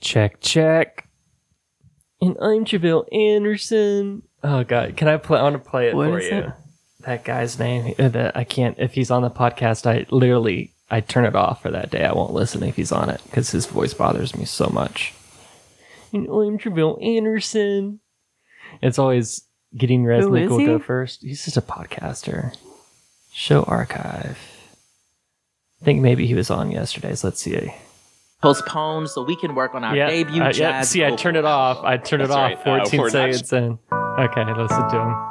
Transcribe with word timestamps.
Check, 0.00 0.40
check. 0.40 1.08
And 2.20 2.36
I'm 2.40 2.64
Javale 2.64 3.06
Anderson. 3.14 4.22
Oh 4.42 4.64
god, 4.64 4.96
can 4.96 5.08
I 5.08 5.16
play? 5.16 5.38
I 5.38 5.42
want 5.42 5.62
to 5.62 5.70
play 5.70 5.88
it 5.88 5.94
What 5.94 6.10
for 6.10 6.20
you. 6.20 6.28
it? 6.30 6.50
That 7.00 7.24
guy's 7.24 7.58
name. 7.58 7.94
uh, 7.98 8.08
That 8.08 8.36
I 8.36 8.44
can't. 8.44 8.78
If 8.78 8.94
he's 8.94 9.10
on 9.10 9.22
the 9.22 9.30
podcast, 9.30 9.86
I 9.86 10.06
literally 10.10 10.72
I 10.90 11.00
turn 11.00 11.24
it 11.24 11.34
off 11.36 11.62
for 11.62 11.70
that 11.70 11.90
day. 11.90 12.04
I 12.04 12.12
won't 12.12 12.32
listen 12.32 12.62
if 12.62 12.76
he's 12.76 12.92
on 12.92 13.08
it 13.10 13.20
because 13.24 13.50
his 13.50 13.66
voice 13.66 13.94
bothers 13.94 14.36
me 14.36 14.44
so 14.44 14.68
much. 14.68 15.14
And 16.12 16.26
I'm 16.26 16.58
Javale 16.58 17.02
Anderson. 17.16 18.00
It's 18.82 18.98
always 18.98 19.42
getting 19.76 20.04
Resnick 20.04 20.44
is 20.44 20.50
will 20.50 20.58
he? 20.58 20.66
go 20.66 20.78
first. 20.78 21.22
He's 21.22 21.44
just 21.44 21.56
a 21.56 21.62
podcaster. 21.62 22.54
Show 23.32 23.62
archive. 23.62 24.38
I 25.80 25.84
think 25.84 26.02
maybe 26.02 26.26
he 26.26 26.34
was 26.34 26.50
on 26.50 26.70
yesterday's. 26.70 27.22
Let's 27.24 27.40
see. 27.40 27.72
Postponed 28.42 29.10
so 29.10 29.22
we 29.22 29.36
can 29.36 29.54
work 29.54 29.74
on 29.74 29.84
our 29.84 29.94
debut 29.94 30.40
uh, 30.42 30.46
yeah, 30.46 30.52
jazz. 30.52 30.88
See, 30.88 31.04
I 31.04 31.08
vocal 31.08 31.18
turned 31.18 31.36
it 31.36 31.44
off. 31.44 31.84
I 31.84 31.98
turned 31.98 32.22
it 32.22 32.30
off 32.30 32.64
right. 32.64 32.80
Uh, 32.80 32.86
14 32.86 33.00
we're 33.00 33.10
seconds 33.10 33.52
in. 33.52 33.78
Okay, 33.92 34.44
listen 34.54 34.88
to 34.88 35.00
him. 35.00 35.30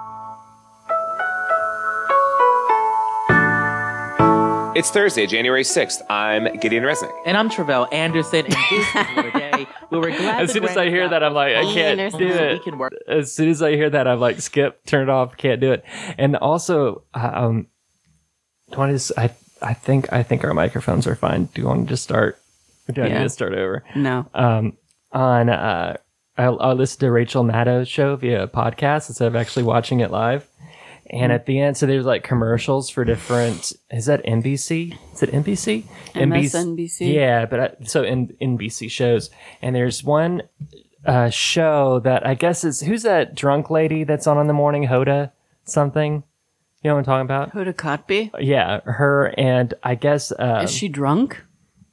It's 4.76 4.92
Thursday, 4.92 5.26
January 5.26 5.64
6th. 5.64 6.04
I'm 6.10 6.58
Gideon 6.60 6.84
Resnick. 6.84 7.12
And 7.26 7.36
I'm 7.36 7.50
Tre'vell 7.50 7.92
Anderson, 7.92 8.46
and 8.46 8.54
this 8.54 8.88
is 8.88 8.94
What 8.94 9.26
a 9.26 9.32
Day. 9.32 9.68
We 9.90 9.98
were 9.98 10.12
glad 10.12 10.44
As 10.44 10.54
soon 10.54 10.64
as 10.64 10.78
I 10.78 10.90
hear 10.90 11.10
that, 11.10 11.24
I'm 11.24 11.34
like, 11.34 11.56
I 11.56 11.64
can't 11.64 12.00
Anderson 12.00 12.20
do 12.20 12.28
it. 12.28 12.54
We 12.54 12.60
can 12.60 12.78
work. 12.78 12.94
As 13.08 13.34
soon 13.34 13.50
as 13.50 13.64
I 13.64 13.72
hear 13.72 13.90
that, 13.90 14.08
I'm 14.08 14.20
like, 14.20 14.40
skip, 14.40 14.86
turn 14.86 15.10
it 15.10 15.10
off, 15.10 15.36
can't 15.36 15.60
do 15.60 15.72
it. 15.72 15.84
And 16.18 16.36
also, 16.36 17.04
uh, 17.16 17.32
um, 17.34 17.64
do 18.68 18.74
you 18.74 18.78
want 18.78 18.90
to 18.92 18.96
just, 18.96 19.12
I, 19.18 19.32
I 19.62 19.74
think, 19.74 20.14
I 20.14 20.22
think 20.22 20.44
our 20.44 20.54
microphones 20.54 21.08
are 21.08 21.16
fine. 21.16 21.46
Do 21.54 21.62
you 21.62 21.68
want 21.68 21.88
to 21.88 21.94
just 21.94 22.04
start? 22.04 22.40
Or 22.90 22.92
do 22.92 23.02
I 23.04 23.06
need 23.06 23.14
Yeah. 23.14 23.24
to 23.24 23.30
start 23.30 23.54
over? 23.54 23.84
No. 23.96 24.26
um, 24.34 24.74
on 25.12 25.50
uh, 25.50 25.98
I, 26.38 26.44
I 26.46 26.74
listened 26.74 27.02
to 27.02 27.12
Rachel 27.12 27.44
Maddow's 27.44 27.88
show 27.88 28.16
via 28.16 28.48
podcast 28.48 29.10
instead 29.10 29.28
of 29.28 29.36
actually 29.36 29.64
watching 29.64 30.00
it 30.02 30.12
live. 30.12 30.48
And 31.12 31.32
at 31.32 31.48
the 31.48 31.60
end, 31.60 31.76
so 31.76 31.88
there's 31.88 32.06
like 32.06 32.24
commercials 32.24 32.90
for 32.92 33.04
different. 33.04 33.74
Is 33.90 34.06
that 34.06 34.24
NBC? 34.26 34.96
Is 35.14 35.24
it 35.24 35.32
NBC? 35.32 35.84
MSNBC? 36.14 37.14
Yeah, 37.14 37.46
but 37.48 37.60
I, 37.60 37.84
so 37.84 38.04
in 38.04 38.28
NBC 38.40 38.92
shows, 38.92 39.32
and 39.62 39.76
there's 39.76 40.04
one 40.04 40.44
uh, 41.06 41.30
show 41.32 42.00
that 42.02 42.28
I 42.28 42.36
guess 42.36 42.64
is 42.64 42.82
who's 42.82 43.02
that 43.04 43.34
drunk 43.34 43.72
lady 43.72 44.04
that's 44.04 44.28
on 44.28 44.38
in 44.38 44.46
the 44.46 44.54
morning? 44.54 44.84
Hoda 44.88 45.32
something. 45.64 46.24
You 46.84 46.90
know 46.92 46.96
what 46.96 47.00
I'm 47.00 47.06
talking 47.06 47.26
about? 47.26 47.54
Hoda 47.54 47.74
Kotb? 47.74 48.30
Yeah, 48.40 48.80
her 48.86 49.34
and 49.38 49.74
I 49.84 49.96
guess 49.96 50.32
um, 50.38 50.64
Is 50.64 50.72
she 50.72 50.88
drunk? 50.90 51.42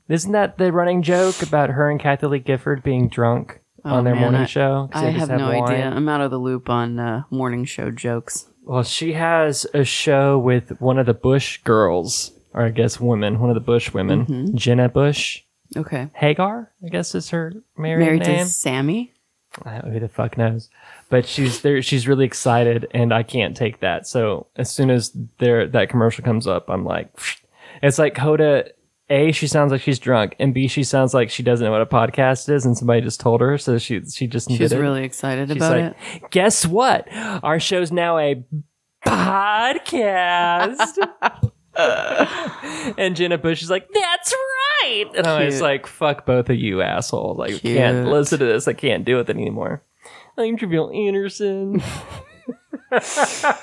Isn't 0.08 0.32
that 0.32 0.58
the 0.58 0.72
running 0.72 1.02
joke 1.02 1.42
about 1.42 1.70
her 1.70 1.90
and 1.90 1.98
Kathie 2.00 2.26
Lee 2.26 2.38
Gifford 2.38 2.82
being 2.82 3.08
drunk 3.08 3.60
on 3.84 4.04
their 4.04 4.12
Oh, 4.12 4.16
man, 4.16 4.22
morning 4.22 4.40
I- 4.42 4.46
show? 4.46 4.88
'Cause 4.92 5.02
I 5.02 5.06
they 5.12 5.18
just 5.18 5.30
have 5.30 5.38
no 5.40 5.48
wine? 5.58 5.62
idea. 5.72 5.90
I'm 5.90 6.08
out 6.08 6.20
of 6.20 6.30
the 6.30 6.38
loop 6.38 6.68
on 6.70 6.98
uh, 6.98 7.22
morning 7.30 7.64
show 7.64 7.90
jokes. 7.90 8.46
Well, 8.64 8.82
she 8.82 9.12
has 9.14 9.66
a 9.74 9.84
show 9.84 10.38
with 10.38 10.80
one 10.80 10.98
of 10.98 11.06
the 11.06 11.14
Bush 11.14 11.58
girls, 11.62 12.32
or 12.52 12.62
I 12.62 12.70
guess 12.70 13.00
women, 13.00 13.38
one 13.40 13.50
of 13.50 13.54
the 13.54 13.60
Bush 13.60 13.92
women, 13.92 14.26
Mm-hmm. 14.26 14.56
Jenna 14.56 14.88
Bush. 14.88 15.42
Okay. 15.76 16.08
Hager, 16.14 16.70
I 16.84 16.88
guess 16.88 17.14
is 17.14 17.30
her 17.30 17.52
married, 17.76 18.04
Married 18.04 18.22
name. 18.26 18.38
to 18.44 18.50
Sammy? 18.50 19.12
I- 19.64 19.78
don't, 19.80 19.92
Who 19.92 20.00
the 20.00 20.08
fuck 20.08 20.36
knows? 20.36 20.68
But 21.08 21.26
she's 21.26 21.62
there. 21.62 21.80
She's 21.82 22.06
really 22.08 22.24
excited, 22.24 22.86
and 22.92 23.12
I 23.14 23.22
can't 23.22 23.56
take 23.56 23.80
that. 23.80 24.06
So 24.06 24.46
as 24.56 24.70
soon 24.70 24.90
as 24.90 25.16
there 25.38 25.66
that 25.68 25.88
commercial 25.88 26.24
comes 26.24 26.46
up, 26.46 26.68
I'm 26.68 26.84
like, 26.84 27.08
it's 27.82 27.98
like 27.98 28.14
Hoda. 28.14 28.68
A, 29.08 29.30
she 29.32 29.46
sounds 29.46 29.70
like 29.70 29.80
she's 29.80 29.98
drunk, 30.00 30.34
and 30.40 30.52
B, 30.52 30.66
she 30.66 30.82
sounds 30.82 31.14
like 31.14 31.30
she 31.30 31.42
doesn't 31.44 31.64
know 31.64 31.70
what 31.70 31.80
a 31.80 31.86
podcast 31.86 32.48
is, 32.48 32.66
and 32.66 32.76
somebody 32.76 33.00
just 33.02 33.20
told 33.20 33.40
her, 33.40 33.56
so 33.56 33.78
she 33.78 34.02
she 34.04 34.26
just 34.26 34.50
She's 34.50 34.74
really 34.74 35.04
excited 35.04 35.48
She's 35.48 35.56
about 35.56 35.78
like, 35.78 35.96
it. 36.14 36.30
guess 36.30 36.66
what? 36.66 37.06
Our 37.12 37.60
show's 37.60 37.92
now 37.92 38.18
a 38.18 38.44
podcast. 39.06 40.96
and 42.98 43.14
Jenna 43.14 43.38
Bush 43.38 43.62
is 43.62 43.70
like, 43.70 43.88
that's 43.92 44.34
right. 44.82 45.06
And 45.16 45.26
I 45.26 45.44
was 45.44 45.60
like, 45.60 45.86
fuck 45.86 46.26
both 46.26 46.50
of 46.50 46.56
you 46.56 46.82
assholes. 46.82 47.38
Like, 47.38 47.54
I 47.54 47.58
can't 47.58 48.08
listen 48.08 48.40
to 48.40 48.44
this. 48.44 48.66
I 48.66 48.72
can't 48.72 49.04
do 49.04 49.20
it 49.20 49.30
anymore. 49.30 49.82
I'm 50.36 50.56
Javale 50.56 51.06
Anderson. 51.06 51.82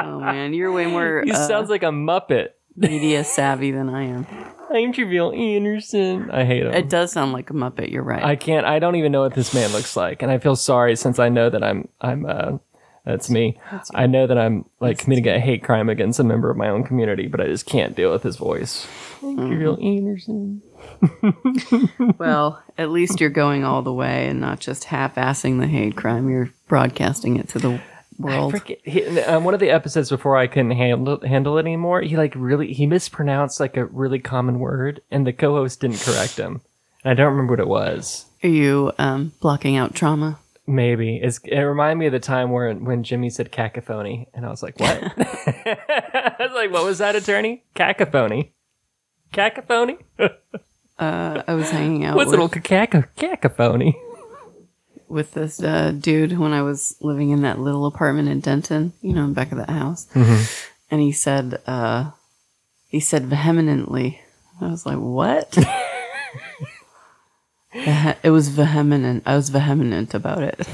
Oh, 0.00 0.20
man. 0.20 0.54
You're 0.54 0.72
way 0.72 0.86
more 0.86 1.22
he 1.24 1.32
uh, 1.32 1.46
sounds 1.48 1.68
like 1.68 1.82
a 1.82 1.86
Muppet. 1.86 2.48
Media 2.78 3.24
savvy 3.24 3.70
than 3.70 3.88
I 3.88 4.04
am. 4.04 4.26
I'm 4.70 4.92
Javale 4.92 5.36
Anderson. 5.36 6.30
I 6.30 6.44
hate 6.44 6.64
him. 6.64 6.72
It 6.72 6.88
does 6.88 7.12
sound 7.12 7.32
like 7.32 7.50
a 7.50 7.54
Muppet. 7.54 7.90
You're 7.90 8.02
right. 8.02 8.22
I 8.22 8.36
can't. 8.36 8.66
I 8.66 8.78
don't 8.78 8.96
even 8.96 9.12
know 9.12 9.22
what 9.22 9.34
this 9.34 9.54
man 9.54 9.72
looks 9.72 9.96
like, 9.96 10.22
and 10.22 10.30
I 10.30 10.38
feel 10.38 10.56
sorry 10.56 10.94
since 10.96 11.18
I 11.18 11.28
know 11.28 11.50
that 11.50 11.64
I'm. 11.64 11.88
I'm. 12.00 12.26
Uh, 12.26 12.58
that's 13.04 13.30
me. 13.30 13.58
I 13.94 14.06
know 14.06 14.26
that 14.26 14.36
I'm 14.36 14.66
like 14.80 14.98
committing 14.98 15.26
a 15.28 15.40
hate 15.40 15.64
crime 15.64 15.88
against 15.88 16.20
a 16.20 16.24
member 16.24 16.50
of 16.50 16.58
my 16.58 16.68
own 16.68 16.84
community, 16.84 17.26
but 17.26 17.40
I 17.40 17.46
just 17.46 17.64
can't 17.64 17.96
deal 17.96 18.12
with 18.12 18.22
his 18.22 18.36
voice. 18.36 18.86
Gabriel 19.22 19.78
Anderson. 19.82 20.60
well, 22.18 22.62
at 22.76 22.90
least 22.90 23.18
you're 23.18 23.30
going 23.30 23.64
all 23.64 23.80
the 23.80 23.94
way 23.94 24.28
and 24.28 24.40
not 24.40 24.60
just 24.60 24.84
half-assing 24.84 25.58
the 25.58 25.66
hate 25.66 25.96
crime. 25.96 26.28
You're 26.28 26.50
broadcasting 26.66 27.38
it 27.38 27.48
to 27.50 27.58
the 27.58 27.80
world. 28.18 28.52
forget. 28.52 28.78
He, 28.84 29.04
um, 29.20 29.44
one 29.44 29.54
of 29.54 29.60
the 29.60 29.70
episodes 29.70 30.10
before 30.10 30.36
I 30.36 30.46
couldn't 30.46 30.72
handle 30.72 31.20
handle 31.26 31.56
it 31.58 31.62
anymore. 31.62 32.02
He 32.02 32.16
like 32.16 32.34
really 32.36 32.72
he 32.72 32.86
mispronounced 32.86 33.60
like 33.60 33.76
a 33.76 33.86
really 33.86 34.18
common 34.18 34.58
word, 34.58 35.00
and 35.10 35.26
the 35.26 35.32
co-host 35.32 35.80
didn't 35.80 36.00
correct 36.00 36.36
him. 36.36 36.60
And 37.04 37.12
I 37.12 37.14
don't 37.14 37.32
remember 37.32 37.52
what 37.52 37.60
it 37.60 37.68
was. 37.68 38.26
Are 38.42 38.48
you 38.48 38.92
um, 38.98 39.32
blocking 39.40 39.76
out 39.76 39.94
trauma? 39.94 40.38
Maybe 40.66 41.16
it's, 41.16 41.38
it 41.44 41.60
reminded 41.60 41.98
me 41.98 42.06
of 42.06 42.12
the 42.12 42.20
time 42.20 42.50
where 42.50 42.72
when 42.74 43.02
Jimmy 43.02 43.30
said 43.30 43.50
cacophony, 43.50 44.28
and 44.34 44.44
I 44.44 44.50
was 44.50 44.62
like, 44.62 44.78
"What?" 44.78 45.02
I 45.16 46.36
was 46.38 46.52
like, 46.54 46.70
"What 46.70 46.84
was 46.84 46.98
that, 46.98 47.16
attorney? 47.16 47.64
Cacophony? 47.74 48.52
Cacophony? 49.32 49.98
Uh, 50.98 51.44
I 51.46 51.54
was 51.54 51.70
hanging 51.70 52.04
out 52.04 52.16
What's 52.16 52.32
with, 52.32 52.40
little 52.40 52.48
caco- 52.48 53.06
cacophony?" 53.14 53.96
With 55.08 55.32
this 55.32 55.62
uh, 55.62 55.92
dude 55.92 56.38
when 56.38 56.52
I 56.52 56.62
was 56.62 56.96
living 57.00 57.30
in 57.30 57.42
that 57.42 57.58
little 57.58 57.86
apartment 57.86 58.28
in 58.28 58.40
Denton, 58.40 58.92
you 59.02 59.12
know, 59.12 59.24
in 59.24 59.32
back 59.34 59.52
of 59.52 59.58
that 59.58 59.70
house. 59.70 60.06
Mm-hmm. 60.14 60.44
And 60.90 61.00
he 61.00 61.12
said, 61.12 61.60
uh, 61.66 62.10
he 62.88 63.00
said 63.00 63.26
vehemently. 63.26 64.20
I 64.60 64.68
was 64.68 64.84
like, 64.86 64.98
what? 64.98 65.56
It 67.74 68.30
was 68.30 68.48
vehement. 68.48 69.22
I 69.26 69.36
was 69.36 69.50
vehement 69.50 70.14
about 70.14 70.42
it. 70.42 70.66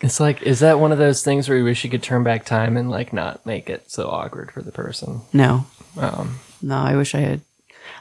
It's 0.00 0.20
like, 0.20 0.42
is 0.42 0.58
that 0.60 0.78
one 0.80 0.92
of 0.92 0.98
those 0.98 1.22
things 1.24 1.48
where 1.48 1.56
you 1.56 1.64
wish 1.64 1.82
you 1.84 1.88
could 1.88 2.02
turn 2.02 2.22
back 2.24 2.44
time 2.44 2.76
and 2.76 2.90
like 2.90 3.12
not 3.12 3.46
make 3.46 3.70
it 3.70 3.90
so 3.90 4.08
awkward 4.10 4.50
for 4.50 4.60
the 4.60 4.72
person? 4.72 5.20
No, 5.32 5.66
Um, 5.96 6.40
no, 6.60 6.76
I 6.76 6.96
wish 6.96 7.14
I 7.14 7.20
had. 7.20 7.40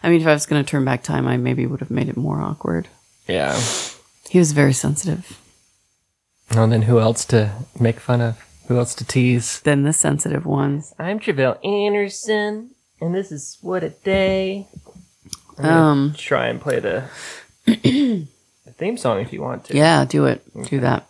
I 0.03 0.09
mean, 0.09 0.19
if 0.21 0.27
I 0.27 0.33
was 0.33 0.45
going 0.45 0.61
to 0.63 0.69
turn 0.69 0.83
back 0.83 1.03
time, 1.03 1.27
I 1.27 1.37
maybe 1.37 1.65
would 1.65 1.79
have 1.79 1.91
made 1.91 2.09
it 2.09 2.17
more 2.17 2.41
awkward. 2.41 2.89
yeah. 3.27 3.57
He 4.29 4.39
was 4.39 4.51
very 4.51 4.73
sensitive. 4.73 5.39
And 6.51 6.71
then 6.71 6.83
who 6.83 6.99
else 6.99 7.25
to 7.25 7.51
make 7.79 7.99
fun 7.99 8.21
of? 8.21 8.37
Who 8.67 8.77
else 8.77 8.95
to 8.95 9.05
tease? 9.05 9.59
Then 9.61 9.83
the 9.83 9.93
sensitive 9.93 10.45
ones. 10.45 10.93
I'm 10.97 11.19
Javale 11.19 11.63
Anderson, 11.65 12.71
and 12.99 13.13
this 13.13 13.31
is 13.31 13.57
what 13.61 13.83
a 13.83 13.89
day. 13.89 14.67
Um, 15.57 16.13
try 16.17 16.47
and 16.47 16.59
play 16.59 16.79
the, 16.79 17.03
the 17.65 18.27
theme 18.77 18.97
song 18.97 19.19
if 19.19 19.31
you 19.31 19.41
want 19.41 19.65
to. 19.65 19.77
yeah, 19.77 20.05
do 20.05 20.25
it. 20.25 20.43
Do 20.65 20.79
that. 20.81 21.07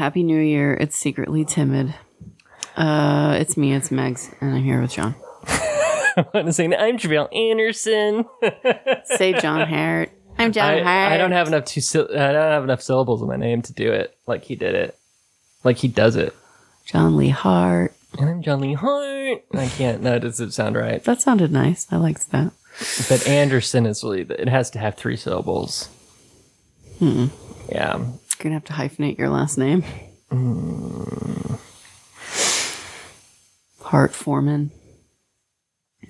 Happy 0.00 0.22
New 0.22 0.40
Year. 0.40 0.72
It's 0.80 0.96
secretly 0.96 1.44
timid. 1.44 1.94
Uh, 2.74 3.36
it's 3.38 3.58
me. 3.58 3.74
It's 3.74 3.90
Megs, 3.90 4.34
and 4.40 4.54
I'm 4.54 4.64
here 4.64 4.80
with 4.80 4.92
John. 4.92 5.14
I 5.46 6.24
want 6.32 6.46
to 6.46 6.54
sing. 6.54 6.74
I'm 6.74 6.96
Javale 6.96 7.28
Anderson. 7.36 8.24
Say 9.04 9.34
John 9.38 9.68
Hart. 9.68 10.10
I'm 10.38 10.52
John 10.52 10.72
I, 10.76 10.82
Hart. 10.82 11.12
I 11.12 11.18
don't 11.18 11.32
have 11.32 11.48
enough 11.48 11.66
two. 11.66 11.82
syll- 11.82 12.08
I 12.10 12.32
don't 12.32 12.50
have 12.50 12.64
enough 12.64 12.80
syllables 12.80 13.20
in 13.20 13.28
my 13.28 13.36
name 13.36 13.60
to 13.60 13.74
do 13.74 13.92
it 13.92 14.16
like 14.26 14.44
he 14.44 14.56
did 14.56 14.74
it, 14.74 14.98
like 15.64 15.76
he 15.76 15.88
does 15.88 16.16
it. 16.16 16.34
John 16.86 17.18
Lee 17.18 17.28
Hart. 17.28 17.94
And 18.18 18.30
I'm 18.30 18.42
John 18.42 18.60
Lee 18.62 18.72
Hart. 18.72 19.44
I 19.52 19.68
can't. 19.68 20.00
No, 20.00 20.14
it 20.14 20.20
doesn't 20.20 20.52
sound 20.52 20.76
right. 20.76 21.04
That 21.04 21.20
sounded 21.20 21.52
nice. 21.52 21.86
I 21.92 21.96
liked 21.96 22.30
that. 22.30 22.54
But 23.10 23.28
Anderson 23.28 23.84
is 23.84 24.02
really. 24.02 24.22
It 24.22 24.48
has 24.48 24.70
to 24.70 24.78
have 24.78 24.94
three 24.94 25.16
syllables. 25.16 25.90
Hmm. 26.98 27.26
Yeah. 27.68 28.02
You're 28.40 28.48
gonna 28.48 28.54
have 28.54 28.64
to 28.64 28.72
hyphenate 28.72 29.18
your 29.18 29.28
last 29.28 29.58
name. 29.58 29.84
Hart 33.82 34.14
Foreman. 34.14 34.70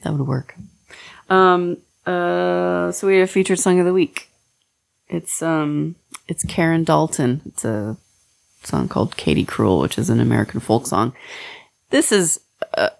That 0.04 0.12
would 0.12 0.28
work. 0.28 0.54
Um, 1.28 1.78
uh, 2.06 2.92
so 2.92 3.08
we 3.08 3.16
have 3.16 3.28
a 3.28 3.32
featured 3.32 3.58
song 3.58 3.80
of 3.80 3.84
the 3.84 3.92
week. 3.92 4.28
It's 5.08 5.42
um, 5.42 5.96
it's 6.28 6.44
Karen 6.44 6.84
Dalton. 6.84 7.42
It's 7.46 7.64
a 7.64 7.96
song 8.62 8.86
called 8.86 9.16
"Katie 9.16 9.44
Cruel," 9.44 9.80
which 9.80 9.98
is 9.98 10.08
an 10.08 10.20
American 10.20 10.60
folk 10.60 10.86
song. 10.86 11.12
This 11.90 12.12
is 12.12 12.38
uh, 12.78 12.90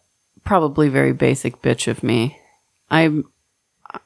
probably 0.45 0.89
very 0.89 1.13
basic 1.13 1.63
bitch 1.63 1.87
of 1.87 2.03
me. 2.03 2.37
I'm 2.91 3.27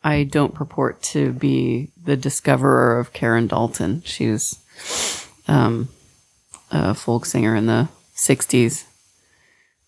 I 0.03 0.25
don't 0.25 0.55
purport 0.55 1.03
to 1.15 1.33
be 1.33 1.93
the 2.05 2.17
discoverer 2.17 2.99
of 2.99 3.15
Karen 3.15 3.47
Dalton. 3.47 4.03
She 4.05 4.31
was 4.31 4.59
um, 5.49 5.89
a 6.71 6.95
folk 6.95 7.27
singer 7.27 7.55
in 7.55 7.67
the 7.67 7.89
60s 8.15 8.85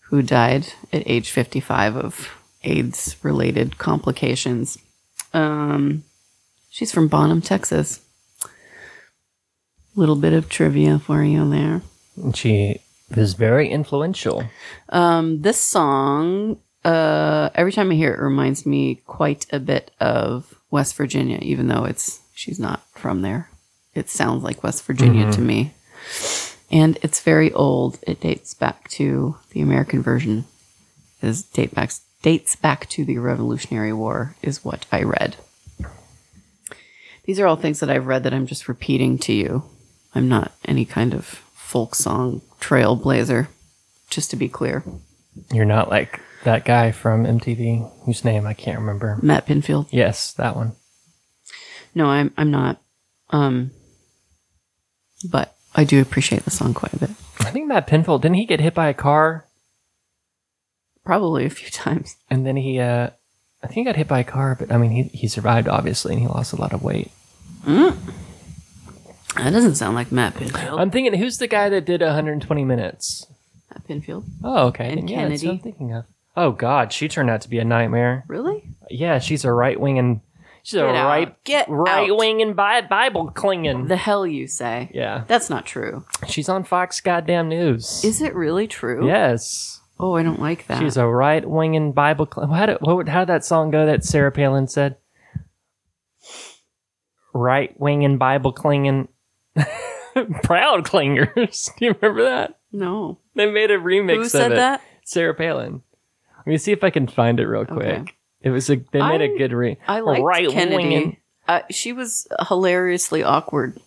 who 0.09 0.21
died 0.21 0.73
at 0.93 1.03
age 1.05 1.31
55 1.31 1.95
of 1.97 2.29
AIDS 2.63 3.15
related 3.23 3.77
complications. 3.77 4.77
Um, 5.33 6.03
she's 6.69 6.91
from 6.91 7.07
Bonham, 7.07 7.41
Texas. 7.41 8.01
Little 9.95 10.15
bit 10.15 10.33
of 10.33 10.47
trivia 10.47 10.99
for 10.99 11.23
you 11.23 11.49
there. 11.49 11.81
She 12.33 12.79
was 13.15 13.33
very 13.33 13.69
influential. 13.69 14.43
Um, 14.89 15.41
this 15.41 15.59
song, 15.59 16.57
uh, 16.85 17.49
every 17.55 17.71
time 17.71 17.91
I 17.91 17.95
hear 17.95 18.13
it, 18.13 18.19
reminds 18.19 18.65
me 18.65 19.01
quite 19.05 19.45
a 19.51 19.59
bit 19.59 19.91
of 19.99 20.55
West 20.69 20.95
Virginia, 20.95 21.39
even 21.41 21.67
though 21.67 21.85
it's 21.85 22.21
she's 22.33 22.59
not 22.59 22.83
from 22.93 23.21
there. 23.21 23.49
It 23.97 24.09
sounds 24.09 24.43
like 24.43 24.63
West 24.63 24.85
Virginia 24.85 25.31
to 25.31 25.41
me, 25.41 25.73
and 26.69 26.99
it's 27.01 27.19
very 27.19 27.51
old. 27.51 27.97
It 28.03 28.21
dates 28.21 28.53
back 28.53 28.87
to 28.91 29.37
the 29.49 29.61
American 29.61 30.03
version. 30.03 30.45
Is 31.19 31.41
date 31.41 31.73
back 31.73 31.91
dates 32.21 32.55
back 32.55 32.87
to 32.89 33.03
the 33.03 33.17
Revolutionary 33.17 33.91
War, 33.93 34.35
is 34.43 34.63
what 34.63 34.85
I 34.91 35.01
read. 35.01 35.37
These 37.25 37.39
are 37.39 37.47
all 37.47 37.55
things 37.55 37.79
that 37.79 37.89
I've 37.89 38.05
read 38.05 38.21
that 38.23 38.35
I'm 38.35 38.45
just 38.45 38.67
repeating 38.67 39.17
to 39.19 39.33
you. 39.33 39.63
I'm 40.13 40.29
not 40.29 40.53
any 40.63 40.85
kind 40.85 41.15
of 41.15 41.25
folk 41.55 41.95
song 41.95 42.41
trailblazer, 42.61 43.47
just 44.11 44.29
to 44.29 44.35
be 44.35 44.47
clear. 44.47 44.83
You're 45.51 45.65
not 45.65 45.89
like 45.89 46.21
that 46.43 46.65
guy 46.65 46.91
from 46.91 47.25
MTV 47.25 47.91
whose 48.03 48.23
name 48.23 48.45
I 48.45 48.53
can't 48.53 48.77
remember. 48.79 49.17
Matt 49.23 49.47
Pinfield. 49.47 49.87
Yes, 49.89 50.33
that 50.33 50.55
one. 50.55 50.73
No, 51.95 52.05
I'm 52.05 52.31
I'm 52.37 52.51
not. 52.51 52.79
Um, 53.31 53.71
but 55.29 55.55
I 55.75 55.83
do 55.83 56.01
appreciate 56.01 56.43
the 56.43 56.51
song 56.51 56.73
quite 56.73 56.93
a 56.93 56.99
bit. 56.99 57.09
I 57.41 57.51
think 57.51 57.67
Matt 57.67 57.87
Pinfield 57.87 58.21
didn't 58.21 58.35
he 58.37 58.45
get 58.45 58.59
hit 58.59 58.73
by 58.73 58.87
a 58.87 58.93
car 58.93 59.45
Probably 61.05 61.45
a 61.45 61.49
few 61.49 61.69
times. 61.69 62.15
and 62.29 62.45
then 62.45 62.57
he 62.57 62.79
uh 62.79 63.09
I 63.63 63.67
think 63.67 63.75
he 63.75 63.83
got 63.85 63.95
hit 63.95 64.07
by 64.07 64.19
a 64.19 64.23
car, 64.23 64.55
but 64.59 64.71
I 64.71 64.77
mean 64.77 64.91
he 64.91 65.03
he 65.03 65.27
survived 65.27 65.67
obviously 65.67 66.13
and 66.13 66.21
he 66.21 66.27
lost 66.27 66.53
a 66.53 66.59
lot 66.61 66.73
of 66.73 66.83
weight. 66.83 67.11
That 69.35 69.51
doesn't 69.51 69.75
sound 69.75 69.95
like 69.95 70.11
Matt 70.11 70.33
Pinfield. 70.33 70.79
I'm 70.79 70.89
thinking 70.91 71.13
who's 71.13 71.37
the 71.37 71.47
guy 71.47 71.69
that 71.69 71.85
did 71.85 72.01
120 72.01 72.65
minutes? 72.65 73.25
Matt 73.71 73.87
Pinfield. 73.87 74.23
Oh, 74.43 74.67
okay. 74.67 74.89
And 74.89 74.97
then 74.99 75.07
yeah, 75.07 75.27
that's 75.29 75.43
what 75.43 75.51
I'm 75.51 75.57
Kennedy. 75.59 75.63
thinking 75.63 75.93
of. 75.93 76.05
Oh 76.35 76.51
God, 76.51 76.91
she 76.93 77.07
turned 77.07 77.29
out 77.29 77.41
to 77.41 77.49
be 77.49 77.59
a 77.59 77.63
nightmare. 77.65 78.23
Really? 78.27 78.63
Yeah, 78.89 79.19
she's 79.19 79.45
a 79.45 79.51
right 79.51 79.79
wing 79.79 79.99
and 79.99 80.21
she's 80.67 80.79
a 80.79 80.85
right 80.85 81.43
Get 81.43 81.67
right 81.69 82.09
out. 82.09 82.17
wing 82.17 82.41
and 82.41 82.55
Bi- 82.55 82.81
Bible 82.81 83.31
clinging. 83.31 83.87
The 83.87 83.95
hell 83.97 84.27
you 84.27 84.47
say? 84.47 84.91
yeah, 84.93 85.23
That's 85.27 85.49
not 85.49 85.65
true. 85.65 86.05
she's 86.27 86.49
on 86.49 86.63
Fox 86.63 86.99
goddamn 87.01 87.49
news. 87.49 88.03
Is 88.03 88.21
it 88.21 88.35
really 88.35 88.67
true? 88.67 89.07
yes, 89.07 89.81
Oh, 89.99 90.15
I 90.15 90.21
don't 90.23 90.39
like 90.39 90.67
that. 90.67 90.79
she's 90.79 90.95
a 90.97 91.07
right 91.07 91.43
wing 91.47 91.75
and 91.75 91.95
Bible. 91.95 92.27
Cl- 92.33 92.47
how 92.47 92.65
did 92.67 92.77
what, 92.81 92.95
would- 92.97 93.09
how 93.09 93.19
did 93.21 93.29
that 93.29 93.45
song 93.45 93.71
go 93.71 93.85
that 93.85 94.03
Sarah 94.03 94.31
Palin 94.31 94.67
said? 94.67 94.97
Right 97.33 97.79
wing 97.79 98.03
and 98.03 98.17
Bible 98.17 98.51
clinging, 98.51 99.07
proud 100.43 100.85
clingers. 100.85 101.69
Do 101.77 101.85
you 101.85 101.95
remember 102.01 102.23
that? 102.23 102.57
no. 102.71 103.19
They 103.35 103.49
made 103.51 103.69
a 103.69 103.77
remix 103.77 104.15
Who 104.15 104.21
of 104.21 104.27
said 104.31 104.51
it. 104.53 104.55
that? 104.55 104.81
Sarah 105.05 105.35
Palin. 105.35 105.83
Let 106.39 106.47
me 106.47 106.57
see 106.57 106.71
if 106.71 106.83
I 106.83 106.89
can 106.89 107.07
find 107.07 107.39
it 107.39 107.45
real 107.45 107.65
quick. 107.65 107.85
Okay. 107.85 108.11
It 108.41 108.49
was 108.51 108.69
a 108.69 108.75
they 108.91 108.99
made 109.01 109.21
a 109.21 109.33
I- 109.33 109.37
good 109.37 109.51
re. 109.53 109.77
I 109.87 109.99
liked 110.01 110.23
right 110.23 110.49
Kennedy. 110.49 111.19
Uh, 111.47 111.61
she 111.71 111.93
was 111.93 112.27
hilariously 112.47 113.23
awkward. 113.23 113.79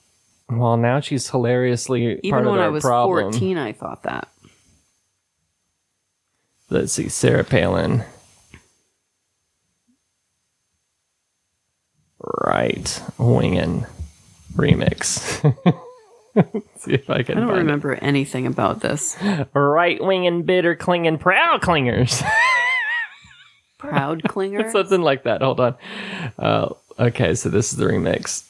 Well, 0.49 0.77
now 0.77 1.01
she's 1.01 1.29
hilariously 1.31 2.19
Even 2.25 2.31
part 2.31 2.47
of 2.47 2.51
when 2.53 2.61
I 2.61 2.69
was 2.69 2.83
problem. 2.83 3.33
14, 3.33 3.59
I 3.59 3.73
thought 3.73 4.03
that. 4.03 4.29
Let's 6.71 6.93
see, 6.93 7.09
Sarah 7.09 7.45
Palin. 7.45 8.05
Right 12.45 13.03
winging 13.19 13.87
remix. 14.55 15.41
See 16.79 16.93
if 16.93 17.09
I 17.11 17.23
can. 17.23 17.39
I 17.39 17.41
don't 17.41 17.59
remember 17.59 17.95
anything 17.95 18.47
about 18.47 18.81
this. 18.81 19.17
Right 19.55 20.03
winging, 20.03 20.43
bitter 20.43 20.75
clinging, 20.77 21.19
proud 21.19 21.61
clingers. 21.61 22.23
Proud 23.81 24.23
clinger. 24.25 24.71
Something 24.73 25.01
like 25.01 25.23
that. 25.25 25.41
Hold 25.41 25.59
on. 25.61 25.75
Uh, 26.39 26.75
okay, 26.99 27.35
so 27.35 27.49
this 27.49 27.73
is 27.73 27.79
the 27.79 27.87
remix. 27.87 28.45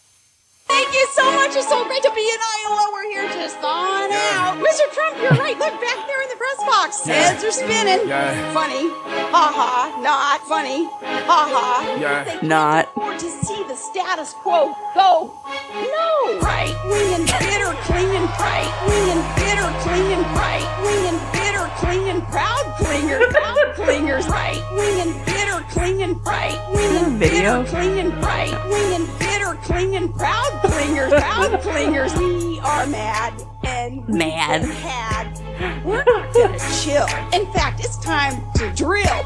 Thank 0.66 0.92
you 0.92 1.06
so 1.14 1.24
much. 1.32 1.54
It's 1.54 1.68
so 1.68 1.84
great 1.86 2.02
to 2.02 2.12
be 2.14 2.26
in 2.26 2.40
Iowa. 2.66 2.90
We're 2.92 3.10
here 3.10 3.28
just 3.28 3.56
thawing 3.58 4.10
out. 4.10 4.58
Mr. 4.58 4.90
Trump, 4.92 5.18
you're 5.22 5.38
right. 5.38 5.58
Look 5.58 5.80
back 5.80 6.06
there 6.06 6.22
in 6.22 6.29
the 6.70 6.76
press 6.76 7.00
box. 7.00 7.06
Heads 7.06 7.44
are 7.44 7.50
spinning. 7.52 8.08
Yeah. 8.08 8.52
Funny. 8.52 8.88
Ha 9.31 9.52
ha. 9.55 10.00
Not 10.02 10.40
funny. 10.46 10.84
Ha 10.87 11.40
ha. 11.50 11.96
Yeah. 12.00 12.25
They 12.25 12.31
can't 12.32 12.43
Not. 12.43 12.88
afford 12.96 13.19
to 13.19 13.31
see 13.31 13.64
the 13.69 13.75
status 13.75 14.32
quo 14.34 14.75
go. 14.94 15.32
No. 15.72 16.38
Right 16.40 16.75
wing 16.87 17.14
and 17.14 17.26
bitter, 17.26 17.72
clinging. 17.87 18.26
Right 18.38 18.70
wing 18.87 19.06
and 19.14 19.22
bitter, 19.37 19.69
clinging. 19.82 20.25
Right 20.34 20.67
wing 20.84 21.05
and 21.11 21.20
bitter, 21.32 21.67
clinging. 21.81 22.22
Proud 22.26 22.64
clingers. 22.78 23.31
Proud 23.31 23.75
clingers. 23.76 24.28
Right 24.28 24.61
wing 24.73 25.00
and 25.00 25.26
bitter, 25.26 25.61
clinging. 25.70 26.23
Right 26.23 26.58
wing 26.73 26.96
and 27.05 27.19
Video? 27.19 27.62
bitter, 27.62 27.70
clinging. 27.70 28.20
Right 28.20 28.52
wing 28.70 28.94
and 28.94 29.19
bitter, 29.19 29.55
clinging. 29.62 30.12
Proud 30.12 30.52
clingers. 30.62 31.11
Proud 31.11 31.61
clingers. 31.61 32.16
We 32.19 32.61
are 32.61 32.87
mad 32.87 33.34
and 33.64 34.06
we've 34.06 34.16
Mad. 34.16 34.62
had. 34.64 35.39
We're 35.84 36.04
not 36.04 36.32
gonna 36.34 36.58
chill. 36.80 37.06
In 37.32 37.50
fact, 37.52 37.80
it's 37.80 37.98
time 37.98 38.42
to 38.54 38.72
drill. 38.74 39.04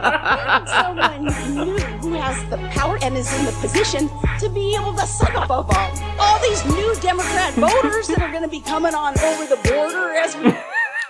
No, 0.00 0.64
someone 0.66 1.24
new 1.54 1.78
who 2.00 2.14
has 2.14 2.48
the 2.48 2.56
power 2.70 2.98
and 3.02 3.16
is 3.16 3.30
in 3.38 3.44
the 3.44 3.52
position 3.52 4.08
to 4.38 4.48
be 4.48 4.74
able 4.74 4.94
to 4.94 5.06
suck 5.06 5.34
up 5.34 5.50
of 5.50 5.70
all, 5.70 5.90
all 6.18 6.40
these 6.40 6.64
new 6.64 6.94
Democrat 7.00 7.52
voters 7.54 8.08
that 8.08 8.22
are 8.22 8.30
going 8.30 8.42
to 8.42 8.48
be 8.48 8.60
coming 8.60 8.94
on 8.94 9.18
over 9.20 9.44
the 9.46 9.56
border 9.68 10.10
as 10.14 10.36
we 10.36 10.54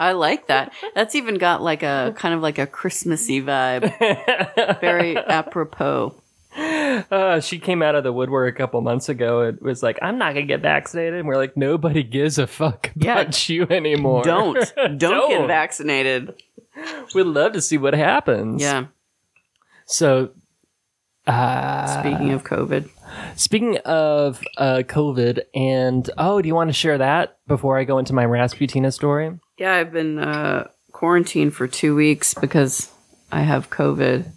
I 0.01 0.13
like 0.13 0.47
that. 0.49 0.73
That's 0.95 1.15
even 1.15 1.37
got 1.37 1.63
like 1.63 1.83
a 1.83 2.13
kind 2.17 2.35
of 2.35 2.41
like 2.41 2.59
a 2.59 2.67
Christmassy 2.67 3.41
vibe. 3.43 4.81
Very 4.81 5.17
apropos. 5.17 6.15
Uh, 6.57 7.41
she 7.41 7.59
came 7.59 7.83
out 7.83 7.95
of 7.95 8.03
the 8.05 8.13
woodwork 8.13 8.55
a 8.55 8.59
couple 8.59 8.81
months 8.81 9.09
ago. 9.09 9.43
It 9.43 9.63
was 9.63 9.83
like, 9.83 9.99
I'm 10.03 10.19
not 10.19 10.35
gonna 10.35 10.47
get 10.47 10.61
vaccinated. 10.61 11.15
And 11.15 11.29
we're 11.29 11.37
like, 11.37 11.57
nobody 11.57 12.03
gives 12.03 12.39
a 12.39 12.47
fuck 12.47 12.91
Yeah. 12.97 13.21
about 13.21 13.49
you 13.49 13.67
anymore. 13.71 14.23
Don't. 14.25 14.55
Don't, 14.77 14.99
Don't. 14.99 15.29
get 15.31 15.47
vaccinated. 15.47 16.35
We'd 17.15 17.25
love 17.27 17.53
to 17.53 17.61
see 17.61 17.79
what 17.79 17.95
happens. 17.95 18.61
Yeah. 18.63 18.87
So, 19.87 20.31
uh, 21.27 22.01
Speaking 22.01 22.33
of 22.33 22.45
COVID. 22.45 22.89
speaking 23.37 23.77
of 23.79 24.41
uh, 24.57 24.83
COVID, 24.87 25.41
and 25.55 26.09
oh, 26.19 26.41
do 26.41 26.49
you 26.49 26.55
want 26.55 26.69
to 26.69 26.75
share 26.75 26.99
that 26.99 27.39
before 27.47 27.79
I 27.79 27.85
go 27.85 27.99
into 27.99 28.13
my 28.15 28.25
Rasputina 28.25 28.93
story? 28.93 29.39
Yeah, 29.59 29.75
I've 29.75 29.93
been 29.93 30.19
uh, 30.19 30.69
quarantined 30.93 31.55
for 31.55 31.67
two 31.69 31.95
weeks 31.95 32.35
because 32.35 32.91
I 33.31 33.43
have 33.43 33.71
COVID. 33.71 34.31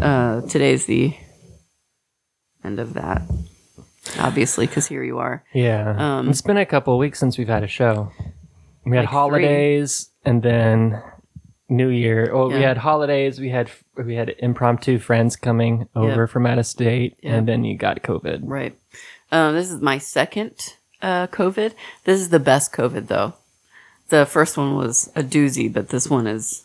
Uh, 0.00 0.40
today's 0.42 0.86
the 0.86 1.14
end 2.66 2.78
of 2.78 2.94
that. 2.94 3.22
Obviously, 4.18 4.66
because 4.66 4.86
here 4.86 5.02
you 5.02 5.18
are. 5.18 5.42
Yeah. 5.52 5.94
Um, 6.18 6.28
it's 6.28 6.40
been 6.42 6.56
a 6.56 6.66
couple 6.66 6.94
of 6.94 6.98
weeks 7.00 7.18
since 7.18 7.38
we've 7.38 7.48
had 7.48 7.64
a 7.64 7.68
show. 7.68 8.12
We 8.84 8.96
had 8.96 9.02
Like 9.02 9.08
three. 9.10 9.16
holidays 9.18 10.10
and 10.24 10.42
then 10.42 11.02
New 11.68 11.88
Year. 11.88 12.30
Well, 12.32 12.48
we 12.48 12.62
had 12.62 12.76
holidays. 12.78 13.40
We 13.40 13.50
had 13.50 13.68
we 13.96 14.14
had 14.14 14.34
impromptu 14.38 14.98
friends 15.00 15.34
coming 15.34 15.88
over 15.96 16.22
Yeah. 16.22 16.26
from 16.26 16.46
out 16.46 16.58
of 16.58 16.66
state, 16.66 17.16
Yeah. 17.20 17.34
and 17.34 17.48
then 17.48 17.64
you 17.64 17.76
got 17.76 18.02
COVID. 18.02 18.40
Right. 18.44 18.76
Um, 19.32 19.54
this 19.54 19.70
is 19.72 19.80
my 19.80 19.98
second 19.98 20.52
uh, 21.02 21.26
COVID. 21.26 21.72
This 22.04 22.20
is 22.20 22.28
the 22.28 22.38
best 22.38 22.72
COVID, 22.72 23.08
though. 23.08 23.34
The 24.08 24.24
first 24.24 24.56
one 24.56 24.76
was 24.76 25.10
a 25.16 25.22
doozy, 25.24 25.72
but 25.72 25.88
this 25.88 26.08
one 26.08 26.28
is. 26.28 26.62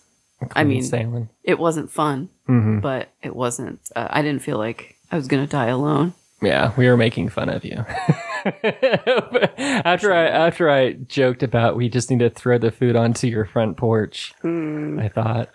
I 0.55 0.63
mean, 0.63 0.81
sailing. 0.83 1.29
it 1.43 1.59
wasn't 1.59 1.91
fun, 1.91 2.29
Mm-hmm. 2.47 2.79
but 2.79 3.09
it 3.23 3.35
wasn't. 3.35 3.79
Uh, 3.95 4.07
I 4.09 4.21
didn't 4.23 4.41
feel 4.43 4.57
like 4.57 4.90
I 5.11 5.15
was 5.17 5.27
going 5.27 5.43
to 5.45 5.49
die 5.51 5.67
alone. 5.67 6.13
Yeah, 6.41 6.73
we 6.77 6.87
were 6.87 6.97
making 6.97 7.29
fun 7.29 7.49
of 7.49 7.63
you. 7.63 7.85
after 8.45 10.13
I 10.13 10.25
after 10.27 10.69
I 10.69 10.93
joked 10.93 11.43
about 11.43 11.75
we 11.75 11.89
just 11.89 12.09
need 12.09 12.19
to 12.19 12.29
throw 12.29 12.57
the 12.57 12.71
food 12.71 12.95
onto 12.95 13.27
your 13.27 13.45
front 13.45 13.77
porch, 13.77 14.33
I 14.43 15.09
thought 15.13 15.49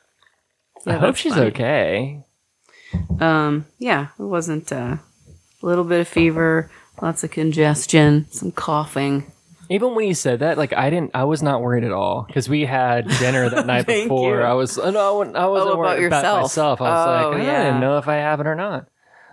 I 0.87 0.93
hope 0.93 1.01
that's 1.01 1.19
she's 1.19 1.35
funny. 1.35 1.47
okay. 1.49 2.23
Um, 3.21 3.67
yeah, 3.79 4.09
it 4.19 4.23
wasn't 4.23 4.71
uh, 4.73 4.97
a 5.63 5.67
little 5.67 5.83
bit 5.85 6.01
of 6.01 6.09
fever, 6.09 6.71
lots 7.03 7.25
of 7.25 7.31
congestion, 7.33 8.27
some 8.31 8.53
coughing. 8.53 9.33
Even 9.69 9.97
when 9.97 10.07
you 10.07 10.15
said 10.15 10.39
that, 10.39 10.57
like 10.57 10.73
I 10.73 10.89
didn't, 10.91 11.11
I 11.13 11.25
was 11.25 11.43
not 11.43 11.61
worried 11.61 11.83
at 11.83 11.91
all 11.91 12.23
because 12.23 12.49
we 12.49 12.65
had 12.65 13.09
dinner 13.19 13.51
that 13.51 13.67
night 13.73 13.87
Thank 13.87 14.05
before. 14.05 14.37
you. 14.39 14.43
I 14.43 14.53
was, 14.53 14.79
uh, 14.79 14.93
no, 14.93 15.01
I 15.01 15.11
wasn't- 15.19 15.37
I 15.37 15.47
wasn't 15.49 15.71
about 15.73 15.79
worried 15.81 16.07
about 16.07 16.17
yourself. 16.19 16.43
myself. 16.43 16.81
I 16.81 16.85
was 16.85 17.25
Oh, 17.25 17.31
like, 17.31 17.41
I 17.41 17.45
yeah. 17.45 17.65
didn't 17.65 17.81
know 17.81 17.99
if 17.99 18.07
I 18.07 18.15
have 18.17 18.39
it 18.39 18.47
or 18.47 18.55
not. 18.55 18.87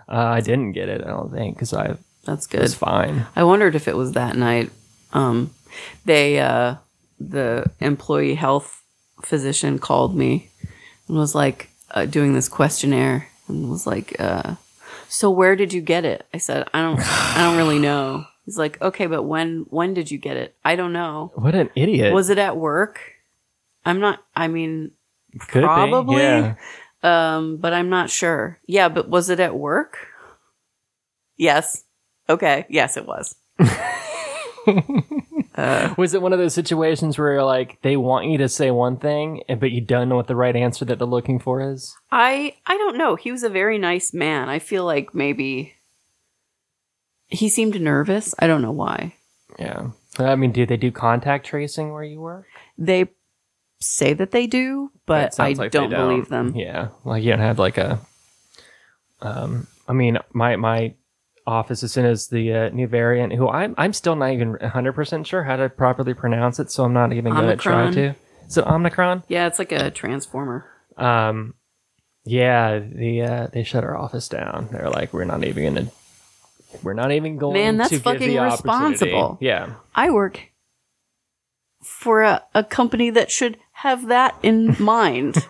Uh, 0.08 0.16
I 0.38 0.40
didn't 0.40 0.72
get 0.72 0.88
it. 0.88 1.02
I 1.02 1.08
don't 1.08 1.32
think 1.32 1.56
because 1.56 1.72
I 1.72 1.96
That's 2.24 2.46
good. 2.46 2.72
fine. 2.72 3.26
I 3.36 3.44
wondered 3.44 3.74
if 3.74 3.88
it 3.88 3.96
was 3.96 4.12
that 4.12 4.36
night. 4.36 4.70
Um, 5.12 5.54
they, 6.04 6.38
uh, 6.40 6.76
the 7.20 7.70
employee 7.80 8.34
health 8.34 8.82
physician 9.22 9.78
called 9.78 10.14
me 10.16 10.50
and 11.08 11.16
was 11.16 11.34
like 11.34 11.70
uh, 11.92 12.04
doing 12.06 12.34
this 12.34 12.48
questionnaire 12.48 13.28
and 13.48 13.70
was 13.70 13.86
like, 13.86 14.14
uh, 14.18 14.56
"So 15.08 15.30
where 15.30 15.56
did 15.56 15.72
you 15.72 15.80
get 15.80 16.04
it?" 16.04 16.26
I 16.34 16.38
said, 16.38 16.66
"I 16.74 16.82
don't, 16.82 16.98
I 17.00 17.44
don't 17.44 17.56
really 17.56 17.78
know." 17.78 18.24
He's 18.44 18.58
like, 18.58 18.80
"Okay, 18.82 19.06
but 19.06 19.22
when, 19.22 19.66
when 19.70 19.94
did 19.94 20.10
you 20.10 20.18
get 20.18 20.36
it?" 20.36 20.54
I 20.64 20.76
don't 20.76 20.92
know. 20.92 21.32
What 21.34 21.54
an 21.54 21.70
idiot! 21.74 22.12
Was 22.12 22.28
it 22.30 22.38
at 22.38 22.56
work? 22.56 23.00
I'm 23.86 24.00
not. 24.00 24.22
I 24.34 24.48
mean, 24.48 24.90
Could 25.48 25.60
be, 25.60 25.66
probably? 25.66 26.16
yeah. 26.22 26.54
Um, 27.04 27.58
but 27.58 27.72
I'm 27.72 27.90
not 27.90 28.10
sure. 28.10 28.58
Yeah, 28.66 28.88
but 28.88 29.08
was 29.08 29.30
it 29.30 29.38
at 29.38 29.56
work? 29.56 29.98
Yes. 31.36 31.84
Okay. 32.28 32.66
Yes, 32.68 32.96
it 32.96 33.06
was. 33.06 33.36
Was 35.96 36.14
it 36.14 36.22
one 36.22 36.32
of 36.32 36.38
those 36.40 36.54
situations 36.54 37.16
where 37.16 37.34
you're 37.34 37.44
like 37.44 37.80
they 37.82 37.96
want 37.96 38.26
you 38.26 38.38
to 38.38 38.48
say 38.48 38.72
one 38.72 38.96
thing, 38.96 39.42
but 39.60 39.70
you 39.70 39.80
don't 39.80 40.08
know 40.08 40.16
what 40.16 40.26
the 40.26 40.34
right 40.34 40.56
answer 40.56 40.84
that 40.84 40.98
they're 40.98 41.06
looking 41.06 41.38
for 41.38 41.72
is? 41.72 41.94
I 42.10 42.56
I 42.66 42.76
don't 42.76 42.98
know. 42.98 43.14
He 43.14 43.30
was 43.30 43.44
a 43.44 43.48
very 43.48 43.78
nice 43.78 44.12
man. 44.12 44.48
I 44.48 44.58
feel 44.58 44.84
like 44.84 45.14
maybe 45.14 45.74
he 47.28 47.48
seemed 47.48 47.80
nervous. 47.80 48.34
I 48.38 48.48
don't 48.48 48.62
know 48.62 48.72
why. 48.72 49.14
Yeah. 49.58 49.90
I 50.18 50.34
mean, 50.34 50.52
do 50.52 50.66
they 50.66 50.76
do 50.76 50.90
contact 50.90 51.46
tracing 51.46 51.92
where 51.92 52.04
you 52.04 52.20
work? 52.20 52.46
They 52.78 53.10
say 53.84 54.12
that 54.14 54.30
they 54.30 54.46
do, 54.46 54.90
but 55.06 55.38
I 55.38 55.52
like 55.52 55.72
they 55.72 55.78
don't, 55.78 55.90
believe 55.90 56.28
them. 56.28 56.54
Yeah, 56.56 56.88
like 57.04 57.22
you 57.22 57.30
don't 57.30 57.40
have 57.40 57.58
like 57.58 57.78
a. 57.78 58.00
Um, 59.20 59.66
I 59.88 59.92
mean, 59.92 60.18
my 60.32 60.56
my 60.56 60.94
office 61.46 61.82
as 61.82 61.92
soon 61.92 62.06
as 62.06 62.28
the 62.28 62.52
uh, 62.52 62.68
new 62.70 62.86
variant, 62.86 63.32
who 63.32 63.48
I'm 63.48 63.74
I'm 63.76 63.92
still 63.92 64.16
not 64.16 64.32
even 64.32 64.52
100 64.52 64.92
percent 64.92 65.26
sure 65.26 65.44
how 65.44 65.56
to 65.56 65.68
properly 65.68 66.14
pronounce 66.14 66.58
it, 66.58 66.70
so 66.70 66.84
I'm 66.84 66.92
not 66.92 67.12
even 67.12 67.32
going 67.32 67.48
to 67.48 67.56
try 67.56 67.90
to. 67.90 68.14
Is 68.46 68.58
it 68.58 68.66
Omicron? 68.66 69.24
Yeah, 69.28 69.46
it's 69.46 69.58
like 69.58 69.72
a 69.72 69.90
transformer. 69.90 70.66
Um, 70.96 71.54
yeah, 72.24 72.78
the 72.78 73.22
uh, 73.22 73.46
they 73.52 73.64
shut 73.64 73.84
our 73.84 73.96
office 73.96 74.28
down. 74.28 74.68
They're 74.70 74.90
like, 74.90 75.12
we're 75.12 75.24
not 75.24 75.44
even 75.44 75.74
going 75.74 75.86
to. 75.86 75.92
We're 76.82 76.94
not 76.94 77.12
even 77.12 77.36
going 77.36 77.54
Man, 77.54 77.76
that's 77.76 77.90
to 77.90 77.96
give 77.96 78.02
fucking 78.02 78.40
responsible. 78.40 79.38
Yeah, 79.40 79.74
I 79.94 80.10
work 80.10 80.50
for 81.82 82.22
a, 82.22 82.42
a 82.54 82.64
company 82.64 83.10
that 83.10 83.30
should 83.30 83.58
have 83.84 84.06
that 84.06 84.34
in 84.42 84.74
mind. 84.80 85.46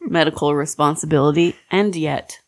Medical 0.00 0.54
responsibility, 0.54 1.56
and 1.72 1.96
yet, 1.96 2.38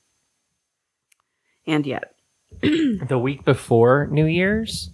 and 1.66 1.84
yet, 1.84 2.14
the 2.62 3.18
week 3.20 3.44
before 3.44 4.06
New 4.06 4.26
Year's, 4.26 4.90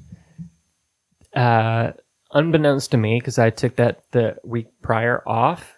uh, 1.36 1.92
unbeknownst 2.32 2.92
to 2.92 2.96
me, 2.96 3.18
because 3.20 3.38
I 3.38 3.50
took 3.50 3.76
that 3.76 4.10
the 4.12 4.36
week 4.42 4.68
prior 4.80 5.22
off, 5.26 5.76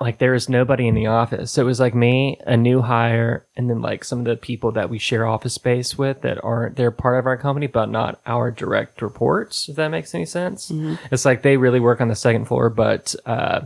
like 0.00 0.18
there 0.18 0.32
was 0.32 0.48
nobody 0.48 0.86
in 0.86 0.94
the 0.94 1.06
office. 1.06 1.52
So 1.52 1.62
it 1.62 1.66
was 1.66 1.80
like 1.80 1.94
me, 1.94 2.38
a 2.46 2.56
new 2.56 2.82
hire, 2.82 3.46
and 3.56 3.68
then 3.70 3.80
like 3.80 4.04
some 4.04 4.20
of 4.20 4.24
the 4.24 4.36
people 4.36 4.72
that 4.72 4.90
we 4.90 4.98
share 4.98 5.26
office 5.26 5.54
space 5.54 5.96
with 5.96 6.22
that 6.22 6.42
aren't 6.44 6.76
they're 6.76 6.90
part 6.90 7.18
of 7.18 7.26
our 7.26 7.36
company, 7.36 7.66
but 7.66 7.90
not 7.90 8.20
our 8.26 8.50
direct 8.50 9.02
reports. 9.02 9.68
If 9.68 9.76
that 9.76 9.88
makes 9.88 10.14
any 10.14 10.26
sense, 10.26 10.70
it's 11.10 11.24
like 11.24 11.42
they 11.42 11.56
really 11.56 11.80
work 11.80 12.00
on 12.00 12.08
the 12.08 12.14
second 12.14 12.46
floor, 12.46 12.70
but 12.70 13.14
uh, 13.24 13.62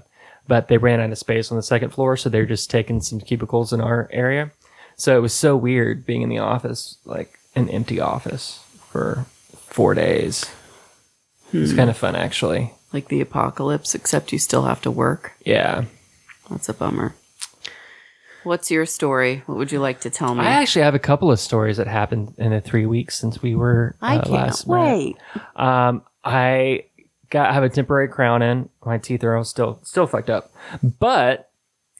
but 0.46 0.68
they 0.68 0.78
ran 0.78 1.00
out 1.00 1.10
of 1.10 1.18
space 1.18 1.50
on 1.50 1.56
the 1.56 1.62
second 1.62 1.90
floor, 1.90 2.16
so 2.16 2.28
they're 2.28 2.46
just 2.46 2.70
taking 2.70 3.00
some 3.00 3.20
cubicles 3.20 3.72
in 3.72 3.80
our 3.80 4.08
area. 4.12 4.50
So 4.96 5.16
it 5.16 5.20
was 5.20 5.32
so 5.32 5.56
weird 5.56 6.04
being 6.04 6.22
in 6.22 6.28
the 6.28 6.38
office, 6.38 6.98
like 7.04 7.38
an 7.54 7.68
empty 7.70 8.00
office 8.00 8.62
for 8.90 9.26
four 9.56 9.94
days. 9.94 10.44
It's 11.52 11.72
kind 11.72 11.90
of 11.90 11.96
fun, 11.96 12.14
actually. 12.16 12.74
Like 12.92 13.08
the 13.08 13.20
apocalypse, 13.20 13.94
except 13.94 14.32
you 14.32 14.38
still 14.38 14.62
have 14.64 14.80
to 14.82 14.90
work. 14.90 15.32
Yeah. 15.44 15.84
That's 16.50 16.68
a 16.68 16.74
bummer. 16.74 17.14
What's 18.42 18.70
your 18.70 18.86
story? 18.86 19.42
What 19.46 19.58
would 19.58 19.70
you 19.72 19.80
like 19.80 20.00
to 20.00 20.10
tell 20.10 20.34
me? 20.34 20.44
I 20.44 20.62
actually 20.62 20.82
have 20.82 20.94
a 20.94 20.98
couple 21.00 21.30
of 21.30 21.38
stories 21.38 21.76
that 21.76 21.86
happened 21.86 22.34
in 22.38 22.52
the 22.52 22.60
three 22.60 22.86
weeks 22.86 23.18
since 23.18 23.42
we 23.42 23.54
were 23.54 23.96
uh, 24.00 24.06
I 24.06 24.14
can't 24.16 24.30
last 24.30 24.66
wait. 24.66 25.18
Um, 25.56 26.02
I 26.24 26.84
got 27.28 27.50
I 27.50 27.52
have 27.52 27.62
a 27.64 27.68
temporary 27.68 28.08
crown 28.08 28.40
in. 28.40 28.70
My 28.84 28.96
teeth 28.96 29.22
are 29.24 29.36
all 29.36 29.44
still 29.44 29.78
still 29.82 30.06
fucked 30.06 30.30
up, 30.30 30.50
but 30.98 31.50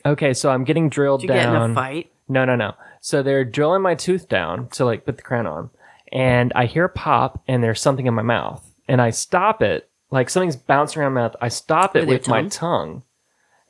okay. 0.07 0.33
So 0.33 0.51
I'm 0.51 0.65
getting 0.65 0.89
drilled 0.89 1.21
Did 1.21 1.29
you 1.29 1.35
get 1.35 1.49
in 1.49 1.53
down. 1.53 1.73
a 1.73 1.75
fight? 1.75 2.11
No, 2.27 2.47
no, 2.47 2.57
no. 2.57 2.73
So 3.03 3.23
they're 3.23 3.45
drilling 3.45 3.83
my 3.83 3.95
tooth 3.95 4.27
down 4.27 4.69
to 4.69 4.87
like 4.87 5.05
put 5.05 5.19
the 5.19 5.23
crown 5.23 5.47
on, 5.47 5.69
and 6.11 6.55
I 6.57 6.65
hear 6.65 6.87
a 6.87 6.89
pop, 6.89 7.43
and 7.49 7.63
there's 7.63 7.83
something 7.83 8.07
in 8.07 8.15
my 8.15 8.23
mouth, 8.23 8.67
and 8.89 9.03
I 9.03 9.11
stop 9.11 9.61
it, 9.61 9.90
like 10.11 10.31
something's 10.31 10.57
bouncing 10.57 11.03
around 11.03 11.15
my 11.15 11.23
mouth. 11.23 11.37
I 11.41 11.49
stop 11.49 11.97
it 11.97 12.07
With 12.07 12.21
with 12.21 12.29
my 12.29 12.49
tongue? 12.49 13.03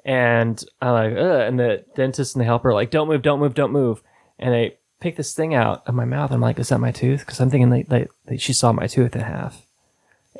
and 0.05 0.63
I'm 0.81 0.93
like, 0.93 1.13
Ugh, 1.13 1.41
and 1.43 1.59
the 1.61 1.85
dentist 1.95 2.35
and 2.35 2.41
the 2.41 2.47
helper 2.47 2.71
are 2.71 2.75
like, 2.75 2.91
don't 2.91 3.09
move, 3.09 3.23
don't 3.23 3.41
move, 3.41 3.55
don't 3.55 3.73
move, 3.73 4.03
and 4.39 4.53
they 4.55 4.77
pick 5.01 5.17
this 5.17 5.35
thing 5.35 5.55
out 5.55 5.83
of 5.87 5.95
my 5.95 6.05
mouth. 6.05 6.31
I'm 6.31 6.41
like, 6.41 6.59
is 6.59 6.69
that 6.71 6.79
my 6.79 6.93
tooth? 6.93 7.21
Because 7.21 7.41
I'm 7.41 7.51
thinking 7.51 7.71
they, 7.89 8.37
she 8.39 8.53
saw 8.53 8.73
my 8.73 8.87
tooth 8.87 9.15
in 9.15 9.21
half, 9.23 9.67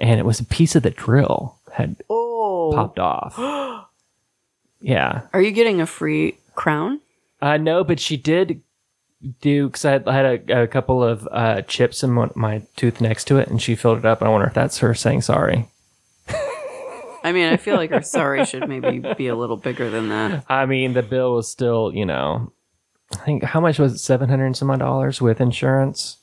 and 0.01 0.19
it 0.19 0.25
was 0.27 0.41
a 0.41 0.45
piece 0.45 0.75
of 0.77 0.83
the 0.83 0.91
drill 0.91 1.57
had 1.75 1.97
Oh. 2.09 2.73
popped 2.75 2.99
off. 2.99 3.37
yeah, 4.81 5.23
Are 5.33 5.43
you 5.43 5.51
getting 5.51 5.81
a 5.81 5.87
free 5.87 6.37
crown? 6.55 7.01
uh, 7.43 7.57
no, 7.57 7.85
but 7.85 8.01
she 8.01 8.17
did 8.17 8.63
do 9.43 9.67
because 9.69 9.85
I 9.85 9.93
had, 9.93 10.09
I 10.09 10.15
had 10.15 10.25
a, 10.51 10.63
a 10.63 10.67
couple 10.67 11.03
of 11.05 11.29
uh, 11.31 11.61
chips 11.63 12.03
in 12.03 12.15
one, 12.17 12.31
my 12.35 12.63
tooth 12.77 13.01
next 13.01 13.25
to 13.25 13.37
it, 13.39 13.49
and 13.49 13.61
she 13.61 13.75
filled 13.75 13.99
it 13.99 14.05
up. 14.07 14.21
And 14.21 14.29
I 14.29 14.31
wonder 14.31 14.47
if 14.47 14.55
that's 14.55 14.79
her 14.79 14.95
saying 14.95 15.23
sorry. 15.23 15.69
I 17.23 17.33
mean, 17.33 17.53
I 17.53 17.57
feel 17.57 17.77
like 17.77 17.91
her 17.91 18.03
sorry 18.03 18.45
should 18.45 18.69
maybe 18.69 19.03
be 19.17 19.29
a 19.29 19.37
little 19.37 19.57
bigger 19.57 19.91
than 19.91 20.09
that. 20.09 20.45
I 20.49 20.67
mean, 20.67 20.95
the 20.95 21.03
bill 21.03 21.35
was 21.35 21.49
still, 21.49 21.93
you 21.95 22.07
know, 22.07 22.53
I 23.13 23.17
think 23.25 23.43
how 23.43 23.61
much 23.61 23.79
was 23.79 23.95
it? 23.95 23.99
Seven 23.99 24.29
hundred 24.29 24.47
and 24.47 24.57
some 24.57 24.71
odd 24.71 24.79
dollars 24.79 25.21
with 25.21 25.41
insurance. 25.41 26.19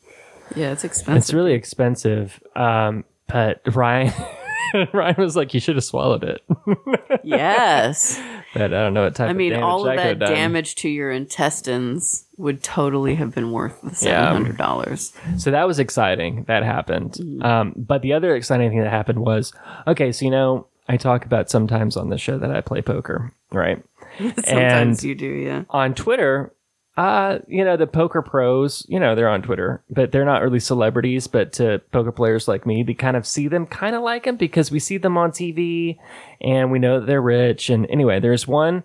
Yeah, 0.55 0.71
it's 0.71 0.83
expensive. 0.83 1.17
It's 1.17 1.33
really 1.33 1.53
expensive. 1.53 2.41
Um, 2.55 3.03
but 3.27 3.61
Ryan, 3.75 4.13
Ryan 4.93 5.15
was 5.17 5.35
like, 5.35 5.53
"You 5.53 5.59
should 5.59 5.75
have 5.75 5.83
swallowed 5.83 6.23
it." 6.23 6.41
yes. 7.23 8.21
but 8.53 8.63
I 8.63 8.67
don't 8.67 8.93
know 8.93 9.03
what 9.03 9.15
type. 9.15 9.29
I 9.29 9.33
mean, 9.33 9.53
of 9.53 9.59
damage 9.59 9.69
all 9.69 9.79
of 9.81 9.85
that, 9.87 9.95
that 9.97 10.03
could 10.03 10.09
have 10.09 10.19
done. 10.19 10.33
damage 10.33 10.75
to 10.75 10.89
your 10.89 11.11
intestines 11.11 12.25
would 12.37 12.63
totally 12.63 13.15
have 13.15 13.35
been 13.35 13.51
worth 13.51 13.81
the 13.81 13.89
$700. 13.89 15.39
So 15.39 15.51
that 15.51 15.67
was 15.67 15.79
exciting. 15.79 16.45
That 16.45 16.63
happened. 16.63 17.13
Mm-hmm. 17.13 17.43
Um, 17.43 17.73
but 17.75 18.01
the 18.01 18.13
other 18.13 18.35
exciting 18.35 18.69
thing 18.69 18.79
that 18.79 18.91
happened 18.91 19.19
was 19.19 19.53
okay. 19.87 20.11
So 20.11 20.23
you 20.23 20.31
know, 20.31 20.67
I 20.87 20.97
talk 20.97 21.25
about 21.25 21.49
sometimes 21.49 21.97
on 21.97 22.09
the 22.09 22.17
show 22.17 22.37
that 22.37 22.51
I 22.55 22.61
play 22.61 22.81
poker, 22.81 23.33
right? 23.51 23.83
Sometimes 24.19 24.99
And- 24.99 25.03
you 25.03 25.15
do, 25.15 25.25
yeah. 25.27 25.63
on 25.69 25.93
Twitter, 25.93 26.53
uh, 26.95 27.39
you 27.47 27.63
know, 27.63 27.77
the 27.77 27.85
poker 27.85 28.21
pros, 28.23 28.85
you 28.89 28.99
know, 28.99 29.13
they're 29.13 29.29
on 29.29 29.43
Twitter, 29.43 29.83
but 29.89 30.11
they're 30.11 30.25
not 30.25 30.41
really 30.41 30.59
celebrities. 30.59 31.27
But 31.27 31.53
to 31.53 31.79
poker 31.91 32.11
players 32.11 32.47
like 32.47 32.65
me, 32.65 32.83
we 32.83 32.95
kind 32.95 33.15
of 33.15 33.27
see 33.27 33.47
them 33.47 33.67
kind 33.67 33.95
of 33.95 34.01
like 34.01 34.23
them 34.23 34.35
because 34.37 34.71
we 34.71 34.79
see 34.79 34.97
them 34.97 35.17
on 35.17 35.31
TV 35.31 35.97
and 36.41 36.71
we 36.71 36.79
know 36.79 36.99
that 36.99 37.05
they're 37.05 37.21
rich. 37.21 37.69
And 37.69 37.85
anyway, 37.91 38.19
there's 38.19 38.47
one 38.47 38.83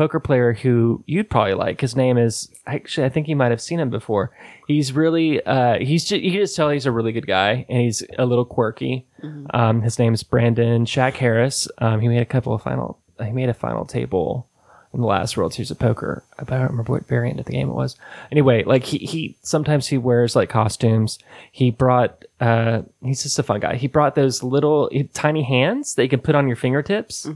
poker 0.00 0.18
player 0.18 0.54
who 0.54 1.04
you'd 1.04 1.28
probably 1.28 1.52
like. 1.52 1.78
His 1.82 1.94
name 1.94 2.16
is 2.16 2.48
actually, 2.66 3.04
I 3.04 3.10
think 3.10 3.28
you 3.28 3.36
might 3.36 3.50
have 3.50 3.60
seen 3.60 3.78
him 3.78 3.90
before. 3.90 4.30
He's 4.66 4.94
really, 4.94 5.44
uh, 5.44 5.78
he's 5.78 6.06
just, 6.06 6.22
you 6.22 6.30
can 6.30 6.40
just 6.40 6.56
tell 6.56 6.70
he's 6.70 6.86
a 6.86 6.90
really 6.90 7.12
good 7.12 7.26
guy 7.26 7.66
and 7.68 7.82
he's 7.82 8.02
a 8.18 8.24
little 8.24 8.46
quirky. 8.46 9.04
Um, 9.50 9.82
his 9.82 9.98
name 9.98 10.14
is 10.14 10.22
Brandon 10.22 10.86
Shack 10.86 11.18
Harris. 11.18 11.68
Um, 11.76 12.00
he 12.00 12.08
made 12.08 12.22
a 12.22 12.24
couple 12.24 12.54
of 12.54 12.62
final, 12.62 12.98
he 13.22 13.30
made 13.30 13.50
a 13.50 13.54
final 13.54 13.84
table 13.84 14.48
in 14.94 15.02
the 15.02 15.06
last 15.06 15.36
World 15.36 15.52
Series 15.52 15.70
of 15.70 15.78
Poker. 15.78 16.24
I 16.38 16.44
don't 16.44 16.70
remember 16.70 16.92
what 16.92 17.06
variant 17.06 17.38
of 17.38 17.44
the 17.44 17.52
game 17.52 17.68
it 17.68 17.74
was. 17.74 17.98
Anyway, 18.32 18.64
like 18.64 18.84
he, 18.84 18.98
he 18.98 19.36
sometimes 19.42 19.86
he 19.88 19.98
wears 19.98 20.34
like 20.34 20.48
costumes. 20.48 21.18
He 21.52 21.70
brought 21.70 22.24
uh 22.40 22.82
he's 23.04 23.22
just 23.22 23.38
a 23.38 23.42
fun 23.42 23.60
guy. 23.60 23.76
He 23.76 23.86
brought 23.86 24.14
those 24.14 24.42
little 24.42 24.90
tiny 25.12 25.42
hands 25.42 25.94
that 25.94 26.04
you 26.04 26.08
can 26.08 26.20
put 26.20 26.34
on 26.34 26.46
your 26.48 26.56
fingertips. 26.56 27.26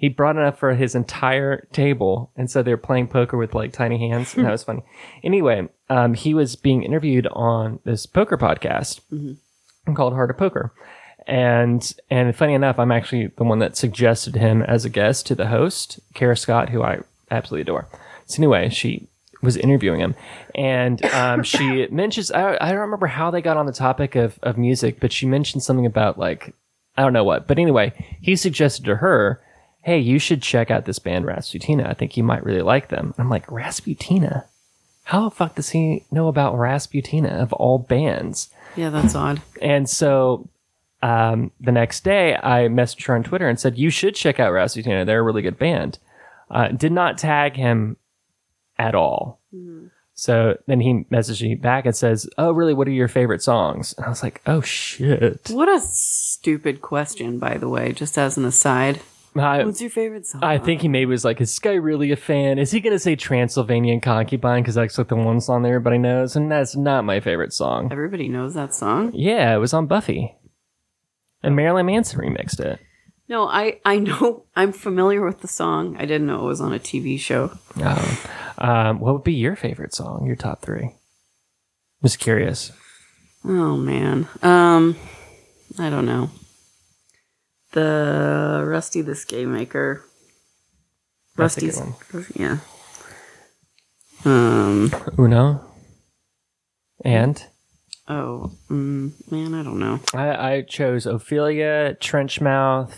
He 0.00 0.08
brought 0.08 0.36
enough 0.38 0.58
for 0.58 0.72
his 0.72 0.94
entire 0.94 1.68
table, 1.74 2.30
and 2.34 2.50
so 2.50 2.62
they 2.62 2.70
were 2.70 2.78
playing 2.78 3.08
poker 3.08 3.36
with 3.36 3.54
like 3.54 3.70
tiny 3.70 3.98
hands, 4.08 4.34
and 4.34 4.46
that 4.46 4.50
was 4.50 4.64
funny. 4.64 4.82
Anyway, 5.22 5.68
um, 5.90 6.14
he 6.14 6.32
was 6.32 6.56
being 6.56 6.82
interviewed 6.82 7.26
on 7.26 7.80
this 7.84 8.06
poker 8.06 8.38
podcast 8.38 9.02
called 9.94 10.14
Heart 10.14 10.30
of 10.30 10.38
Poker, 10.38 10.72
and 11.26 11.92
and 12.08 12.34
funny 12.34 12.54
enough, 12.54 12.78
I'm 12.78 12.90
actually 12.90 13.26
the 13.26 13.44
one 13.44 13.58
that 13.58 13.76
suggested 13.76 14.36
him 14.36 14.62
as 14.62 14.86
a 14.86 14.88
guest 14.88 15.26
to 15.26 15.34
the 15.34 15.48
host, 15.48 16.00
Kara 16.14 16.34
Scott, 16.34 16.70
who 16.70 16.82
I 16.82 17.00
absolutely 17.30 17.60
adore. 17.60 17.86
So 18.24 18.38
anyway, 18.38 18.70
she 18.70 19.06
was 19.42 19.58
interviewing 19.58 20.00
him, 20.00 20.14
and 20.54 21.04
um, 21.12 21.42
she 21.42 21.86
mentions 21.90 22.30
I, 22.30 22.56
I 22.58 22.70
don't 22.70 22.80
remember 22.80 23.06
how 23.06 23.30
they 23.30 23.42
got 23.42 23.58
on 23.58 23.66
the 23.66 23.72
topic 23.72 24.16
of 24.16 24.38
of 24.42 24.56
music, 24.56 24.98
but 24.98 25.12
she 25.12 25.26
mentioned 25.26 25.62
something 25.62 25.84
about 25.84 26.18
like 26.18 26.54
I 26.96 27.02
don't 27.02 27.12
know 27.12 27.24
what, 27.24 27.46
but 27.46 27.58
anyway, 27.58 27.92
he 28.22 28.34
suggested 28.34 28.86
to 28.86 28.96
her, 28.96 29.42
"Hey, 29.82 29.98
you 29.98 30.18
should 30.18 30.42
check 30.42 30.70
out 30.70 30.84
this 30.84 30.98
band 30.98 31.24
Rasputina. 31.24 31.86
I 31.86 31.94
think 31.94 32.16
you 32.16 32.22
might 32.22 32.44
really 32.44 32.62
like 32.62 32.88
them." 32.88 33.14
I'm 33.18 33.30
like, 33.30 33.46
Rasputina. 33.46 34.44
How 35.04 35.28
the 35.28 35.34
fuck 35.34 35.56
does 35.56 35.70
he 35.70 36.04
know 36.10 36.28
about 36.28 36.54
Rasputina 36.54 37.30
of 37.30 37.52
all 37.54 37.78
bands? 37.78 38.48
Yeah, 38.76 38.90
that's 38.90 39.14
odd. 39.14 39.42
And 39.60 39.90
so 39.90 40.48
um, 41.02 41.50
the 41.60 41.72
next 41.72 42.04
day, 42.04 42.36
I 42.36 42.68
messaged 42.68 43.06
her 43.06 43.14
on 43.14 43.22
Twitter 43.22 43.48
and 43.48 43.58
said, 43.58 43.78
You 43.78 43.90
should 43.90 44.14
check 44.14 44.38
out 44.38 44.52
Rasputina. 44.52 45.04
They're 45.04 45.20
a 45.20 45.22
really 45.22 45.42
good 45.42 45.58
band. 45.58 45.98
Uh, 46.50 46.68
did 46.68 46.92
not 46.92 47.18
tag 47.18 47.56
him 47.56 47.96
at 48.78 48.94
all. 48.94 49.40
So 50.14 50.58
then 50.66 50.80
he 50.80 51.04
messaged 51.10 51.42
me 51.42 51.54
back 51.54 51.86
and 51.86 51.96
says, 51.96 52.28
Oh, 52.36 52.52
really? 52.52 52.74
What 52.74 52.86
are 52.86 52.92
your 52.92 53.08
favorite 53.08 53.42
songs? 53.42 53.94
And 53.96 54.04
I 54.04 54.08
was 54.10 54.22
like, 54.22 54.42
Oh, 54.46 54.60
shit. 54.60 55.48
What 55.50 55.68
a 55.68 55.80
stupid 55.80 56.82
question, 56.82 57.38
by 57.38 57.56
the 57.56 57.68
way, 57.68 57.92
just 57.92 58.18
as 58.18 58.36
an 58.36 58.44
aside. 58.44 59.00
I, 59.42 59.64
What's 59.64 59.80
your 59.80 59.90
favorite 59.90 60.26
song? 60.26 60.42
I 60.44 60.58
think 60.58 60.82
he 60.82 60.88
maybe 60.88 61.06
was 61.10 61.24
like, 61.24 61.40
Is 61.40 61.52
Sky 61.52 61.74
really 61.74 62.10
a 62.12 62.16
fan? 62.16 62.58
Is 62.58 62.70
he 62.70 62.80
going 62.80 62.94
to 62.94 62.98
say 62.98 63.16
Transylvanian 63.16 64.00
Concubine? 64.00 64.62
Because 64.62 64.74
that's 64.74 64.98
like 64.98 65.08
the 65.08 65.16
one 65.16 65.40
song 65.40 65.62
that 65.62 65.68
everybody 65.68 65.98
knows. 65.98 66.36
And 66.36 66.50
that's 66.50 66.76
not 66.76 67.04
my 67.04 67.20
favorite 67.20 67.52
song. 67.52 67.88
Everybody 67.90 68.28
knows 68.28 68.54
that 68.54 68.74
song. 68.74 69.12
Yeah, 69.14 69.54
it 69.54 69.58
was 69.58 69.72
on 69.74 69.86
Buffy. 69.86 70.34
And 71.42 71.56
Marilyn 71.56 71.86
Manson 71.86 72.20
remixed 72.20 72.60
it. 72.60 72.80
No, 73.28 73.46
I 73.46 73.78
I 73.84 73.98
know 73.98 74.44
I'm 74.56 74.72
familiar 74.72 75.24
with 75.24 75.40
the 75.40 75.48
song. 75.48 75.96
I 75.96 76.00
didn't 76.00 76.26
know 76.26 76.40
it 76.40 76.48
was 76.48 76.60
on 76.60 76.72
a 76.74 76.78
TV 76.80 77.18
show. 77.18 77.56
Oh. 77.80 78.30
Um, 78.58 79.00
what 79.00 79.14
would 79.14 79.24
be 79.24 79.32
your 79.32 79.56
favorite 79.56 79.94
song? 79.94 80.26
Your 80.26 80.36
top 80.36 80.62
three? 80.62 80.84
I 80.84 80.92
Just 82.02 82.18
curious. 82.18 82.72
Oh 83.44 83.76
man. 83.76 84.28
Um 84.42 84.96
I 85.78 85.88
don't 85.88 86.06
know. 86.06 86.30
The 87.72 88.64
Rusty 88.66 89.00
the 89.02 89.14
Skate 89.14 89.46
Maker. 89.48 90.04
Rusty's 91.36 91.80
yeah. 92.34 92.58
Um 94.24 94.92
Uno. 95.18 95.64
And 97.04 97.42
oh 98.08 98.52
mm, 98.68 99.12
man, 99.30 99.54
I 99.54 99.62
don't 99.62 99.78
know. 99.78 100.00
I, 100.12 100.52
I 100.54 100.62
chose 100.62 101.06
Ophelia, 101.06 101.96
Trenchmouth, 102.00 102.92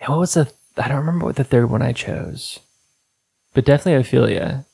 and 0.00 0.08
what 0.08 0.18
was 0.18 0.34
the? 0.34 0.52
I 0.76 0.88
don't 0.88 0.98
remember 0.98 1.26
what 1.26 1.36
the 1.36 1.44
third 1.44 1.70
one 1.70 1.82
I 1.82 1.92
chose, 1.92 2.58
but 3.54 3.64
definitely 3.64 4.00
Ophelia. 4.00 4.64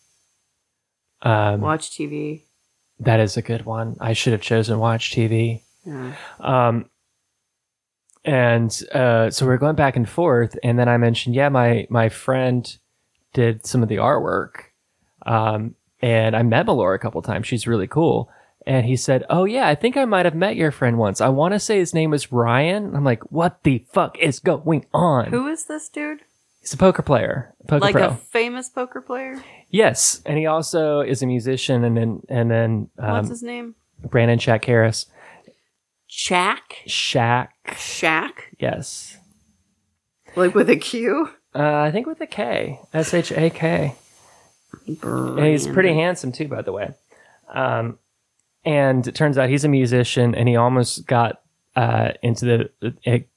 Um, 1.22 1.60
Watch 1.60 1.90
TV. 1.90 2.42
that 3.00 3.20
is 3.20 3.36
a 3.36 3.42
good 3.42 3.64
one. 3.66 3.96
I 4.00 4.12
should 4.12 4.32
have 4.32 4.42
chosen 4.42 4.78
Watch 4.78 5.10
TV. 5.12 5.62
Yeah. 5.84 6.14
Um, 6.40 6.88
and 8.24 8.70
uh, 8.92 9.30
so 9.30 9.46
we're 9.46 9.58
going 9.58 9.76
back 9.76 9.96
and 9.96 10.08
forth, 10.08 10.56
and 10.62 10.78
then 10.78 10.88
I 10.88 10.96
mentioned, 10.96 11.34
yeah, 11.34 11.48
my 11.48 11.86
my 11.90 12.08
friend 12.08 12.76
did 13.32 13.66
some 13.66 13.82
of 13.82 13.88
the 13.88 13.96
artwork, 13.96 14.70
um, 15.26 15.74
and 16.00 16.34
I 16.36 16.42
met 16.42 16.66
Melora 16.66 16.94
a 16.94 16.98
couple 16.98 17.20
times. 17.22 17.46
She's 17.46 17.66
really 17.66 17.86
cool. 17.88 18.30
And 18.66 18.86
he 18.86 18.96
said, 18.96 19.24
"Oh 19.28 19.44
yeah, 19.44 19.68
I 19.68 19.74
think 19.74 19.96
I 19.98 20.06
might 20.06 20.24
have 20.24 20.34
met 20.34 20.56
your 20.56 20.70
friend 20.70 20.96
once. 20.96 21.20
I 21.20 21.28
want 21.28 21.52
to 21.52 21.60
say 21.60 21.78
his 21.78 21.92
name 21.92 22.10
was 22.10 22.32
Ryan." 22.32 22.96
I'm 22.96 23.04
like, 23.04 23.30
"What 23.30 23.62
the 23.62 23.84
fuck 23.92 24.18
is 24.18 24.40
going 24.40 24.86
on?" 24.94 25.26
Who 25.26 25.48
is 25.48 25.66
this 25.66 25.90
dude? 25.90 26.20
He's 26.60 26.72
a 26.72 26.78
poker 26.78 27.02
player, 27.02 27.54
poker 27.68 27.80
Like 27.84 27.94
pro. 27.94 28.06
a 28.06 28.14
famous 28.14 28.70
poker 28.70 29.02
player? 29.02 29.42
yes, 29.68 30.22
and 30.24 30.38
he 30.38 30.46
also 30.46 31.00
is 31.00 31.22
a 31.22 31.26
musician. 31.26 31.84
And 31.84 31.94
then 31.94 32.22
and 32.30 32.50
then 32.50 32.88
What's 32.96 33.26
um, 33.26 33.28
his 33.28 33.42
name? 33.42 33.74
Brandon 34.02 34.38
Shack 34.38 34.64
Harris, 34.64 35.04
Shaq? 36.16 36.58
Shack. 36.86 37.52
Shack? 37.76 38.50
Yes, 38.58 39.18
Like 40.36 40.54
with 40.54 40.70
a 40.70 40.76
Q? 40.76 41.30
uh, 41.54 41.58
I 41.80 41.90
think 41.90 42.06
with 42.06 42.20
a 42.20 42.26
K, 42.26 42.80
S 42.92 43.12
H 43.12 43.32
A 43.32 43.50
K. 43.50 43.96
And 45.02 45.38
he's 45.46 45.66
pretty 45.66 45.92
handsome 45.94 46.30
too, 46.32 46.48
by 46.48 46.62
the 46.62 46.72
way. 46.72 46.94
Um, 47.52 47.98
and 48.64 49.06
it 49.06 49.14
turns 49.14 49.38
out 49.38 49.48
he's 49.50 49.64
a 49.64 49.68
musician, 49.68 50.34
and 50.34 50.48
he 50.48 50.56
almost 50.56 51.06
got 51.06 51.42
uh, 51.76 52.12
into 52.22 52.44
the. 52.80 52.94
It, 53.02 53.28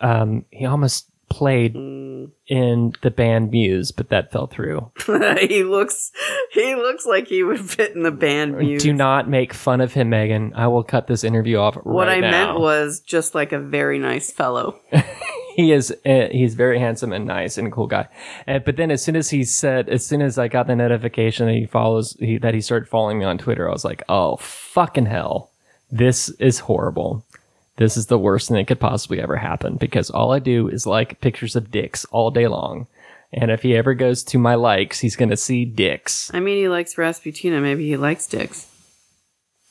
um, 0.00 0.44
he 0.50 0.64
almost 0.66 1.10
played 1.34 1.74
in 1.74 2.92
the 3.02 3.10
band 3.10 3.50
Muse, 3.50 3.90
but 3.90 4.08
that 4.10 4.30
fell 4.30 4.46
through. 4.46 4.92
he 5.48 5.64
looks 5.64 6.12
he 6.52 6.76
looks 6.76 7.04
like 7.04 7.26
he 7.26 7.42
would 7.42 7.58
fit 7.58 7.92
in 7.96 8.04
the 8.04 8.12
band 8.12 8.56
Muse. 8.56 8.80
Do 8.80 8.92
not 8.92 9.28
make 9.28 9.52
fun 9.52 9.80
of 9.80 9.92
him, 9.92 10.10
Megan. 10.10 10.52
I 10.54 10.68
will 10.68 10.84
cut 10.84 11.08
this 11.08 11.24
interview 11.24 11.56
off. 11.56 11.74
what 11.82 12.06
right 12.06 12.18
I 12.18 12.20
now. 12.20 12.30
meant 12.30 12.60
was 12.60 13.00
just 13.00 13.34
like 13.34 13.50
a 13.50 13.58
very 13.58 13.98
nice 13.98 14.30
fellow. 14.30 14.80
he 15.56 15.72
is 15.72 15.90
uh, 16.06 16.28
he's 16.30 16.54
very 16.54 16.78
handsome 16.78 17.12
and 17.12 17.26
nice 17.26 17.58
and 17.58 17.66
a 17.66 17.70
cool 17.72 17.88
guy. 17.88 18.06
Uh, 18.46 18.60
but 18.60 18.76
then 18.76 18.92
as 18.92 19.02
soon 19.02 19.16
as 19.16 19.30
he 19.30 19.42
said, 19.42 19.88
as 19.88 20.06
soon 20.06 20.22
as 20.22 20.38
I 20.38 20.46
got 20.46 20.68
the 20.68 20.76
notification 20.76 21.46
that 21.46 21.54
he 21.54 21.66
follows, 21.66 22.16
he, 22.20 22.38
that 22.38 22.54
he 22.54 22.60
started 22.60 22.88
following 22.88 23.18
me 23.18 23.24
on 23.24 23.38
Twitter, 23.38 23.68
I 23.68 23.72
was 23.72 23.84
like, 23.84 24.04
oh 24.08 24.36
fucking 24.36 25.06
hell, 25.06 25.50
this 25.90 26.28
is 26.38 26.60
horrible. 26.60 27.26
This 27.76 27.96
is 27.96 28.06
the 28.06 28.18
worst 28.18 28.48
thing 28.48 28.56
that 28.56 28.66
could 28.66 28.80
possibly 28.80 29.20
ever 29.20 29.36
happen 29.36 29.76
because 29.76 30.10
all 30.10 30.32
I 30.32 30.38
do 30.38 30.68
is 30.68 30.86
like 30.86 31.20
pictures 31.20 31.56
of 31.56 31.70
dicks 31.70 32.04
all 32.06 32.30
day 32.30 32.46
long. 32.46 32.86
And 33.32 33.50
if 33.50 33.62
he 33.62 33.76
ever 33.76 33.94
goes 33.94 34.22
to 34.24 34.38
my 34.38 34.54
likes, 34.54 35.00
he's 35.00 35.16
going 35.16 35.30
to 35.30 35.36
see 35.36 35.64
dicks. 35.64 36.30
I 36.32 36.38
mean, 36.38 36.56
he 36.56 36.68
likes 36.68 36.94
Rasputina. 36.94 37.60
Maybe 37.60 37.88
he 37.88 37.96
likes 37.96 38.28
dicks. 38.28 38.68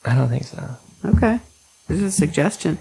I 0.04 0.14
don't 0.14 0.28
think 0.28 0.44
so. 0.44 0.76
Okay. 1.02 1.40
This 1.88 1.98
is 1.98 2.04
a 2.04 2.10
suggestion. 2.10 2.78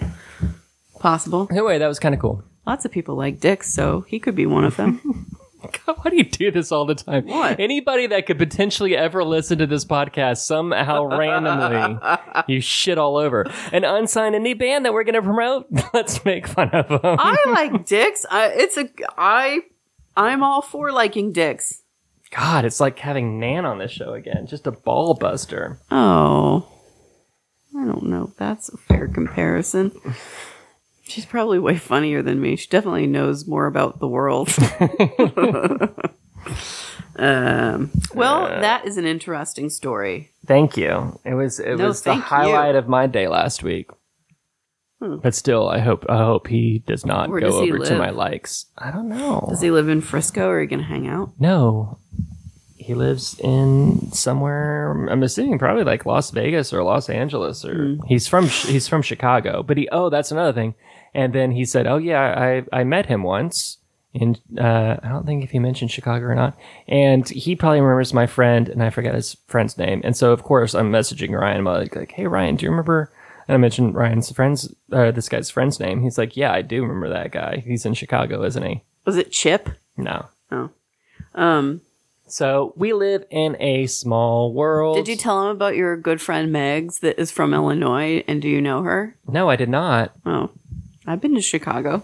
Possible. 1.00 1.48
Anyway, 1.52 1.78
that 1.78 1.88
was 1.88 2.00
kind 2.00 2.14
of 2.14 2.20
cool. 2.20 2.44
Lots 2.68 2.84
of 2.84 2.92
people 2.92 3.16
like 3.16 3.40
dicks, 3.40 3.74
so 3.74 4.02
he 4.02 4.20
could 4.20 4.36
be 4.36 4.46
one 4.46 4.66
of 4.66 4.76
them. 4.76 5.28
God, 5.86 5.98
why 6.02 6.12
do 6.12 6.18
you 6.18 6.24
do 6.24 6.52
this 6.52 6.72
all 6.72 6.86
the 6.86 6.96
time? 6.96 7.28
What? 7.28 7.60
Anybody 7.60 8.08
that 8.08 8.26
could 8.26 8.38
potentially 8.38 8.96
ever 8.96 9.24
listen 9.24 9.58
to 9.60 9.68
this 9.68 9.86
podcast 9.86 10.38
somehow 10.38 11.06
randomly, 11.18 12.00
you 12.48 12.62
shit 12.62 12.98
all 12.98 13.18
over. 13.18 13.46
An 13.72 13.84
unsigned 13.84 14.36
indie 14.36 14.58
band 14.58 14.86
that 14.86 14.94
we're 14.94 15.04
going 15.04 15.16
to 15.16 15.22
promote. 15.22 15.68
Let's 15.94 16.24
make 16.26 16.48
fun 16.48 16.70
of 16.70 16.88
them. 16.90 17.18
I 17.20 17.38
like 17.48 17.86
dicks. 17.86 18.26
I, 18.30 18.48
it's 18.50 18.78
a 18.78 18.90
I. 19.18 19.62
I'm 20.16 20.44
all 20.44 20.62
for 20.62 20.92
liking 20.92 21.32
dicks. 21.32 21.82
God, 22.32 22.66
it's 22.66 22.80
like 22.80 22.98
having 23.00 23.40
Nan 23.40 23.66
on 23.66 23.78
this 23.78 23.92
show 23.92 24.14
again. 24.14 24.48
Just 24.48 24.66
a 24.68 24.72
ball 24.72 25.14
buster. 25.14 25.80
Oh, 25.92 26.68
I 27.78 27.86
don't 27.86 28.04
know. 28.04 28.30
if 28.32 28.38
That's 28.38 28.70
a 28.70 28.78
fair 28.78 29.08
comparison. 29.08 29.92
She's 31.06 31.26
probably 31.26 31.60
way 31.60 31.78
funnier 31.78 32.22
than 32.22 32.40
me. 32.42 32.56
She 32.56 32.68
definitely 32.70 33.08
knows 33.08 33.46
more 33.48 33.66
about 33.68 34.00
the 34.00 34.08
world. 34.08 34.50
um, 37.18 37.92
well, 38.16 38.48
that 38.48 38.86
is 38.86 38.98
an 38.98 39.06
interesting 39.06 39.70
story. 39.70 40.32
Thank 40.46 40.78
you. 40.78 41.20
It 41.26 41.34
was 41.36 41.60
it 41.60 41.76
No, 41.76 41.88
was 41.88 42.02
the 42.02 42.12
thank 42.12 42.22
you. 42.24 42.28
highlight 42.28 42.76
of 42.76 42.88
my 42.88 43.08
day 43.08 43.28
last 43.28 43.64
week. 43.64 43.90
But 45.00 45.36
still, 45.36 45.68
I 45.68 45.80
hope 45.80 46.06
I 46.08 46.16
hope 46.18 46.48
he 46.48 46.80
does 46.88 47.06
not 47.06 47.30
Where 47.30 47.42
go 47.42 47.48
does 47.48 47.56
over 47.56 47.80
to 47.80 47.98
my 47.98 48.12
likes. 48.12 48.68
I 48.78 48.90
don't 48.90 49.10
know. 49.10 49.46
Does 49.50 49.60
he 49.60 49.70
live 49.70 49.90
in 49.90 50.00
Frisco 50.00 50.48
or 50.48 50.60
are 50.60 50.62
you 50.62 50.68
going 50.70 50.80
to 50.80 50.86
hang 50.86 51.08
out? 51.10 51.32
No. 51.38 51.98
He 52.84 52.94
lives 52.94 53.40
in 53.40 54.12
somewhere 54.12 55.08
I'm 55.08 55.24
assuming 55.24 55.58
probably 55.58 55.84
like 55.84 56.06
Las 56.06 56.32
Vegas 56.32 56.74
or 56.74 56.84
Los 56.84 57.10
Angeles 57.10 57.64
or 57.64 57.98
he's 58.08 58.28
from 58.28 58.48
he's 58.48 58.88
from 58.88 59.02
Chicago. 59.02 59.64
But 59.64 59.78
he 59.78 59.88
oh 59.92 60.10
that's 60.10 60.32
another 60.32 60.54
thing. 60.54 60.76
And 61.14 61.34
then 61.34 61.52
he 61.52 61.66
said, 61.66 61.88
"Oh 61.88 61.98
yeah, 61.98 62.64
I 62.72 62.80
I 62.82 62.84
met 62.84 63.06
him 63.06 63.24
once." 63.24 63.78
And 64.16 64.40
uh, 64.60 64.98
I 65.02 65.08
don't 65.10 65.26
think 65.26 65.44
if 65.44 65.52
he 65.52 65.60
mentioned 65.60 65.90
Chicago 65.90 66.26
or 66.26 66.36
not. 66.36 66.56
And 66.88 67.28
he 67.28 67.56
probably 67.56 67.82
remembers 67.82 68.14
my 68.14 68.28
friend, 68.28 68.70
and 68.70 68.84
I 68.84 68.92
forget 68.92 69.16
his 69.16 69.38
friend's 69.48 69.76
name. 69.76 70.02
And 70.04 70.16
so, 70.16 70.32
of 70.32 70.44
course, 70.44 70.76
I'm 70.76 70.92
messaging 70.92 71.32
Ryan. 71.32 71.60
I'm 71.60 71.66
like, 71.66 71.96
like, 71.96 72.12
"Hey, 72.12 72.28
Ryan, 72.28 72.56
do 72.56 72.66
you 72.66 72.70
remember?" 72.70 73.12
And 73.48 73.56
I 73.56 73.58
mentioned 73.58 73.96
Ryan's 73.96 74.32
friend's, 74.32 74.74
uh, 74.92 75.12
this 75.12 75.30
guy's 75.30 75.50
friend's 75.50 75.80
name. 75.80 76.02
He's 76.04 76.18
like, 76.18 76.38
"Yeah, 76.38 76.52
I 76.54 76.62
do 76.62 76.82
remember 76.84 77.10
that 77.10 77.32
guy. 77.32 77.64
He's 77.66 77.86
in 77.86 77.94
Chicago, 77.94 78.44
isn't 78.44 78.64
he?" 78.64 78.84
Was 79.06 79.18
it 79.18 79.32
Chip? 79.32 79.70
No. 79.98 80.28
Oh. 80.52 80.70
Um, 81.36 81.82
So 82.34 82.74
we 82.76 82.94
live 82.94 83.26
in 83.30 83.56
a 83.60 83.86
small 83.86 84.54
world. 84.54 84.96
did 84.96 85.08
you 85.08 85.16
tell 85.16 85.44
him 85.44 85.50
about 85.50 85.76
your 85.76 85.96
good 85.96 86.20
friend 86.20 86.52
Megs 86.52 87.02
that 87.02 87.22
is 87.22 87.30
from 87.30 87.54
Illinois 87.54 88.24
and 88.28 88.42
do 88.42 88.50
you 88.50 88.60
know 88.60 88.82
her? 88.82 89.16
No, 89.28 89.52
I 89.52 89.56
did 89.56 89.70
not 89.70 90.14
Oh. 90.26 90.50
I've 91.06 91.22
been 91.22 91.36
to 91.36 91.42
Chicago. 91.42 92.02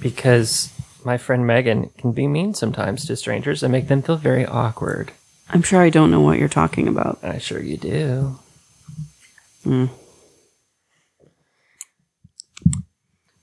because 0.00 0.72
my 1.04 1.18
friend 1.18 1.46
Megan 1.46 1.90
can 1.98 2.10
be 2.10 2.26
mean 2.26 2.52
sometimes 2.54 3.06
to 3.06 3.14
strangers 3.14 3.62
and 3.62 3.70
make 3.70 3.86
them 3.86 4.02
feel 4.02 4.16
very 4.16 4.44
awkward. 4.44 5.12
I'm 5.50 5.62
sure 5.62 5.80
I 5.80 5.90
don't 5.90 6.10
know 6.10 6.20
what 6.20 6.40
you're 6.40 6.48
talking 6.48 6.88
about. 6.88 7.20
I 7.22 7.38
sure 7.38 7.62
you 7.62 7.76
do. 7.76 8.40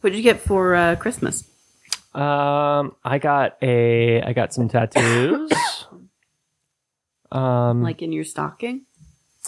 What 0.01 0.09
did 0.09 0.15
you 0.17 0.23
get 0.23 0.41
for 0.41 0.75
uh, 0.75 0.97
Christmas? 0.97 1.49
Um, 2.13 2.95
I 3.03 3.19
got 3.19 3.57
a, 3.61 4.21
I 4.21 4.33
got 4.33 4.53
some 4.53 4.67
tattoos. 4.67 5.51
um, 7.31 7.83
Like 7.83 8.01
in 8.01 8.11
your 8.11 8.23
stocking? 8.23 8.81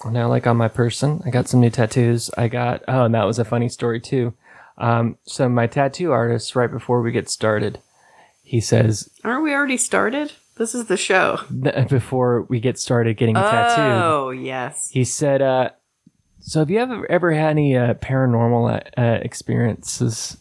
now 0.10 0.28
like 0.28 0.48
on 0.48 0.58
my 0.58 0.68
person, 0.68 1.22
I 1.26 1.30
got 1.30 1.48
some 1.48 1.60
new 1.60 1.70
tattoos. 1.70 2.30
I 2.38 2.48
got, 2.48 2.84
oh, 2.88 3.06
and 3.06 3.14
that 3.16 3.26
was 3.26 3.40
a 3.40 3.46
funny 3.46 3.70
story 3.70 4.00
too. 4.00 4.34
Um, 4.78 5.18
so 5.24 5.48
my 5.50 5.68
tattoo 5.68 6.12
artist, 6.12 6.56
right 6.56 6.72
before 6.72 7.02
we 7.02 7.12
get 7.12 7.30
started, 7.30 7.80
he 8.44 8.60
says, 8.62 9.10
Aren't 9.24 9.44
we 9.44 9.54
already 9.54 9.78
started? 9.78 10.32
This 10.56 10.74
is 10.76 10.86
the 10.86 10.98
show. 10.98 11.40
th- 11.64 11.88
before 11.90 12.44
we 12.44 12.60
get 12.60 12.80
started 12.80 13.18
getting 13.18 13.36
tattooed, 13.36 14.02
Oh, 14.02 14.30
yes. 14.32 14.90
he 14.92 15.04
said, 15.04 15.42
uh, 15.42 15.70
so 16.40 16.60
have 16.60 16.70
you 16.72 16.80
ever 16.80 17.10
ever 17.12 17.32
had 17.34 17.52
any 17.52 17.78
uh, 17.78 17.94
paranormal 17.96 18.82
uh, 18.98 19.20
experiences? 19.22 20.38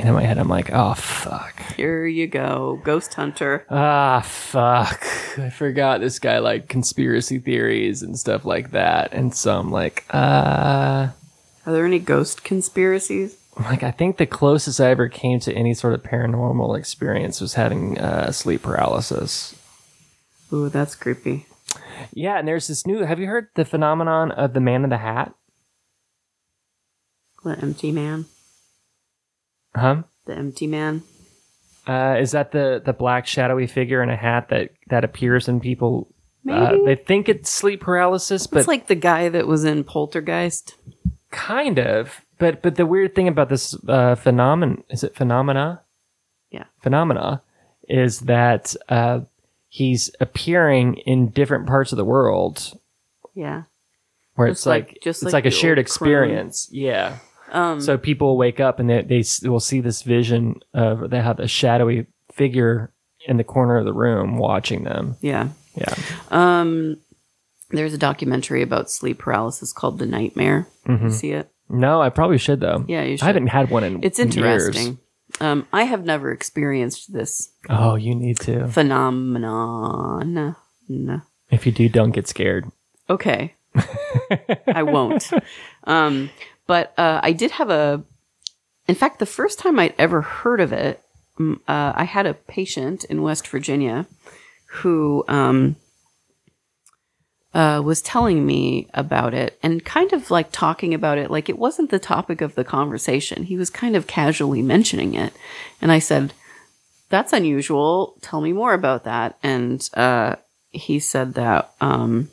And 0.00 0.08
in 0.08 0.14
my 0.14 0.22
head, 0.22 0.38
I'm 0.38 0.48
like, 0.48 0.70
oh 0.72 0.94
fuck, 0.94 1.60
Here 1.76 2.06
you 2.06 2.26
go. 2.26 2.80
Ghost 2.84 3.12
Hunter. 3.14 3.66
ah 3.68 4.22
fuck, 4.22 5.04
I 5.38 5.50
forgot 5.50 6.00
this 6.00 6.18
guy 6.18 6.38
like 6.38 6.68
conspiracy 6.68 7.38
theories 7.38 8.02
and 8.02 8.18
stuff 8.18 8.46
like 8.46 8.70
that. 8.70 9.12
And 9.12 9.34
so 9.34 9.58
I'm 9.58 9.70
like, 9.70 10.06
uh, 10.10 11.08
Are 11.66 11.72
there 11.72 11.84
any 11.84 11.98
ghost 11.98 12.44
conspiracies? 12.44 13.36
like 13.58 13.82
I 13.82 13.90
think 13.90 14.16
the 14.16 14.24
closest 14.26 14.80
I 14.80 14.88
ever 14.88 15.08
came 15.08 15.38
to 15.40 15.52
any 15.52 15.74
sort 15.74 15.92
of 15.92 16.02
paranormal 16.02 16.78
experience 16.78 17.40
was 17.42 17.54
having 17.54 17.98
uh, 17.98 18.32
sleep 18.32 18.62
paralysis. 18.62 19.54
Ooh, 20.50 20.70
that's 20.70 20.94
creepy. 20.94 21.44
Yeah, 22.14 22.38
and 22.38 22.48
there's 22.48 22.68
this 22.68 22.86
new. 22.86 23.04
Have 23.04 23.20
you 23.20 23.26
heard 23.26 23.48
the 23.54 23.66
phenomenon 23.66 24.30
of 24.32 24.54
the 24.54 24.60
man 24.60 24.82
in 24.84 24.88
the 24.90 24.96
hat? 24.96 25.34
The 27.44 27.58
empty 27.60 27.92
man. 27.92 28.24
Huh? 29.74 30.02
The 30.26 30.34
empty 30.36 30.66
man. 30.66 31.02
Uh, 31.86 32.16
is 32.20 32.32
that 32.32 32.52
the 32.52 32.80
the 32.84 32.92
black 32.92 33.26
shadowy 33.26 33.66
figure 33.66 34.02
in 34.02 34.10
a 34.10 34.16
hat 34.16 34.48
that 34.50 34.70
that 34.88 35.04
appears 35.04 35.48
in 35.48 35.60
people? 35.60 36.08
Uh, 36.48 36.70
Maybe. 36.72 36.84
they 36.86 36.94
think 36.94 37.28
it's 37.28 37.50
sleep 37.50 37.80
paralysis, 37.82 38.46
but 38.46 38.60
it's 38.60 38.68
like 38.68 38.86
the 38.86 38.94
guy 38.94 39.28
that 39.28 39.46
was 39.46 39.64
in 39.64 39.84
Poltergeist. 39.84 40.74
kind 41.30 41.78
of. 41.78 42.20
But 42.38 42.62
but 42.62 42.76
the 42.76 42.86
weird 42.86 43.14
thing 43.14 43.28
about 43.28 43.48
this 43.48 43.76
uh, 43.88 44.14
phenomenon 44.14 44.84
is 44.90 45.04
it 45.04 45.14
phenomena? 45.14 45.82
Yeah. 46.50 46.64
Phenomena 46.82 47.42
is 47.88 48.20
that 48.20 48.74
uh, 48.88 49.20
he's 49.68 50.10
appearing 50.20 50.94
in 51.06 51.28
different 51.30 51.66
parts 51.66 51.92
of 51.92 51.96
the 51.98 52.04
world 52.04 52.72
Yeah. 53.34 53.64
where 54.34 54.48
Just 54.48 54.60
it's 54.60 54.66
like- 54.66 54.88
like, 54.88 54.98
just 55.02 55.22
it's 55.22 55.32
like 55.32 55.44
like, 55.44 55.52
a 55.52 55.56
shared 55.56 55.78
old 55.78 55.86
crone. 55.86 56.08
experience. 56.08 56.68
Yeah. 56.72 57.18
Um, 57.50 57.80
So 57.80 57.98
people 57.98 58.36
wake 58.36 58.60
up 58.60 58.78
and 58.78 58.88
they, 58.90 59.02
they 59.02 59.48
will 59.48 59.60
see 59.60 59.80
this 59.80 60.02
vision 60.02 60.60
of 60.74 61.10
they 61.10 61.20
have 61.20 61.38
a 61.40 61.48
shadowy 61.48 62.06
figure 62.32 62.92
in 63.26 63.36
the 63.36 63.44
corner 63.44 63.76
of 63.76 63.84
the 63.84 63.92
room 63.92 64.36
watching 64.38 64.84
them. 64.84 65.16
yeah. 65.20 65.48
Yeah. 65.76 65.94
Um, 66.30 66.96
there's 67.70 67.94
a 67.94 67.98
documentary 67.98 68.62
about 68.62 68.90
sleep 68.90 69.18
paralysis 69.18 69.72
called 69.72 69.98
The 70.00 70.06
Nightmare. 70.06 70.66
You 70.88 71.10
see 71.10 71.30
it? 71.30 71.48
No, 71.68 72.02
I 72.02 72.08
probably 72.08 72.38
should 72.38 72.58
though. 72.58 72.84
Yeah, 72.88 73.02
you 73.04 73.16
should. 73.16 73.22
I 73.22 73.26
haven't 73.28 73.46
had 73.46 73.70
one 73.70 73.84
in 73.84 74.02
It's 74.02 74.18
years. 74.18 74.36
interesting. 74.36 74.98
Um, 75.40 75.68
I 75.72 75.84
have 75.84 76.04
never 76.04 76.32
experienced 76.32 77.12
this 77.12 77.50
Oh, 77.68 77.94
you 77.94 78.16
need 78.16 78.40
to. 78.40 78.66
phenomenon. 78.66 80.56
If 81.50 81.66
you 81.66 81.72
do, 81.72 81.88
don't 81.88 82.10
get 82.10 82.26
scared. 82.26 82.66
Okay. 83.08 83.54
I 84.66 84.82
won't. 84.82 85.30
Um, 85.84 86.30
but 86.70 86.96
uh, 86.96 87.18
I 87.20 87.32
did 87.32 87.50
have 87.50 87.68
a. 87.68 88.04
In 88.86 88.94
fact, 88.94 89.18
the 89.18 89.26
first 89.26 89.58
time 89.58 89.80
I'd 89.80 89.94
ever 89.98 90.20
heard 90.20 90.60
of 90.60 90.72
it, 90.72 91.02
mm, 91.36 91.56
uh, 91.66 91.92
I 91.96 92.04
had 92.04 92.26
a 92.26 92.34
patient 92.34 93.02
in 93.02 93.22
West 93.22 93.48
Virginia 93.48 94.06
who 94.66 95.24
um, 95.26 95.74
uh, 97.54 97.82
was 97.84 98.00
telling 98.00 98.46
me 98.46 98.88
about 98.94 99.34
it 99.34 99.58
and 99.64 99.84
kind 99.84 100.12
of 100.12 100.30
like 100.30 100.52
talking 100.52 100.94
about 100.94 101.18
it 101.18 101.28
like 101.28 101.48
it 101.48 101.58
wasn't 101.58 101.90
the 101.90 101.98
topic 101.98 102.40
of 102.40 102.54
the 102.54 102.62
conversation. 102.62 103.42
He 103.42 103.56
was 103.56 103.68
kind 103.68 103.96
of 103.96 104.06
casually 104.06 104.62
mentioning 104.62 105.14
it. 105.14 105.32
And 105.82 105.90
I 105.90 105.98
said, 105.98 106.34
That's 107.08 107.32
unusual. 107.32 108.14
Tell 108.20 108.40
me 108.40 108.52
more 108.52 108.74
about 108.74 109.02
that. 109.02 109.36
And 109.42 109.90
uh, 109.94 110.36
he 110.70 111.00
said 111.00 111.34
that. 111.34 111.72
Um, 111.80 112.30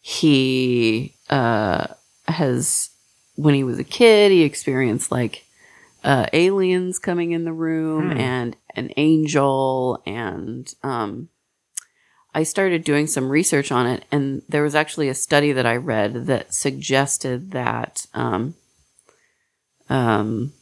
he 0.00 1.14
uh, 1.30 1.86
has 2.26 2.90
when 3.36 3.54
he 3.54 3.64
was 3.64 3.78
a 3.78 3.84
kid 3.84 4.30
he 4.30 4.42
experienced 4.42 5.10
like 5.10 5.46
uh, 6.04 6.26
aliens 6.32 6.98
coming 6.98 7.32
in 7.32 7.44
the 7.44 7.52
room 7.52 8.10
and 8.18 8.56
an 8.74 8.90
angel 8.96 10.02
and 10.06 10.74
um, 10.82 11.28
i 12.34 12.42
started 12.42 12.84
doing 12.84 13.06
some 13.06 13.28
research 13.30 13.70
on 13.70 13.86
it 13.86 14.04
and 14.10 14.42
there 14.48 14.62
was 14.62 14.74
actually 14.74 15.08
a 15.08 15.14
study 15.14 15.52
that 15.52 15.66
i 15.66 15.76
read 15.76 16.26
that 16.26 16.52
suggested 16.52 17.52
that 17.52 18.06
um, 18.14 18.54
um, 19.88 20.52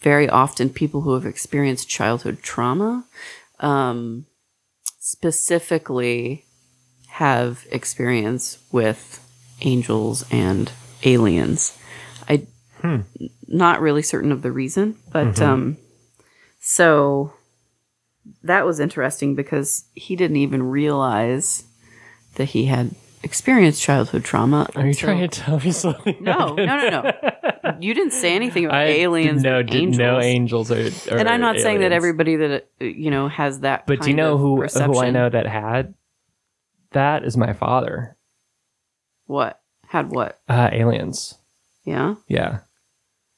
very 0.00 0.28
often 0.28 0.70
people 0.70 1.02
who 1.02 1.14
have 1.14 1.26
experienced 1.26 1.88
childhood 1.88 2.42
trauma 2.42 3.04
um, 3.60 4.26
specifically 4.98 6.44
have 7.08 7.66
experience 7.70 8.58
with 8.70 9.25
angels 9.62 10.24
and 10.30 10.70
aliens. 11.04 11.78
I 12.28 12.46
not 13.48 13.80
really 13.80 14.02
certain 14.02 14.32
of 14.32 14.42
the 14.42 14.52
reason, 14.52 14.96
but 15.12 15.40
um 15.40 15.76
so 16.60 17.32
that 18.42 18.66
was 18.66 18.80
interesting 18.80 19.34
because 19.34 19.84
he 19.94 20.16
didn't 20.16 20.36
even 20.36 20.62
realize 20.62 21.64
that 22.34 22.46
he 22.46 22.66
had 22.66 22.94
experienced 23.22 23.82
childhood 23.82 24.24
trauma. 24.24 24.68
Are 24.76 24.86
you 24.86 24.94
trying 24.94 25.18
to 25.20 25.28
tell 25.28 25.58
me 25.58 25.72
something? 25.72 26.16
No, 26.20 26.54
no, 26.54 26.64
no, 26.64 26.88
no. 26.88 27.12
You 27.80 27.94
didn't 27.94 28.12
say 28.12 28.34
anything 28.34 28.66
about 28.66 28.78
I 28.80 28.84
aliens. 28.84 29.42
No, 29.42 29.58
or 29.58 29.62
did 29.62 29.74
angels. 29.74 29.98
no 29.98 30.20
angels 30.20 30.70
are. 30.70 31.14
are 31.14 31.18
And 31.18 31.28
I'm 31.28 31.40
not 31.40 31.58
saying 31.58 31.80
that 31.80 31.92
everybody 31.92 32.36
that 32.36 32.68
uh, 32.80 32.84
you 32.84 33.10
know 33.10 33.28
has 33.28 33.60
that. 33.60 33.86
But 33.86 34.02
do 34.02 34.10
you 34.10 34.16
know 34.16 34.34
of 34.34 34.40
who 34.40 34.62
who 34.62 34.98
I 34.98 35.10
know 35.10 35.28
that 35.28 35.46
had 35.46 35.94
that 36.92 37.24
is 37.24 37.36
my 37.36 37.52
father. 37.52 38.16
What 39.26 39.60
had 39.88 40.10
what? 40.10 40.38
Uh, 40.48 40.70
aliens. 40.72 41.34
Yeah. 41.84 42.16
Yeah. 42.28 42.58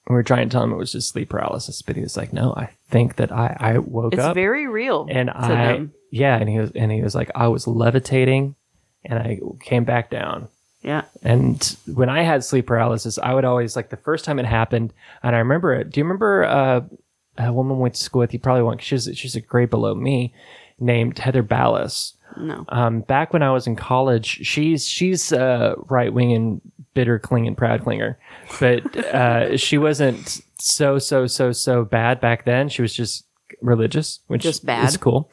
We 0.09 0.15
were 0.15 0.23
trying 0.23 0.49
to 0.49 0.53
tell 0.53 0.63
him 0.65 0.73
it 0.73 0.77
was 0.79 0.93
just 0.93 1.11
sleep 1.11 1.29
paralysis, 1.29 1.83
but 1.83 1.97
he 1.97 2.03
was 2.03 2.17
like, 2.17 2.33
"No, 2.33 2.55
I 2.57 2.71
think 2.89 3.17
that 3.17 3.31
I 3.31 3.55
I 3.61 3.79
woke 3.79 4.15
It's 4.15 4.23
up 4.23 4.31
It's 4.31 4.35
very 4.37 4.67
real 4.67 5.07
and 5.11 5.29
I 5.29 5.49
them. 5.49 5.93
yeah," 6.11 6.37
and 6.39 6.49
he 6.49 6.59
was 6.59 6.71
and 6.75 6.91
he 6.91 7.03
was 7.03 7.15
like, 7.15 7.31
"I 7.35 7.49
was 7.49 7.67
levitating, 7.67 8.55
and 9.05 9.19
I 9.19 9.39
came 9.61 9.85
back 9.85 10.09
down." 10.11 10.49
Yeah. 10.81 11.03
And 11.23 11.77
when 11.93 12.09
I 12.09 12.23
had 12.23 12.43
sleep 12.43 12.67
paralysis, 12.69 13.19
I 13.19 13.35
would 13.35 13.45
always 13.45 13.77
like 13.77 13.91
the 13.91 13.97
first 13.99 14.25
time 14.25 14.39
it 14.39 14.47
happened, 14.47 14.95
and 15.23 15.37
I 15.37 15.41
remember 15.41 15.75
it. 15.75 15.91
Do 15.91 16.01
you 16.01 16.05
remember 16.05 16.45
uh, 16.45 16.81
a 17.37 17.53
woman 17.53 17.79
went 17.79 17.95
to 17.97 18.03
school 18.03 18.21
with? 18.21 18.33
You 18.33 18.39
probably 18.39 18.63
won't. 18.63 18.81
She's 18.81 19.11
she's 19.15 19.37
a 19.37 19.43
grade 19.43 19.69
below 19.69 19.95
me, 19.95 20.33
named 20.81 21.19
Heather 21.19 21.43
Ballas. 21.43 22.15
No. 22.37 22.65
Um, 22.69 23.01
back 23.01 23.33
when 23.33 23.43
I 23.43 23.51
was 23.51 23.67
in 23.67 23.77
college, 23.77 24.47
she's 24.47 24.87
she's 24.87 25.33
uh, 25.33 25.75
right 25.89 26.13
wing 26.13 26.33
and 26.33 26.61
bitter 26.95 27.19
cling 27.19 27.47
and 27.47 27.57
proud 27.57 27.83
clinger, 27.83 28.17
but 28.61 28.97
uh, 28.97 29.57
she 29.57 29.79
wasn't 29.79 30.41
so 30.59 30.99
so 30.99 31.27
so 31.27 31.53
so 31.53 31.85
bad 31.85 32.21
back 32.21 32.45
then. 32.45 32.69
She 32.69 32.83
was 32.83 32.93
just 32.95 33.25
religious, 33.61 34.21
which 34.29 34.43
Just 34.43 34.65
bad. 34.65 34.89
is 34.89 34.97
cool. 34.97 35.31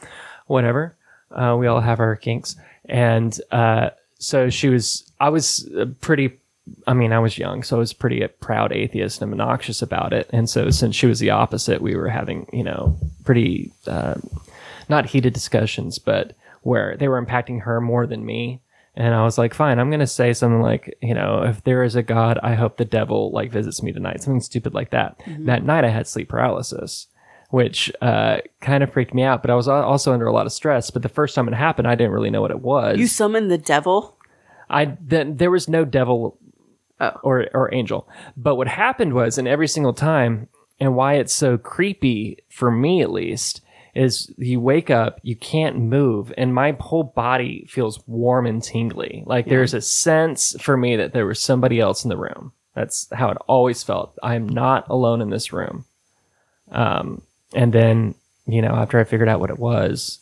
Whatever. 0.47 0.95
Uh, 1.31 1.55
we 1.59 1.67
all 1.67 1.81
have 1.81 1.99
our 1.99 2.15
kinks, 2.15 2.55
and 2.85 3.39
uh, 3.51 3.89
so 4.19 4.49
she 4.49 4.69
was. 4.69 5.11
I 5.19 5.29
was 5.29 5.69
pretty. 6.01 6.39
I 6.87 6.93
mean, 6.93 7.13
I 7.13 7.19
was 7.19 7.37
young, 7.37 7.61
so 7.61 7.75
I 7.75 7.79
was 7.79 7.93
pretty 7.93 8.21
a 8.23 8.27
proud 8.29 8.71
atheist 8.71 9.21
and 9.21 9.31
obnoxious 9.31 9.81
about 9.83 10.13
it. 10.13 10.27
And 10.33 10.49
so, 10.49 10.69
since 10.71 10.95
she 10.95 11.05
was 11.05 11.19
the 11.19 11.29
opposite, 11.29 11.81
we 11.81 11.95
were 11.95 12.09
having, 12.09 12.47
you 12.51 12.63
know, 12.63 12.97
pretty 13.23 13.71
uh, 13.85 14.15
not 14.89 15.05
heated 15.07 15.33
discussions, 15.33 15.99
but 15.99 16.33
where 16.65 16.97
they 16.97 17.07
were 17.07 17.23
impacting 17.23 17.61
her 17.61 17.79
more 17.79 18.07
than 18.07 18.25
me. 18.25 18.61
And 18.95 19.13
I 19.13 19.23
was 19.23 19.37
like, 19.37 19.53
fine, 19.53 19.77
I'm 19.77 19.89
going 19.89 19.99
to 19.99 20.07
say 20.07 20.33
something 20.33 20.61
like, 20.61 20.97
you 21.01 21.13
know, 21.13 21.43
if 21.43 21.63
there 21.63 21.83
is 21.83 21.95
a 21.95 22.01
God, 22.03 22.39
I 22.41 22.55
hope 22.55 22.77
the 22.77 22.85
devil 22.85 23.29
like 23.31 23.51
visits 23.51 23.83
me 23.83 23.91
tonight. 23.91 24.23
Something 24.23 24.39
stupid 24.41 24.73
like 24.73 24.89
that. 24.91 25.21
That 25.39 25.63
night 25.63 25.83
I 25.83 25.89
had 25.89 26.07
sleep 26.07 26.29
paralysis, 26.29 27.07
which 27.49 27.91
uh, 28.01 28.37
kind 28.61 28.83
of 28.83 28.91
freaked 28.93 29.13
me 29.13 29.21
out, 29.23 29.41
but 29.43 29.51
I 29.51 29.55
was 29.55 29.67
also 29.67 30.13
under 30.13 30.25
a 30.27 30.33
lot 30.33 30.45
of 30.45 30.53
stress. 30.53 30.89
But 30.91 31.01
the 31.03 31.09
first 31.09 31.35
time 31.35 31.47
it 31.47 31.53
happened, 31.53 31.87
I 31.87 31.95
didn't 31.95 32.13
really 32.13 32.29
know 32.31 32.41
what 32.41 32.51
it 32.51 32.61
was. 32.61 32.97
You 32.97 33.07
summoned 33.07 33.51
the 33.51 33.57
devil? 33.57 34.17
I 34.69 34.97
then 35.01 35.37
there 35.37 35.51
was 35.51 35.67
no 35.69 35.85
devil 35.85 36.37
Oh. 37.01 37.11
or 37.23 37.47
or 37.53 37.73
angel. 37.75 38.07
But 38.37 38.55
what 38.55 38.69
happened 38.69 39.13
was, 39.13 39.37
and 39.37 39.49
every 39.49 39.67
single 39.67 39.93
time 39.93 40.47
and 40.79 40.95
why 40.95 41.15
it's 41.15 41.33
so 41.33 41.57
creepy 41.57 42.37
for 42.49 42.71
me 42.71 43.01
at 43.01 43.11
least 43.11 43.59
is 43.95 44.31
you 44.37 44.59
wake 44.59 44.89
up, 44.89 45.19
you 45.23 45.35
can't 45.35 45.77
move, 45.77 46.33
and 46.37 46.53
my 46.53 46.75
whole 46.79 47.03
body 47.03 47.65
feels 47.69 48.05
warm 48.07 48.45
and 48.45 48.61
tingly. 48.61 49.23
Like 49.25 49.47
there's 49.47 49.73
a 49.73 49.81
sense 49.81 50.55
for 50.59 50.75
me 50.75 50.97
that 50.97 51.13
there 51.13 51.25
was 51.25 51.41
somebody 51.41 51.79
else 51.79 52.03
in 52.03 52.09
the 52.09 52.17
room. 52.17 52.51
That's 52.73 53.07
how 53.13 53.29
it 53.29 53.37
always 53.47 53.83
felt. 53.83 54.17
I 54.21 54.35
am 54.35 54.49
not 54.49 54.89
alone 54.89 55.21
in 55.21 55.29
this 55.29 55.53
room. 55.53 55.85
Um, 56.71 57.21
and 57.53 57.71
then, 57.71 58.15
you 58.45 58.61
know, 58.61 58.75
after 58.75 58.99
I 58.99 59.05
figured 59.05 59.29
out 59.29 59.39
what 59.39 59.49
it 59.49 59.59
was, 59.59 60.19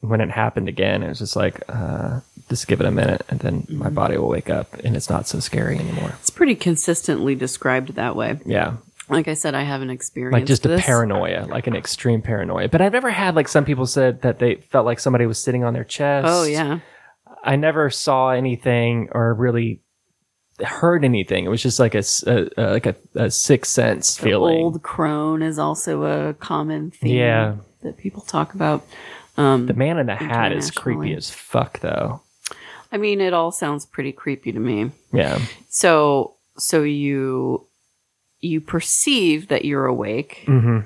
when 0.00 0.20
it 0.20 0.30
happened 0.30 0.68
again, 0.68 1.02
it 1.02 1.08
was 1.08 1.18
just 1.18 1.34
like, 1.34 1.60
uh, 1.68 2.20
just 2.48 2.68
give 2.68 2.80
it 2.80 2.86
a 2.86 2.92
minute 2.92 3.26
and 3.28 3.40
then 3.40 3.66
my 3.68 3.90
body 3.90 4.16
will 4.16 4.28
wake 4.28 4.48
up 4.48 4.72
and 4.84 4.96
it's 4.96 5.10
not 5.10 5.26
so 5.26 5.40
scary 5.40 5.78
anymore. 5.78 6.14
It's 6.20 6.30
pretty 6.30 6.54
consistently 6.54 7.34
described 7.34 7.94
that 7.96 8.14
way. 8.14 8.38
Yeah. 8.46 8.76
Like 9.08 9.28
I 9.28 9.34
said, 9.34 9.54
I 9.54 9.62
haven't 9.62 9.90
experienced 9.90 10.32
Like 10.34 10.44
just 10.46 10.66
a 10.66 10.76
paranoia, 10.78 11.46
like 11.48 11.66
an 11.66 11.74
extreme 11.76 12.22
paranoia. 12.22 12.68
But 12.68 12.80
I've 12.80 12.92
never 12.92 13.10
had 13.10 13.34
like 13.34 13.48
some 13.48 13.64
people 13.64 13.86
said 13.86 14.22
that 14.22 14.38
they 14.38 14.56
felt 14.56 14.84
like 14.86 15.00
somebody 15.00 15.26
was 15.26 15.38
sitting 15.38 15.64
on 15.64 15.72
their 15.74 15.84
chest. 15.84 16.26
Oh 16.28 16.44
yeah, 16.44 16.80
I 17.42 17.56
never 17.56 17.90
saw 17.90 18.30
anything 18.30 19.08
or 19.12 19.32
really 19.34 19.80
heard 20.64 21.04
anything. 21.04 21.44
It 21.44 21.48
was 21.48 21.62
just 21.62 21.78
like 21.78 21.94
a 21.94 22.02
like 22.56 22.86
a, 22.86 22.96
a 23.14 23.30
sixth 23.30 23.72
sense 23.72 24.16
The 24.16 24.22
feeling. 24.24 24.58
old 24.58 24.82
crone 24.82 25.40
is 25.42 25.58
also 25.58 26.02
a 26.02 26.34
common 26.34 26.90
theme 26.90 27.14
Yeah. 27.16 27.54
that 27.82 27.96
people 27.96 28.22
talk 28.22 28.54
about. 28.54 28.84
Um, 29.36 29.66
the 29.66 29.74
man 29.74 29.98
in 29.98 30.06
the 30.06 30.16
hat 30.16 30.50
is 30.52 30.72
creepy 30.72 31.14
as 31.14 31.30
fuck, 31.30 31.78
though. 31.78 32.22
I 32.90 32.96
mean, 32.96 33.20
it 33.20 33.32
all 33.32 33.52
sounds 33.52 33.86
pretty 33.86 34.10
creepy 34.10 34.50
to 34.50 34.58
me. 34.58 34.90
Yeah. 35.12 35.38
So, 35.68 36.34
so 36.56 36.82
you 36.82 37.67
you 38.40 38.60
perceive 38.60 39.48
that 39.48 39.64
you're 39.64 39.86
awake, 39.86 40.42
hmm 40.46 40.80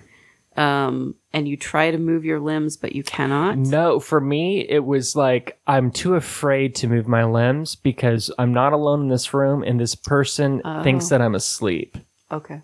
um, 0.55 1.15
and 1.33 1.49
you 1.49 1.57
try 1.57 1.91
to 1.91 1.97
move 1.97 2.27
your 2.27 2.39
limbs, 2.39 2.77
but 2.77 2.95
you 2.95 3.03
cannot. 3.03 3.57
No, 3.57 3.99
for 3.99 4.21
me, 4.21 4.61
it 4.69 4.85
was 4.85 5.17
like 5.17 5.59
I'm 5.67 5.91
too 5.91 6.15
afraid 6.15 6.75
to 6.75 6.89
move 6.89 7.09
my 7.09 7.25
limbs 7.25 7.75
because 7.75 8.31
I'm 8.39 8.53
not 8.53 8.75
alone 8.75 9.01
in 9.01 9.09
this 9.09 9.33
room 9.33 9.63
and 9.63 9.81
this 9.81 9.95
person 9.95 10.61
thinks 10.83 11.07
Oh. 11.07 11.09
that 11.09 11.23
I'm 11.23 11.35
asleep. 11.35 11.97
Okay. 12.31 12.61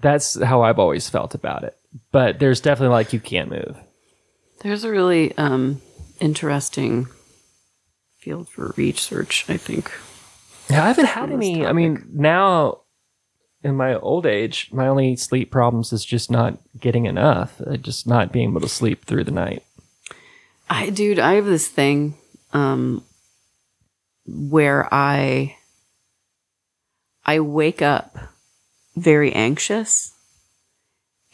That's 0.00 0.40
how 0.40 0.62
I've 0.62 0.78
always 0.78 1.08
felt 1.08 1.34
about 1.34 1.64
it. 1.64 1.76
But 2.12 2.38
there's 2.38 2.60
definitely 2.60 2.92
like 2.94 3.12
you 3.12 3.18
can't 3.18 3.50
move. 3.50 3.76
There's 4.60 4.84
a 4.84 4.90
really 4.92 5.36
um, 5.36 5.80
interesting 6.20 7.08
field 8.18 8.48
for 8.48 8.72
research, 8.76 9.46
I 9.48 9.56
think. 9.56 9.90
Yeah, 10.70 10.84
I 10.84 10.88
haven't 10.88 11.06
had 11.06 11.32
any. 11.32 11.66
I 11.66 11.72
mean, 11.72 12.04
now 12.12 12.82
in 13.62 13.76
my 13.76 13.94
old 13.96 14.26
age, 14.26 14.68
my 14.72 14.86
only 14.86 15.16
sleep 15.16 15.50
problems 15.50 15.92
is 15.92 16.04
just 16.04 16.30
not 16.30 16.58
getting 16.78 17.06
enough, 17.06 17.60
uh, 17.66 17.76
just 17.76 18.06
not 18.06 18.32
being 18.32 18.50
able 18.50 18.60
to 18.60 18.68
sleep 18.68 19.04
through 19.04 19.24
the 19.24 19.30
night. 19.30 19.62
I, 20.70 20.90
dude, 20.90 21.18
I 21.18 21.34
have 21.34 21.46
this 21.46 21.68
thing 21.68 22.14
um, 22.52 23.04
where 24.26 24.92
I 24.92 25.56
I 27.24 27.40
wake 27.40 27.82
up 27.82 28.16
very 28.96 29.32
anxious 29.32 30.14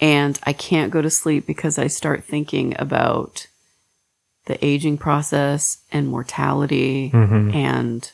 and 0.01 0.39
I 0.45 0.53
can't 0.53 0.93
go 0.93 1.01
to 1.03 1.11
sleep 1.11 1.47
because 1.47 1.79
I 1.79 1.87
start 1.87 2.25
thinking 2.25 2.75
about 2.79 3.47
the 4.47 4.63
aging 4.65 4.99
process 4.99 5.79
and 5.93 6.09
mortality 6.09 7.11
and 7.15 8.11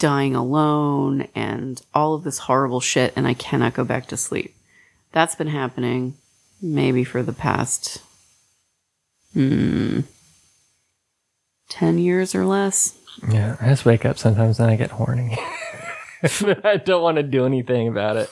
dying 0.00 0.34
alone 0.34 1.28
and 1.34 1.80
all 1.94 2.14
of 2.14 2.24
this 2.24 2.38
horrible 2.38 2.80
shit 2.80 3.12
and 3.14 3.28
I 3.28 3.34
cannot 3.34 3.74
go 3.74 3.84
back 3.84 4.06
to 4.06 4.16
sleep. 4.16 4.56
That's 5.12 5.36
been 5.36 5.48
happening 5.48 6.14
maybe 6.60 7.04
for 7.04 7.22
the 7.22 7.32
past 7.32 8.02
hmm, 9.32 10.00
10 11.68 11.98
years 11.98 12.34
or 12.34 12.44
less. 12.44 12.98
Yeah, 13.30 13.56
I 13.60 13.68
just 13.68 13.84
wake 13.84 14.04
up 14.04 14.18
sometimes 14.18 14.58
and 14.58 14.70
I 14.70 14.76
get 14.76 14.90
horny. 14.90 15.36
I 16.22 16.80
don't 16.84 17.02
want 17.02 17.16
to 17.18 17.22
do 17.22 17.44
anything 17.44 17.86
about 17.86 18.16
it. 18.16 18.30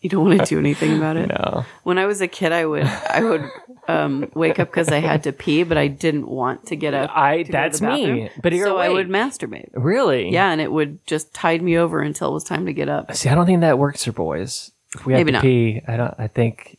You 0.00 0.10
don't 0.10 0.24
want 0.24 0.40
to 0.40 0.46
do 0.46 0.58
anything 0.58 0.96
about 0.96 1.16
it. 1.16 1.30
No. 1.38 1.64
When 1.82 1.98
I 1.98 2.06
was 2.06 2.20
a 2.20 2.28
kid, 2.28 2.52
I 2.52 2.64
would 2.66 2.84
I 2.84 3.22
would 3.22 3.48
um, 3.86 4.30
wake 4.34 4.58
up 4.58 4.68
because 4.68 4.88
I 4.88 4.98
had 4.98 5.22
to 5.24 5.32
pee, 5.32 5.62
but 5.62 5.76
I 5.78 5.88
didn't 5.88 6.26
want 6.28 6.66
to 6.66 6.76
get 6.76 6.94
up. 6.94 7.10
I 7.14 7.38
to 7.38 7.42
go 7.44 7.46
to 7.46 7.52
that's 7.52 7.80
me. 7.80 8.30
But 8.42 8.52
so 8.54 8.76
I 8.78 8.88
would 8.88 9.06
awake. 9.06 9.22
masturbate. 9.22 9.70
Really? 9.74 10.30
Yeah, 10.30 10.50
and 10.50 10.60
it 10.60 10.72
would 10.72 11.04
just 11.06 11.32
tide 11.34 11.62
me 11.62 11.76
over 11.78 12.00
until 12.00 12.30
it 12.30 12.34
was 12.34 12.44
time 12.44 12.66
to 12.66 12.72
get 12.72 12.88
up. 12.88 13.14
See, 13.14 13.28
I 13.28 13.34
don't 13.34 13.46
think 13.46 13.60
that 13.60 13.78
works 13.78 14.04
for 14.04 14.12
boys. 14.12 14.72
If 14.94 15.04
we 15.04 15.12
have 15.12 15.20
Maybe 15.20 15.32
to 15.32 15.36
not. 15.38 15.42
pee, 15.42 15.82
I 15.86 15.96
don't. 15.96 16.14
I 16.18 16.26
think. 16.28 16.78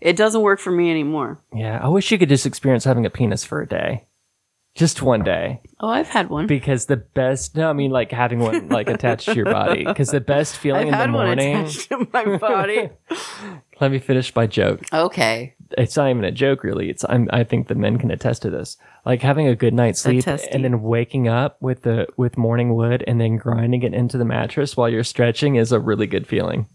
It 0.00 0.16
doesn't 0.16 0.42
work 0.42 0.60
for 0.60 0.70
me 0.72 0.90
anymore. 0.90 1.40
Yeah, 1.54 1.78
I 1.82 1.88
wish 1.88 2.10
you 2.12 2.18
could 2.18 2.28
just 2.28 2.44
experience 2.46 2.84
having 2.84 3.06
a 3.06 3.10
penis 3.10 3.44
for 3.44 3.62
a 3.62 3.66
day, 3.66 4.04
just 4.74 5.00
one 5.00 5.22
day. 5.22 5.60
Oh, 5.80 5.88
I've 5.88 6.08
had 6.08 6.28
one. 6.30 6.46
Because 6.46 6.86
the 6.86 6.96
best. 6.96 7.56
No, 7.56 7.70
I 7.70 7.72
mean 7.72 7.90
like 7.90 8.10
having 8.10 8.40
one 8.40 8.68
like 8.68 8.88
attached 8.90 9.26
to 9.26 9.34
your 9.34 9.46
body. 9.46 9.84
Because 9.86 10.08
the 10.08 10.20
best 10.20 10.56
feeling 10.56 10.88
I've 10.88 10.88
in 10.88 10.94
had 10.94 11.08
the 11.10 11.12
one 11.14 11.38
attached 11.38 11.88
to 11.90 12.08
my 12.12 12.36
body. 12.38 12.90
Let 13.80 13.92
me 13.92 13.98
finish 13.98 14.34
my 14.34 14.46
joke. 14.46 14.82
okay. 14.92 15.54
It's 15.76 15.96
not 15.96 16.10
even 16.10 16.24
a 16.24 16.30
joke, 16.30 16.64
really. 16.64 16.90
It's 16.90 17.04
I'm, 17.08 17.28
I 17.32 17.44
think 17.44 17.68
the 17.68 17.74
men 17.74 17.98
can 17.98 18.10
attest 18.10 18.42
to 18.42 18.50
this. 18.50 18.76
Like 19.04 19.22
having 19.22 19.46
a 19.46 19.56
good 19.56 19.74
night's 19.74 20.00
sleep 20.00 20.24
Attesty. 20.24 20.48
and 20.50 20.64
then 20.64 20.82
waking 20.82 21.28
up 21.28 21.60
with 21.60 21.82
the 21.82 22.06
with 22.16 22.36
morning 22.38 22.74
wood 22.74 23.04
and 23.06 23.20
then 23.20 23.36
grinding 23.36 23.82
it 23.82 23.94
into 23.94 24.18
the 24.18 24.24
mattress 24.24 24.76
while 24.76 24.88
you're 24.88 25.04
stretching 25.04 25.56
is 25.56 25.72
a 25.72 25.80
really 25.80 26.06
good 26.06 26.26
feeling. 26.26 26.66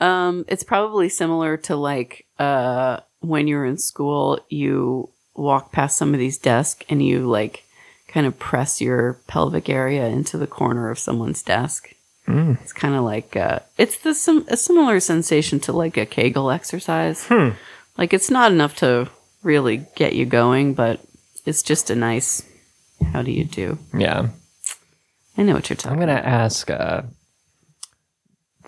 Um, 0.00 0.44
it's 0.48 0.64
probably 0.64 1.08
similar 1.08 1.56
to 1.58 1.76
like 1.76 2.26
uh 2.38 3.00
when 3.20 3.46
you're 3.46 3.64
in 3.64 3.78
school, 3.78 4.40
you 4.48 5.10
walk 5.34 5.72
past 5.72 5.96
somebody's 5.96 6.38
desk 6.38 6.84
and 6.88 7.04
you 7.04 7.20
like 7.20 7.64
kind 8.08 8.26
of 8.26 8.38
press 8.38 8.80
your 8.80 9.14
pelvic 9.26 9.68
area 9.68 10.06
into 10.06 10.36
the 10.36 10.46
corner 10.46 10.90
of 10.90 10.98
someone's 10.98 11.42
desk. 11.42 11.94
It's 12.26 12.72
kind 12.72 12.94
of 12.94 13.02
like 13.04 13.36
uh, 13.36 13.58
it's 13.76 13.98
the 13.98 14.14
sim- 14.14 14.46
a 14.48 14.56
similar 14.56 15.00
sensation 15.00 15.60
to 15.60 15.72
like 15.72 15.96
a 15.96 16.06
Kegel 16.06 16.50
exercise. 16.50 17.28
Like 17.98 18.14
it's 18.14 18.30
not 18.30 18.52
enough 18.52 18.76
to 18.76 19.08
really 19.42 19.86
get 19.96 20.14
you 20.14 20.24
going, 20.24 20.72
but 20.74 21.00
it's 21.44 21.62
just 21.62 21.90
a 21.90 21.94
nice. 21.94 22.42
How 23.12 23.22
do 23.22 23.30
you 23.32 23.44
do? 23.44 23.78
Yeah. 23.92 24.28
I 25.36 25.42
know 25.42 25.54
what 25.54 25.68
you're 25.68 25.76
talking. 25.76 25.92
I'm 25.92 25.98
gonna 25.98 26.12
about. 26.20 26.24
ask 26.24 26.70
uh, 26.70 27.02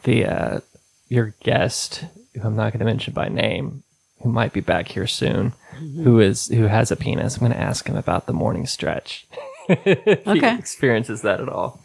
the 0.02 0.26
uh, 0.26 0.60
your 1.08 1.34
guest, 1.40 2.04
who 2.34 2.42
I'm 2.46 2.56
not 2.56 2.72
gonna 2.72 2.84
mention 2.84 3.14
by 3.14 3.28
name, 3.28 3.82
who 4.22 4.30
might 4.30 4.52
be 4.52 4.60
back 4.60 4.88
here 4.88 5.06
soon, 5.06 5.52
who 6.02 6.20
is 6.20 6.48
who 6.48 6.64
has 6.64 6.90
a 6.90 6.96
penis. 6.96 7.36
I'm 7.36 7.42
gonna 7.42 7.54
ask 7.54 7.86
him 7.86 7.96
about 7.96 8.26
the 8.26 8.32
morning 8.32 8.66
stretch. 8.66 9.26
if 9.68 9.84
he 10.24 10.30
Okay. 10.30 10.58
experiences 10.58 11.22
that 11.22 11.40
at 11.40 11.48
all. 11.48 11.80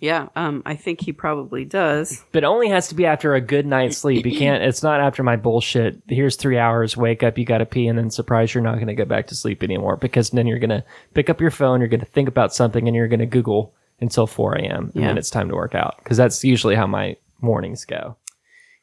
Yeah, 0.00 0.28
um, 0.36 0.62
I 0.66 0.74
think 0.76 1.00
he 1.00 1.12
probably 1.12 1.64
does. 1.64 2.24
But 2.32 2.44
only 2.44 2.68
has 2.68 2.88
to 2.88 2.94
be 2.94 3.06
after 3.06 3.34
a 3.34 3.40
good 3.40 3.66
night's 3.66 3.98
sleep. 3.98 4.26
You 4.26 4.36
can't. 4.36 4.62
It's 4.62 4.82
not 4.82 5.00
after 5.00 5.22
my 5.22 5.36
bullshit. 5.36 6.00
Here's 6.08 6.36
three 6.36 6.58
hours. 6.58 6.96
Wake 6.96 7.22
up. 7.22 7.38
You 7.38 7.44
got 7.44 7.58
to 7.58 7.66
pee, 7.66 7.86
and 7.88 7.98
then 7.98 8.10
surprise 8.10 8.54
you're 8.54 8.62
not 8.62 8.74
going 8.76 8.86
to 8.88 8.94
go 8.94 9.04
back 9.04 9.26
to 9.28 9.34
sleep 9.34 9.62
anymore 9.62 9.96
because 9.96 10.30
then 10.30 10.46
you're 10.46 10.58
going 10.58 10.70
to 10.70 10.84
pick 11.14 11.30
up 11.30 11.40
your 11.40 11.50
phone. 11.50 11.80
You're 11.80 11.88
going 11.88 12.00
to 12.00 12.06
think 12.06 12.28
about 12.28 12.54
something, 12.54 12.86
and 12.86 12.94
you're 12.96 13.08
going 13.08 13.20
to 13.20 13.26
Google 13.26 13.74
until 14.00 14.26
4 14.26 14.54
a.m. 14.56 14.90
and 14.94 15.02
Yeah. 15.02 15.06
then 15.08 15.18
it's 15.18 15.30
time 15.30 15.48
to 15.48 15.54
work 15.54 15.74
out 15.76 15.96
because 15.98 16.16
that's 16.16 16.42
usually 16.42 16.74
how 16.74 16.86
my 16.88 17.16
mornings 17.40 17.84
go. 17.84 18.16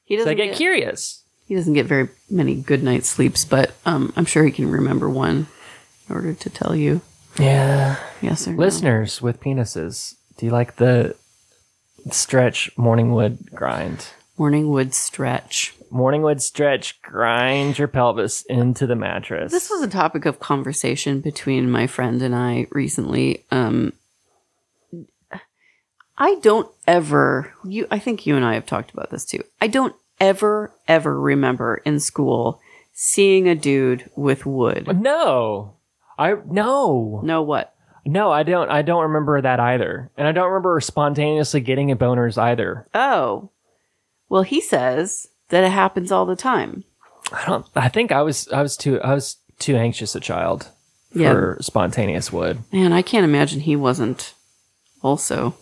He 0.05 0.15
doesn't 0.15 0.31
I 0.31 0.33
get 0.33 0.47
get- 0.47 0.55
curious. 0.57 1.23
He 1.47 1.55
doesn't 1.55 1.73
get 1.73 1.87
very 1.87 2.09
many 2.29 2.55
good 2.55 2.83
night 2.83 3.05
sleeps, 3.05 3.43
but 3.43 3.71
um, 3.85 4.13
I'm 4.15 4.25
sure 4.25 4.45
he 4.45 4.51
can 4.51 4.69
remember 4.69 5.09
one 5.09 5.47
in 6.07 6.15
order 6.15 6.33
to 6.33 6.49
tell 6.49 6.75
you 6.75 7.01
Yeah. 7.39 7.95
yes 8.21 8.47
or 8.47 8.51
no. 8.51 8.57
Listeners 8.59 9.19
with 9.21 9.41
penises, 9.41 10.13
do 10.39 10.45
you 10.45 10.51
like 10.53 10.77
the 10.77 11.17
stretch 12.11 12.71
morning 12.77 13.13
wood 13.13 13.37
grind? 13.53 14.07
Morning 14.37 14.69
wood 14.69 14.93
stretch. 14.93 15.73
Morning 15.91 16.21
wood 16.21 16.41
stretch, 16.41 17.01
grind 17.01 17.77
your 17.77 17.89
pelvis 17.89 18.43
into 18.43 18.87
the 18.87 18.95
mattress. 18.95 19.51
This 19.51 19.69
was 19.69 19.81
a 19.81 19.87
topic 19.89 20.25
of 20.25 20.39
conversation 20.39 21.19
between 21.19 21.69
my 21.69 21.87
friend 21.87 22.21
and 22.21 22.33
I 22.33 22.67
recently. 22.71 23.43
Um, 23.51 23.91
I 26.17 26.35
don't 26.35 26.71
ever 26.87 27.53
you. 27.65 27.87
I 27.91 27.99
think 27.99 28.25
you 28.25 28.37
and 28.37 28.45
I 28.45 28.53
have 28.53 28.65
talked 28.65 28.91
about 28.91 29.09
this 29.09 29.25
too. 29.25 29.43
I 29.59 29.67
don't 29.67 29.95
ever 30.21 30.73
ever 30.87 31.19
remember 31.19 31.81
in 31.83 31.99
school 31.99 32.61
seeing 32.93 33.49
a 33.49 33.55
dude 33.55 34.09
with 34.15 34.45
wood. 34.45 34.87
no. 35.01 35.75
I 36.17 36.35
no. 36.45 37.19
No, 37.25 37.41
what? 37.41 37.73
No, 38.05 38.31
I 38.31 38.43
don't. 38.43 38.69
I 38.69 38.81
don't 38.81 39.03
remember 39.03 39.41
that 39.41 39.59
either, 39.59 40.09
and 40.17 40.27
I 40.27 40.31
don't 40.31 40.47
remember 40.49 40.79
spontaneously 40.81 41.61
getting 41.61 41.91
a 41.91 41.95
boners 41.95 42.37
either. 42.37 42.87
Oh, 42.93 43.49
well, 44.29 44.43
he 44.43 44.61
says 44.61 45.27
that 45.49 45.63
it 45.63 45.71
happens 45.71 46.11
all 46.11 46.25
the 46.25 46.35
time. 46.35 46.83
I 47.31 47.45
don't. 47.45 47.65
I 47.75 47.89
think 47.89 48.11
I 48.11 48.21
was. 48.21 48.47
I 48.49 48.61
was 48.61 48.77
too. 48.77 48.99
I 49.01 49.13
was 49.13 49.37
too 49.59 49.75
anxious 49.75 50.15
a 50.15 50.19
child 50.19 50.69
Yeah. 51.13 51.33
for 51.33 51.57
spontaneous 51.61 52.31
wood. 52.31 52.59
Man, 52.71 52.93
I 52.93 53.01
can't 53.01 53.25
imagine 53.25 53.59
he 53.61 53.75
wasn't 53.75 54.33
also. 55.03 55.55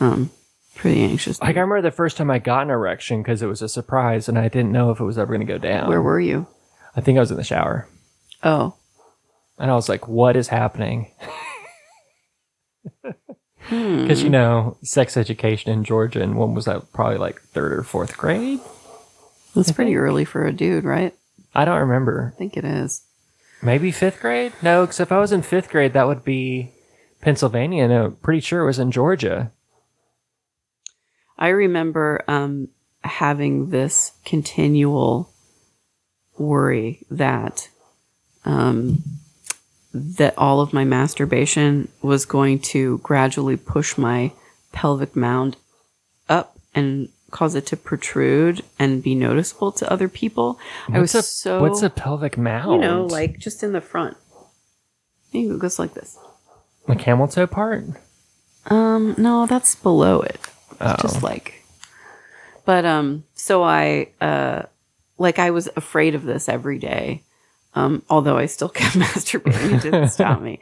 Um, 0.00 0.30
Pretty 0.74 1.02
anxious. 1.02 1.40
Like 1.40 1.56
I 1.56 1.60
remember 1.60 1.80
the 1.82 1.90
first 1.90 2.16
time 2.18 2.30
I 2.30 2.38
got 2.38 2.62
an 2.62 2.70
erection 2.70 3.22
because 3.22 3.40
it 3.42 3.46
was 3.46 3.62
a 3.62 3.68
surprise 3.68 4.28
and 4.28 4.38
I 4.38 4.48
didn't 4.48 4.72
know 4.72 4.90
if 4.90 5.00
it 5.00 5.04
was 5.04 5.16
ever 5.18 5.34
going 5.34 5.46
to 5.46 5.50
go 5.52 5.56
down. 5.58 5.88
Where 5.88 6.02
were 6.02 6.20
you? 6.20 6.46
I 6.94 7.00
think 7.00 7.16
I 7.16 7.20
was 7.20 7.30
in 7.30 7.36
the 7.38 7.44
shower 7.44 7.88
Oh, 8.42 8.74
and 9.58 9.70
I 9.70 9.74
was 9.74 9.88
like, 9.88 10.08
"What 10.08 10.36
is 10.36 10.48
happening?" 10.48 11.10
Hmm. 13.68 14.02
Because 14.02 14.22
you 14.22 14.30
know, 14.30 14.76
sex 14.82 15.16
education 15.16 15.72
in 15.72 15.82
Georgia, 15.82 16.22
and 16.22 16.36
when 16.36 16.54
was 16.54 16.66
that? 16.66 16.92
Probably 16.92 17.18
like 17.18 17.40
third 17.42 17.72
or 17.72 17.82
fourth 17.82 18.16
grade. 18.16 18.60
that's 19.54 19.72
pretty 19.72 19.96
early 19.96 20.24
for 20.24 20.46
a 20.46 20.52
dude, 20.52 20.84
right? 20.84 21.12
I 21.54 21.64
don't 21.64 21.80
remember. 21.80 22.32
I 22.34 22.38
think 22.38 22.56
it 22.56 22.64
is. 22.64 23.02
Maybe 23.62 23.90
fifth 23.90 24.20
grade? 24.20 24.52
No, 24.62 24.82
because 24.82 25.00
if 25.00 25.10
I 25.10 25.18
was 25.18 25.32
in 25.32 25.42
fifth 25.42 25.70
grade, 25.70 25.94
that 25.94 26.06
would 26.06 26.22
be 26.22 26.70
Pennsylvania, 27.20 27.84
and 27.84 27.92
I'm 27.92 28.16
pretty 28.16 28.40
sure 28.40 28.62
it 28.62 28.66
was 28.66 28.78
in 28.78 28.92
Georgia. 28.92 29.50
I 31.38 31.48
remember 31.48 32.22
um, 32.28 32.68
having 33.02 33.70
this 33.70 34.12
continual 34.24 35.32
worry 36.38 37.00
that 37.10 37.68
um, 38.44 39.02
that 40.16 40.36
all 40.38 40.60
of 40.60 40.72
my 40.72 40.84
masturbation 40.84 41.88
was 42.02 42.24
going 42.24 42.58
to 42.60 42.98
gradually 42.98 43.56
push 43.56 43.96
my 43.98 44.32
pelvic 44.72 45.14
mound 45.16 45.56
up 46.28 46.58
and 46.74 47.08
cause 47.30 47.54
it 47.54 47.66
to 47.66 47.76
protrude 47.76 48.62
and 48.78 49.02
be 49.02 49.14
noticeable 49.14 49.72
to 49.72 49.90
other 49.92 50.08
people. 50.08 50.58
I 50.88 50.98
was 51.00 51.14
What's 51.14 51.28
a, 51.28 51.32
so 51.32 51.60
what's 51.60 51.82
a 51.82 51.90
pelvic 51.90 52.38
mound? 52.38 52.82
you 52.82 52.88
know 52.88 53.04
like 53.06 53.38
just 53.38 53.62
in 53.62 53.72
the 53.72 53.80
front. 53.80 54.16
I 54.36 55.32
think 55.32 55.50
it 55.52 55.58
goes 55.58 55.78
like 55.78 55.94
this. 55.94 56.16
the 56.86 56.94
camel 56.96 57.28
toe 57.28 57.46
part. 57.46 57.84
Um, 58.66 59.14
no, 59.18 59.46
that's 59.46 59.74
below 59.74 60.20
it. 60.20 60.40
It's 60.72 60.80
Oh. 60.80 60.96
just 61.00 61.22
like, 61.22 61.64
but 62.64 62.84
um, 62.84 63.24
so 63.34 63.62
I 63.62 64.08
uh, 64.20 64.62
like 65.18 65.38
I 65.38 65.50
was 65.50 65.68
afraid 65.76 66.14
of 66.14 66.24
this 66.24 66.48
every 66.48 66.78
day. 66.78 67.22
Um, 67.76 68.02
although 68.10 68.36
I 68.38 68.46
still 68.46 68.68
kept 68.80 68.96
masturbating, 68.96 69.76
it 69.76 69.82
didn't 69.82 70.08
stop 70.08 70.40
me, 70.40 70.58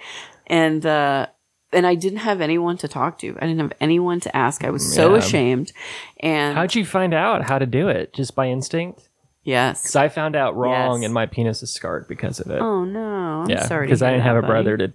and 0.48 0.85
uh, 0.85 1.27
and 1.72 1.87
I 1.87 1.94
didn't 1.94 2.18
have 2.18 2.40
anyone 2.40 2.77
to 2.79 2.88
talk 2.88 3.18
to. 3.20 3.37
I 3.40 3.46
didn't 3.46 3.61
have 3.61 3.72
anyone 3.81 4.20
to 4.20 4.37
ask. 4.37 4.64
I 4.64 4.70
was 4.70 4.94
so 4.94 5.12
Yeah. 5.12 5.18
ashamed, 5.20 5.72
and 6.20 6.55
How'd 6.57 6.74
you 6.74 6.85
find 6.85 7.14
out 7.14 7.42
how 7.44 7.59
to 7.59 7.66
do 7.66 7.88
it? 7.88 8.12
Just 8.14 8.35
by 8.35 8.48
instinct? 8.48 9.09
yes. 9.44 9.83
Because 9.83 9.96
I 9.96 10.09
found 10.09 10.37
out 10.37 10.57
wrong, 10.57 11.00
Yes. 11.03 11.07
and 11.07 11.14
my 11.14 11.27
penis 11.27 11.62
is 11.62 11.72
scarred 11.72 12.07
because 12.09 12.40
of 12.40 12.50
it. 12.50 12.61
Oh 12.61 12.85
no! 12.85 13.42
I'm 13.44 13.50
yeah, 13.50 13.64
sorry. 13.66 13.87
because 13.87 14.03
I 14.03 14.11
didn't 14.11 14.24
have 14.24 14.37
a 14.37 14.42
brother 14.42 14.77
to 14.77 14.92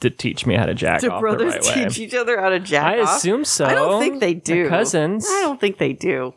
to 0.00 0.10
teach 0.10 0.46
me 0.46 0.54
how 0.56 0.66
to 0.66 0.74
jack 0.74 1.00
Do 1.00 1.10
off 1.10 1.20
brothers 1.20 1.52
the 1.54 1.60
right 1.60 1.76
way. 1.76 1.84
teach 1.88 1.98
each 2.00 2.14
other 2.14 2.40
how 2.40 2.48
to 2.48 2.58
jack 2.60 2.84
I 2.84 3.00
off? 3.02 3.16
assume 3.18 3.44
so. 3.44 3.64
I 3.66 3.74
don't 3.74 4.00
think 4.00 4.18
they 4.20 4.34
do. 4.34 4.68
cousins. 4.68 5.26
I 5.28 5.42
don't 5.42 5.60
think 5.60 5.78
they 5.78 5.92
do. 5.92 6.34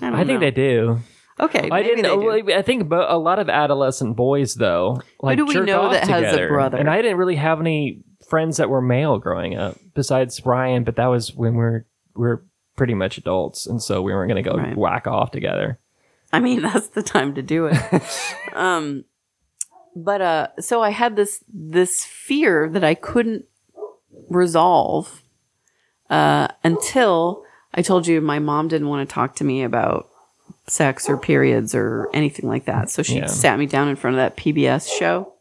I, 0.00 0.10
don't 0.10 0.18
I 0.18 0.24
think 0.24 0.40
they 0.40 0.50
do. 0.50 0.98
Okay, 1.38 1.68
I 1.70 1.82
didn't. 1.82 2.06
I 2.50 2.62
think 2.62 2.90
a 2.90 3.18
lot 3.18 3.38
of 3.38 3.48
adolescent 3.50 4.16
boys 4.16 4.54
though, 4.54 5.02
like 5.20 5.36
do 5.36 5.44
we 5.44 5.54
know 5.54 5.90
that 5.90 6.08
has 6.08 6.22
a 6.22 6.26
together. 6.30 6.48
brother? 6.48 6.78
And 6.78 6.88
I 6.88 7.02
didn't 7.02 7.18
really 7.18 7.36
have 7.36 7.60
any 7.60 8.02
friends 8.28 8.56
that 8.56 8.70
were 8.70 8.80
male 8.80 9.18
growing 9.18 9.54
up, 9.56 9.76
besides 9.94 10.44
Ryan. 10.46 10.84
But 10.84 10.96
that 10.96 11.06
was 11.06 11.34
when 11.34 11.52
we 11.54 11.58
we're 11.58 11.84
we 12.14 12.26
are 12.28 12.44
pretty 12.76 12.94
much 12.94 13.18
adults, 13.18 13.66
and 13.66 13.82
so 13.82 14.00
we 14.00 14.12
weren't 14.12 14.30
going 14.30 14.42
to 14.42 14.50
go 14.50 14.56
Right. 14.56 14.76
whack 14.76 15.06
off 15.06 15.30
together. 15.30 15.78
I 16.32 16.40
mean, 16.40 16.62
that's 16.62 16.88
the 16.88 17.02
time 17.02 17.34
to 17.34 17.42
do 17.42 17.66
it. 17.66 17.76
um, 18.54 19.04
but 19.94 20.20
uh, 20.22 20.48
so 20.58 20.82
I 20.82 20.90
had 20.90 21.16
this 21.16 21.44
this 21.52 22.04
fear 22.04 22.68
that 22.70 22.82
I 22.84 22.94
couldn't 22.94 23.44
resolve 24.30 25.22
uh, 26.10 26.48
until 26.64 27.44
I 27.74 27.82
told 27.82 28.06
you 28.06 28.20
my 28.20 28.38
mom 28.38 28.68
didn't 28.68 28.88
want 28.88 29.06
to 29.08 29.12
talk 29.12 29.34
to 29.36 29.44
me 29.44 29.62
about 29.62 30.08
sex 30.68 31.08
or 31.08 31.16
periods 31.16 31.74
or 31.74 32.08
anything 32.12 32.48
like 32.48 32.64
that. 32.64 32.90
So 32.90 33.02
she 33.02 33.16
Yeah. 33.18 33.26
sat 33.26 33.58
me 33.58 33.66
down 33.66 33.88
in 33.88 33.96
front 33.96 34.14
of 34.16 34.18
that 34.18 34.36
PBS 34.36 34.88
show, 34.88 35.34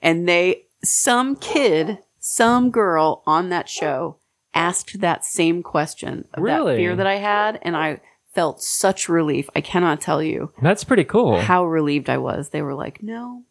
and 0.00 0.28
they 0.28 0.62
some 0.82 1.36
kid, 1.36 1.98
some 2.18 2.70
girl 2.70 3.22
on 3.26 3.48
that 3.50 3.68
show 3.68 4.16
asked 4.54 5.00
that 5.00 5.24
same 5.24 5.62
question 5.62 6.26
of 6.34 6.42
Really? 6.42 6.72
that 6.74 6.78
fear 6.78 6.94
that 6.96 7.06
I 7.06 7.16
had, 7.16 7.58
and 7.62 7.76
I 7.76 8.00
felt 8.34 8.62
such 8.62 9.08
relief. 9.08 9.48
I 9.56 9.60
cannot 9.60 10.00
tell 10.00 10.22
you 10.22 10.52
That's 10.62 10.84
pretty 10.84 11.04
cool. 11.04 11.40
how 11.40 11.64
relieved 11.64 12.08
I 12.10 12.18
was. 12.18 12.50
They 12.50 12.62
were 12.62 12.74
like, 12.74 13.02
"No, 13.02 13.42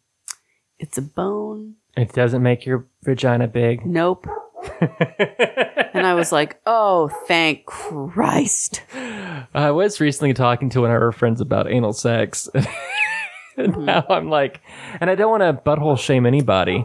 it's 0.78 0.98
a 0.98 1.02
bone. 1.02 1.74
it 1.96 2.12
doesn't 2.12 2.42
make 2.42 2.66
your 2.66 2.86
vagina 3.02 3.46
big. 3.48 3.84
Nope." 3.86 4.26
and 5.94 6.06
I 6.06 6.14
was 6.14 6.32
like, 6.32 6.60
"Oh, 6.66 7.08
thank 7.26 7.64
Christ!" 7.66 8.82
I 9.54 9.70
was 9.70 10.00
recently 10.00 10.34
talking 10.34 10.70
to 10.70 10.80
one 10.82 10.90
of 10.90 11.00
our 11.00 11.12
friends 11.12 11.40
about 11.40 11.70
anal 11.70 11.92
sex. 11.92 12.48
and 12.54 12.66
Mm-hmm. 13.72 13.84
now 13.84 14.04
I'm 14.08 14.28
like, 14.30 14.60
and 15.00 15.08
I 15.08 15.14
don't 15.14 15.30
want 15.30 15.42
to 15.42 15.62
butthole 15.62 15.96
shame 15.96 16.26
anybody, 16.26 16.84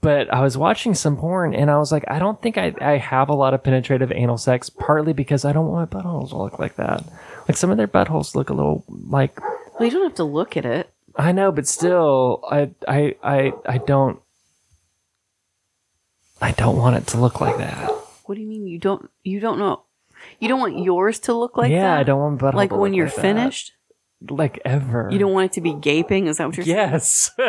but 0.00 0.32
I 0.34 0.40
was 0.42 0.58
watching 0.58 0.94
some 0.96 1.16
porn 1.16 1.54
and 1.54 1.70
I 1.70 1.78
was 1.78 1.92
like, 1.92 2.04
I 2.08 2.18
don't 2.18 2.42
think 2.42 2.58
I, 2.58 2.74
I 2.80 2.96
have 2.96 3.28
a 3.28 3.34
lot 3.34 3.54
of 3.54 3.62
penetrative 3.62 4.10
anal 4.10 4.36
sex, 4.36 4.68
partly 4.68 5.12
because 5.12 5.44
I 5.44 5.52
don't 5.52 5.68
want 5.68 5.92
my 5.92 6.00
buttholes 6.00 6.30
to 6.30 6.38
look 6.38 6.58
like 6.58 6.74
that. 6.74 7.04
Like 7.46 7.56
some 7.56 7.70
of 7.70 7.76
their 7.76 7.86
buttholes 7.86 8.34
look 8.34 8.50
a 8.50 8.52
little 8.52 8.82
like, 8.88 9.38
Well, 9.78 9.84
you 9.84 9.90
don't 9.92 10.02
have 10.02 10.14
to 10.16 10.24
look 10.24 10.56
at 10.56 10.64
it. 10.64 10.92
I 11.14 11.30
know, 11.30 11.52
but 11.52 11.68
still, 11.68 12.42
I, 12.50 12.70
I, 12.88 13.14
I, 13.22 13.52
I 13.66 13.78
don't, 13.78 14.18
I 16.42 16.50
don't 16.52 16.76
want 16.76 16.96
it 16.96 17.06
to 17.08 17.18
look 17.20 17.40
like 17.40 17.56
that. 17.58 17.88
What 18.26 18.34
do 18.34 18.40
you 18.40 18.46
mean 18.48 18.66
you 18.66 18.78
don't? 18.78 19.08
You 19.22 19.40
don't 19.40 19.58
know? 19.58 19.84
You 20.40 20.48
don't 20.48 20.60
want 20.60 20.78
yours 20.78 21.18
to 21.20 21.32
look 21.34 21.56
like 21.56 21.70
that? 21.70 21.74
yeah, 21.74 21.94
that? 21.94 22.00
I 22.00 22.02
don't 22.02 22.20
want 22.20 22.40
butthole 22.40 22.54
Like 22.54 22.70
to 22.70 22.76
when 22.76 22.90
look 22.92 22.96
you're 22.96 23.06
like 23.06 23.14
that. 23.16 23.22
finished, 23.22 23.72
like 24.28 24.60
ever. 24.64 25.08
you 25.10 25.18
don't 25.18 25.32
want 25.32 25.46
it 25.46 25.52
to 25.54 25.60
be 25.60 25.72
gaping. 25.74 26.26
Is 26.26 26.36
that 26.38 26.46
what 26.46 26.56
you're 26.56 26.66
saying? 26.66 26.76
Yes. 26.76 27.30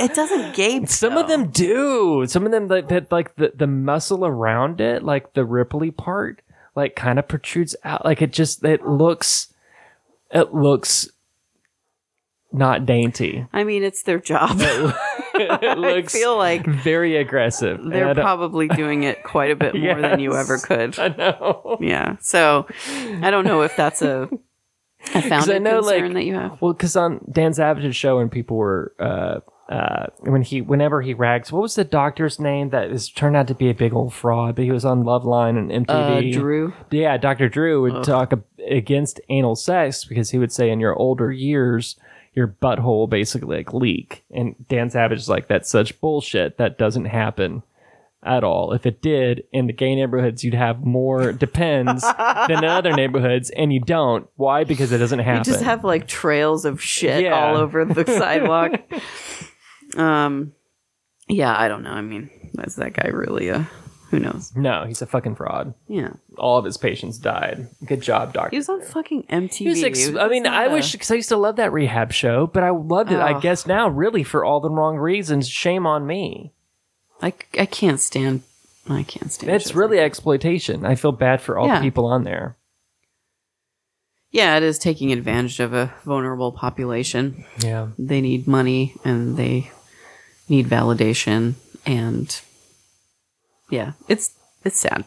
It 0.00 0.14
doesn't 0.14 0.54
gape. 0.54 0.88
Some 0.88 1.16
of 1.16 1.28
though. 1.28 1.36
them 1.36 1.50
do. 1.50 2.24
Some 2.26 2.46
of 2.46 2.52
them 2.52 2.68
that, 2.68 2.88
that 2.88 3.12
like 3.12 3.34
the, 3.36 3.52
the 3.54 3.66
muscle 3.66 4.24
around 4.24 4.80
it, 4.80 5.02
like 5.02 5.34
the 5.34 5.42
ripply 5.42 5.94
part, 5.94 6.42
like 6.74 6.96
kind 6.96 7.18
of 7.18 7.28
protrudes 7.28 7.76
out. 7.84 8.04
Like 8.04 8.22
it 8.22 8.32
just 8.32 8.64
it 8.64 8.86
looks 8.86 9.52
it 10.32 10.54
looks 10.54 11.10
not 12.52 12.86
dainty. 12.86 13.46
I 13.52 13.62
mean, 13.64 13.82
it's 13.82 14.02
their 14.02 14.18
job. 14.20 14.58
it 15.62 15.78
I 15.78 16.02
feel 16.02 16.36
like 16.36 16.66
very 16.66 17.16
aggressive. 17.16 17.80
They're 17.84 18.14
don't- 18.14 18.22
probably 18.24 18.68
doing 18.68 19.02
it 19.04 19.22
quite 19.22 19.50
a 19.50 19.56
bit 19.56 19.74
more 19.78 20.00
than 20.00 20.20
you 20.20 20.34
ever 20.36 20.58
could. 20.58 20.98
I 20.98 21.08
know. 21.08 21.78
Yeah. 21.80 22.16
So 22.20 22.66
I 23.22 23.30
don't 23.30 23.44
know 23.44 23.62
if 23.62 23.76
that's 23.76 24.02
a, 24.02 24.28
a 25.14 25.22
founded 25.28 25.62
know, 25.62 25.80
concern 25.80 26.04
like- 26.04 26.14
that 26.14 26.24
you 26.24 26.34
have. 26.34 26.60
Well, 26.60 26.72
because 26.72 26.96
on 26.96 27.20
Dan 27.30 27.52
Savage's 27.54 27.96
show, 27.96 28.18
when 28.18 28.28
people 28.28 28.56
were 28.56 28.94
uh, 28.98 29.40
uh, 29.72 30.06
when 30.20 30.42
he 30.42 30.60
whenever 30.60 31.00
he 31.00 31.14
rags, 31.14 31.52
what 31.52 31.62
was 31.62 31.76
the 31.76 31.84
doctor's 31.84 32.40
name 32.40 32.70
that 32.70 32.90
is 32.90 33.08
turned 33.08 33.36
out 33.36 33.46
to 33.46 33.54
be 33.54 33.70
a 33.70 33.74
big 33.74 33.92
old 33.94 34.12
fraud? 34.12 34.56
But 34.56 34.64
he 34.64 34.72
was 34.72 34.84
on 34.84 35.04
Loveline 35.04 35.56
and 35.56 35.88
Uh, 35.88 35.94
MTV. 36.20 36.32
Drew. 36.32 36.72
Yeah, 36.90 37.16
Dr. 37.18 37.48
Drew 37.48 37.82
would 37.82 38.02
talk 38.02 38.32
ab- 38.32 38.44
against 38.68 39.20
anal 39.28 39.54
sex 39.54 40.04
because 40.04 40.30
he 40.30 40.38
would 40.38 40.50
say 40.50 40.70
in 40.70 40.80
your 40.80 40.96
older 40.96 41.30
years, 41.30 41.96
your 42.34 42.48
butthole 42.48 43.08
basically 43.10 43.56
like 43.58 43.72
leak. 43.74 44.24
And 44.30 44.54
Dan 44.68 44.90
Savage 44.90 45.18
is 45.18 45.28
like, 45.28 45.48
that's 45.48 45.70
such 45.70 46.00
bullshit. 46.00 46.58
That 46.58 46.78
doesn't 46.78 47.06
happen 47.06 47.62
at 48.22 48.44
all. 48.44 48.72
If 48.72 48.84
it 48.86 49.00
did, 49.02 49.44
in 49.52 49.66
the 49.66 49.72
gay 49.72 49.94
neighborhoods, 49.94 50.44
you'd 50.44 50.54
have 50.54 50.84
more 50.84 51.32
depends 51.46 52.02
than 52.02 52.50
in 52.50 52.64
other 52.64 52.92
neighborhoods, 52.92 53.50
and 53.50 53.72
you 53.72 53.80
don't. 53.80 54.28
Why? 54.36 54.64
Because 54.64 54.92
it 54.92 54.98
doesn't 54.98 55.18
happen. 55.20 55.38
You 55.38 55.52
just 55.52 55.64
have 55.64 55.84
like 55.84 56.06
trails 56.06 56.64
of 56.64 56.82
shit 56.82 57.24
Yeah. 57.24 57.32
all 57.32 57.56
over 57.56 57.84
the 57.84 58.04
sidewalk. 58.18 58.72
um, 59.96 60.52
yeah, 61.28 61.54
I 61.58 61.68
don't 61.68 61.82
know. 61.82 61.92
I 61.92 62.02
mean, 62.02 62.30
is 62.64 62.76
that 62.76 62.92
guy 62.92 63.08
really 63.08 63.48
a? 63.48 63.68
Who 64.10 64.18
knows? 64.18 64.52
no, 64.56 64.84
he's 64.86 65.02
a 65.02 65.06
fucking 65.06 65.36
fraud. 65.36 65.74
Yeah, 65.88 66.14
All 66.36 66.58
of 66.58 66.64
his 66.64 66.76
patients 66.76 67.18
died. 67.18 67.68
Good 67.84 68.00
job, 68.02 68.32
doctor. 68.32 68.50
he 68.50 68.56
was 68.56 68.68
on 68.68 68.82
fucking 68.82 69.24
MTV. 69.24 69.52
He 69.54 69.68
was 69.68 69.82
ex- 69.84 70.14
I 70.16 70.28
mean, 70.28 70.46
I 70.46 70.68
wish 70.68 70.92
because 70.92 71.10
I 71.10 71.14
used 71.14 71.28
to 71.28 71.36
love 71.36 71.56
that 71.56 71.72
rehab 71.72 72.12
show, 72.12 72.46
but 72.48 72.62
I 72.64 72.70
loved 72.70 73.12
it. 73.12 73.16
I 73.20 73.34
Ugh. 73.34 73.42
guess 73.42 73.66
now, 73.66 73.88
really, 73.88 74.24
for 74.24 74.44
all 74.44 74.60
the 74.60 74.70
wrong 74.70 74.96
reasons. 74.96 75.48
Shame 75.48 75.86
on 75.86 76.06
me. 76.06 76.52
I, 77.22 77.32
I 77.58 77.66
can't 77.66 78.00
stand. 78.00 78.42
I 78.88 79.02
can't 79.04 79.30
stand. 79.30 79.52
It's 79.52 79.66
shows 79.68 79.74
really 79.76 79.98
like- 79.98 80.06
exploitation. 80.06 80.84
I 80.84 80.94
feel 80.96 81.12
bad 81.12 81.40
for 81.40 81.56
all 81.58 81.66
Yeah. 81.68 81.76
the 81.78 81.82
people 81.82 82.06
on 82.06 82.24
there. 82.24 82.56
yeah, 84.32 84.56
it 84.56 84.62
is 84.62 84.78
taking 84.78 85.12
advantage 85.12 85.60
of 85.60 85.72
a 85.72 85.92
vulnerable 86.04 86.52
population. 86.52 87.44
Yeah. 87.58 87.88
They 87.98 88.20
need 88.20 88.46
money 88.46 88.94
and 89.04 89.36
they 89.36 89.70
need 90.48 90.66
validation 90.66 91.54
and 91.84 92.40
yeah, 93.70 93.92
it's 94.08 94.34
it's 94.64 94.78
sad. 94.78 95.04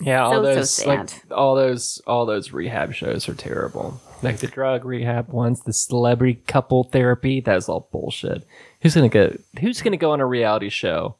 Yeah, 0.00 0.24
all 0.24 0.32
So, 0.32 0.42
so 0.42 0.54
those 0.54 0.86
like 0.86 1.30
all 1.30 1.54
those 1.54 2.02
all 2.06 2.26
those 2.26 2.52
rehab 2.52 2.92
shows 2.94 3.28
are 3.28 3.34
terrible. 3.34 4.00
Like 4.22 4.38
the 4.38 4.46
drug 4.46 4.84
rehab 4.84 5.28
ones, 5.28 5.62
the 5.62 5.72
celebrity 5.72 6.40
couple 6.46 6.84
therapy, 6.84 7.40
that's 7.40 7.68
all 7.68 7.88
bullshit. 7.92 8.44
Who's 8.80 8.94
gonna 8.94 9.08
go 9.08 9.36
who's 9.60 9.80
gonna 9.82 9.96
go 9.96 10.12
on 10.12 10.20
a 10.20 10.26
reality 10.26 10.70
show 10.70 11.16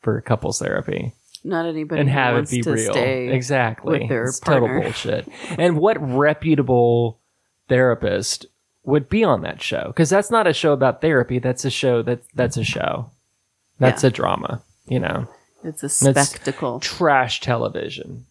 for 0.00 0.20
couples 0.22 0.58
therapy? 0.60 1.12
Not 1.44 1.66
anybody 1.66 2.00
and 2.00 2.10
have 2.10 2.36
it 2.36 2.48
be 2.50 2.62
real. 2.62 2.94
Exactly. 2.96 4.00
with 4.00 4.08
their 4.08 4.24
it's 4.24 4.38
total 4.40 4.68
bullshit. 4.68 5.28
And 5.58 5.76
what 5.76 5.96
reputable 6.00 7.18
therapist 7.68 8.46
would 8.84 9.08
be 9.08 9.24
on 9.24 9.42
that 9.42 9.60
show? 9.60 9.84
Because 9.88 10.08
that's 10.08 10.30
not 10.30 10.46
a 10.46 10.52
show 10.52 10.72
about 10.72 11.00
therapy. 11.00 11.38
That's 11.38 11.64
a 11.64 11.70
show 11.70 12.00
that 12.02 12.22
that's 12.34 12.56
a 12.56 12.64
show. 12.64 13.10
That's 13.78 14.04
Yeah. 14.04 14.08
a 14.08 14.10
drama. 14.12 14.62
You 14.86 14.98
know, 15.00 15.28
It's 15.64 15.82
a 15.82 15.88
spectacle. 15.88 16.80
trash 16.80 17.40
television. 17.40 18.26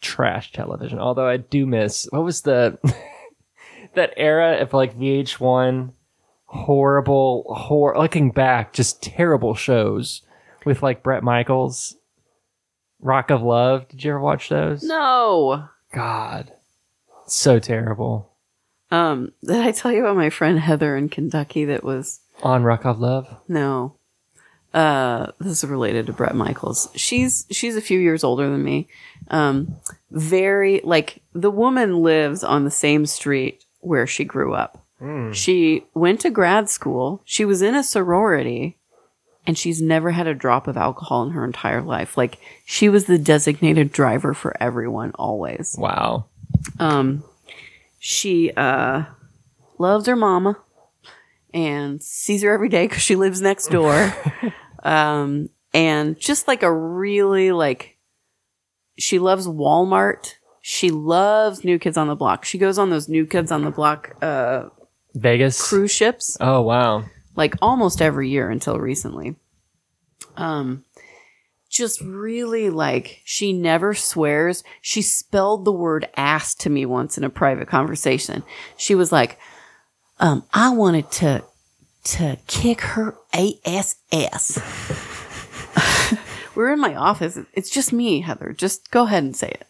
Trash 0.00 0.52
television. 0.52 0.98
Although 0.98 1.28
I 1.28 1.36
do 1.38 1.66
miss 1.66 2.06
what 2.10 2.24
was 2.24 2.42
the 2.42 2.78
that 3.94 4.12
era 4.16 4.58
of 4.60 4.72
like 4.72 4.98
VH1 4.98 5.92
horrible 6.46 7.44
hor 7.48 7.96
looking 7.98 8.30
back 8.30 8.72
just 8.72 9.02
terrible 9.02 9.54
shows 9.54 10.22
with 10.64 10.82
like 10.82 11.02
Bret 11.02 11.22
Michaels 11.22 11.96
Rock 13.00 13.30
of 13.30 13.42
Love. 13.42 13.88
Did 13.88 14.04
you 14.04 14.10
ever 14.12 14.20
watch 14.20 14.48
those? 14.48 14.82
No. 14.82 15.68
God. 15.92 16.52
So 17.26 17.58
terrible. 17.58 18.30
Um, 18.90 19.32
did 19.42 19.56
I 19.56 19.72
tell 19.72 19.90
you 19.92 20.00
about 20.00 20.16
my 20.16 20.30
friend 20.30 20.58
Heather 20.58 20.96
in 20.96 21.08
Kentucky 21.08 21.64
that 21.66 21.82
was 21.82 22.20
On 22.42 22.62
Rock 22.62 22.84
of 22.84 22.98
Love? 23.00 23.28
no. 23.48 23.96
Uh, 24.74 25.30
this 25.38 25.62
is 25.62 25.70
related 25.70 26.06
to 26.06 26.12
Bret 26.12 26.34
Michaels. 26.34 26.88
She's 26.96 27.46
she's 27.50 27.76
a 27.76 27.80
few 27.80 28.00
years 28.00 28.24
older 28.24 28.50
than 28.50 28.62
me. 28.64 28.88
Um, 29.28 29.76
very 30.10 30.80
like 30.82 31.22
the 31.32 31.50
woman 31.50 32.02
lives 32.02 32.42
on 32.42 32.64
the 32.64 32.70
same 32.72 33.06
street 33.06 33.64
where 33.80 34.06
she 34.06 34.24
grew 34.24 34.52
up. 34.52 34.84
She 35.32 35.84
went 35.94 36.20
to 36.20 36.30
grad 36.30 36.68
school. 36.68 37.22
She 37.24 37.44
was 37.44 37.62
in 37.62 37.74
a 37.74 37.84
sorority, 37.84 38.76
and 39.46 39.56
she's 39.56 39.80
never 39.80 40.10
had 40.10 40.26
a 40.26 40.34
drop 40.34 40.66
of 40.66 40.76
alcohol 40.76 41.22
in 41.22 41.30
her 41.30 41.44
entire 41.44 41.82
life. 41.82 42.16
Like 42.16 42.38
she 42.64 42.88
was 42.88 43.04
the 43.04 43.18
designated 43.18 43.92
driver 43.92 44.34
for 44.34 44.60
everyone 44.60 45.12
always. 45.14 45.76
Wow. 45.78 46.24
Um, 46.80 47.22
she 48.00 48.50
uh 48.56 49.04
loves 49.78 50.06
her 50.06 50.16
mama 50.16 50.58
and 51.52 52.02
sees 52.02 52.42
her 52.42 52.52
every 52.52 52.68
day 52.68 52.88
because 52.88 53.02
she 53.02 53.14
lives 53.14 53.40
next 53.40 53.68
door. 53.68 54.12
um, 54.84 55.48
and 55.72 56.18
just 56.18 56.46
like 56.46 56.62
a 56.62 56.72
really 56.72 57.50
like, 57.52 57.96
she 58.98 59.18
loves 59.18 59.46
Walmart. 59.48 60.34
She 60.60 60.90
loves 60.90 61.64
New 61.64 61.78
Kids 61.78 61.96
on 61.96 62.08
the 62.08 62.14
Block. 62.14 62.44
She 62.44 62.58
goes 62.58 62.78
on 62.78 62.90
those 62.90 63.08
New 63.08 63.26
Kids 63.26 63.50
on 63.50 63.64
the 63.64 63.70
Block 63.70 64.14
uh, 64.22 64.68
Vegas? 65.14 65.68
cruise 65.68 65.90
ships 65.90 66.36
Oh, 66.40 66.62
wow. 66.62 67.04
like 67.36 67.54
almost 67.60 68.00
every 68.00 68.28
year 68.30 68.48
until 68.50 68.78
recently. 68.78 69.36
Um, 70.36 70.84
just 71.68 72.00
really 72.00 72.70
like 72.70 73.20
she 73.24 73.52
never 73.52 73.94
swears. 73.94 74.62
She 74.80 75.02
spelled 75.02 75.64
the 75.64 75.72
word 75.72 76.08
ass 76.16 76.54
to 76.56 76.70
me 76.70 76.86
once 76.86 77.18
in 77.18 77.24
a 77.24 77.30
private 77.30 77.68
conversation. 77.68 78.42
She 78.76 78.94
was 78.94 79.10
like, 79.12 79.38
um, 80.20 80.44
I 80.52 80.70
wanted 80.70 81.10
to, 81.12 81.42
to 82.04 82.38
kick 82.46 82.80
her 82.82 83.16
ass. 83.32 83.96
We're 86.54 86.72
in 86.72 86.80
my 86.80 86.94
office. 86.94 87.38
It's 87.52 87.70
just 87.70 87.92
me, 87.92 88.20
Heather. 88.20 88.52
Just 88.56 88.90
go 88.90 89.04
ahead 89.04 89.24
and 89.24 89.34
say 89.36 89.48
it. 89.48 89.66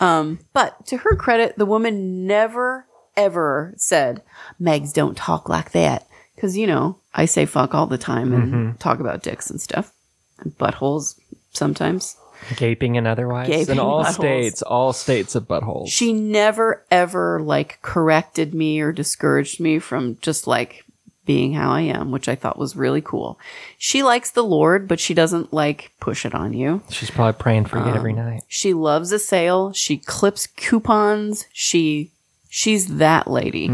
Um, 0.00 0.38
but 0.54 0.86
to 0.86 0.96
her 0.98 1.14
credit, 1.14 1.58
the 1.58 1.66
woman 1.66 2.26
never, 2.26 2.86
ever 3.16 3.74
said, 3.76 4.22
Megs, 4.60 4.92
don't 4.94 5.16
talk 5.16 5.48
like 5.48 5.72
that. 5.72 6.06
Cause, 6.38 6.56
you 6.56 6.66
know, 6.66 6.98
I 7.14 7.24
say 7.26 7.46
fuck 7.46 7.74
all 7.74 7.86
the 7.86 7.96
time 7.98 8.32
and 8.34 8.78
talk 8.80 9.00
about 9.00 9.22
dicks 9.22 9.50
and 9.50 9.60
stuff 9.60 9.92
and 10.38 10.56
buttholes 10.58 11.18
sometimes. 11.52 12.16
Gaping 12.56 12.98
and 12.98 13.06
otherwise. 13.06 13.48
Gaping 13.48 13.72
In 13.76 13.78
all 13.78 14.04
buttholes. 14.04 14.12
states, 14.14 14.62
all 14.62 14.92
states 14.92 15.34
of 15.34 15.44
buttholes. 15.48 15.88
She 15.88 16.12
never 16.12 16.84
ever 16.90 17.40
like 17.40 17.80
corrected 17.80 18.52
me 18.54 18.80
or 18.80 18.92
discouraged 18.92 19.60
me 19.60 19.78
from 19.78 20.18
just 20.20 20.46
like 20.46 20.84
being 21.26 21.52
how 21.52 21.70
I 21.70 21.82
am, 21.82 22.10
which 22.12 22.28
I 22.28 22.34
thought 22.36 22.58
was 22.58 22.76
really 22.76 23.02
cool. 23.02 23.38
She 23.76 24.02
likes 24.02 24.30
the 24.30 24.44
Lord, 24.44 24.88
but 24.88 24.98
she 25.00 25.12
doesn't 25.12 25.52
like 25.52 25.90
push 26.00 26.24
it 26.24 26.34
on 26.34 26.52
you. 26.54 26.82
She's 26.90 27.10
probably 27.10 27.38
praying 27.38 27.66
for 27.66 27.78
you 27.78 27.92
every 27.94 28.12
Um, 28.12 28.18
night. 28.18 28.42
She 28.48 28.72
loves 28.72 29.12
a 29.12 29.18
sale. 29.18 29.72
She 29.72 29.98
clips 29.98 30.46
coupons. 30.46 31.46
She 31.52 32.12
she's 32.48 32.96
that 32.98 33.28
lady. 33.28 33.68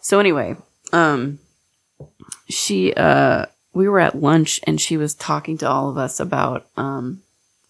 So 0.00 0.18
anyway, 0.18 0.56
um 0.92 1.38
she 2.48 2.92
uh 2.94 3.46
we 3.74 3.88
were 3.88 4.00
at 4.00 4.20
lunch 4.20 4.60
and 4.64 4.80
she 4.80 4.96
was 4.96 5.14
talking 5.14 5.58
to 5.58 5.68
all 5.68 5.88
of 5.90 5.98
us 5.98 6.18
about 6.20 6.66
um 6.76 7.20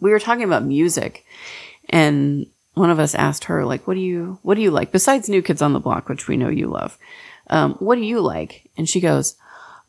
we 0.01 0.11
were 0.11 0.21
talking 0.21 0.45
about 0.45 0.65
music 0.65 1.25
and 1.91 2.47
one 2.75 2.91
of 2.91 2.99
us 3.01 3.15
asked 3.15 3.45
her 3.45 3.65
like 3.65 3.87
what 3.87 3.95
do 3.95 4.01
you 4.01 4.39
what 4.43 4.55
do 4.55 4.61
you 4.63 4.71
like 4.71 4.93
besides 4.93 5.29
new 5.29 5.43
kids 5.43 5.61
on 5.61 5.73
the 5.73 5.81
block 5.81 6.09
which 6.09 6.29
we 6.29 6.37
know 6.37 6.49
you 6.49 6.69
love 6.69 6.97
um 7.51 7.75
what 7.81 7.95
do 7.97 8.03
you 8.03 8.21
like 8.21 8.71
and 8.77 8.89
she 8.89 9.01
goes 9.01 9.37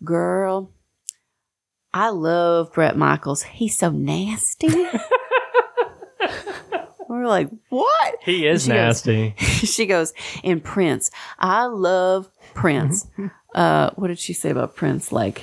girl 0.04 0.72
i 1.94 2.10
love 2.10 2.72
bret 2.74 2.98
michaels 2.98 3.44
he's 3.44 3.78
so 3.78 3.90
nasty 3.92 4.68
we're 7.10 7.26
like 7.28 7.50
what 7.70 8.16
He 8.24 8.46
is 8.48 8.64
She 8.64 8.70
goes- 8.70 8.76
nasty. 9.06 9.34
she 9.40 9.86
goes, 9.88 10.14
and 10.44 10.64
Prince. 10.64 11.10
I 11.40 11.66
love 11.66 12.30
Prince. 12.54 13.08
uh, 13.56 13.90
what 13.96 14.08
did 14.10 14.20
she 14.20 14.34
say 14.34 14.52
about 14.52 14.76
Prince? 14.76 15.12
Like, 15.12 15.42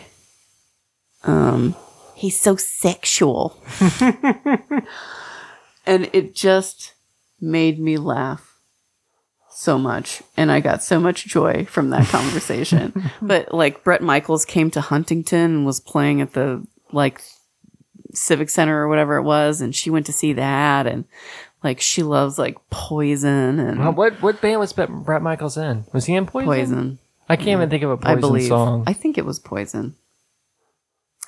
um, 1.24 1.74
he's 2.14 2.40
so 2.40 2.54
sexual. 2.56 3.60
and 5.86 6.08
it 6.12 6.34
just 6.34 6.94
made 7.40 7.80
me 7.80 7.96
laugh 7.96 8.45
so 9.56 9.78
much. 9.78 10.22
And 10.36 10.52
I 10.52 10.60
got 10.60 10.82
so 10.82 11.00
much 11.00 11.24
joy 11.26 11.64
from 11.64 11.90
that 11.90 12.06
conversation. 12.08 13.10
but 13.22 13.54
like 13.54 13.82
Bret 13.82 14.02
Michaels 14.02 14.44
came 14.44 14.70
to 14.72 14.80
Huntington 14.80 15.38
and 15.54 15.66
was 15.66 15.80
playing 15.80 16.20
at 16.20 16.34
the 16.34 16.66
like 16.92 17.22
Civic 18.12 18.50
Center 18.50 18.82
or 18.82 18.88
whatever 18.88 19.16
it 19.16 19.22
was, 19.22 19.60
and 19.60 19.74
she 19.74 19.90
went 19.90 20.06
to 20.06 20.12
see 20.12 20.34
that 20.34 20.86
and 20.86 21.04
like 21.62 21.80
she 21.80 22.02
loves 22.02 22.38
like 22.38 22.56
poison 22.70 23.58
and 23.58 23.78
Well, 23.78 23.92
what 23.92 24.20
what 24.22 24.40
band 24.40 24.60
was 24.60 24.72
Bret 24.72 25.22
Michaels 25.22 25.56
in? 25.56 25.86
Was 25.92 26.04
he 26.04 26.14
in 26.14 26.26
Poison? 26.26 26.46
poison. 26.46 26.98
I 27.28 27.36
can't 27.36 27.48
even 27.48 27.70
think 27.70 27.82
of 27.82 27.90
a 27.90 27.96
Poison 27.96 28.18
I 28.18 28.20
believe. 28.20 28.48
song. 28.48 28.84
I 28.86 28.92
think 28.92 29.18
it 29.18 29.24
was 29.24 29.38
poison. 29.40 29.96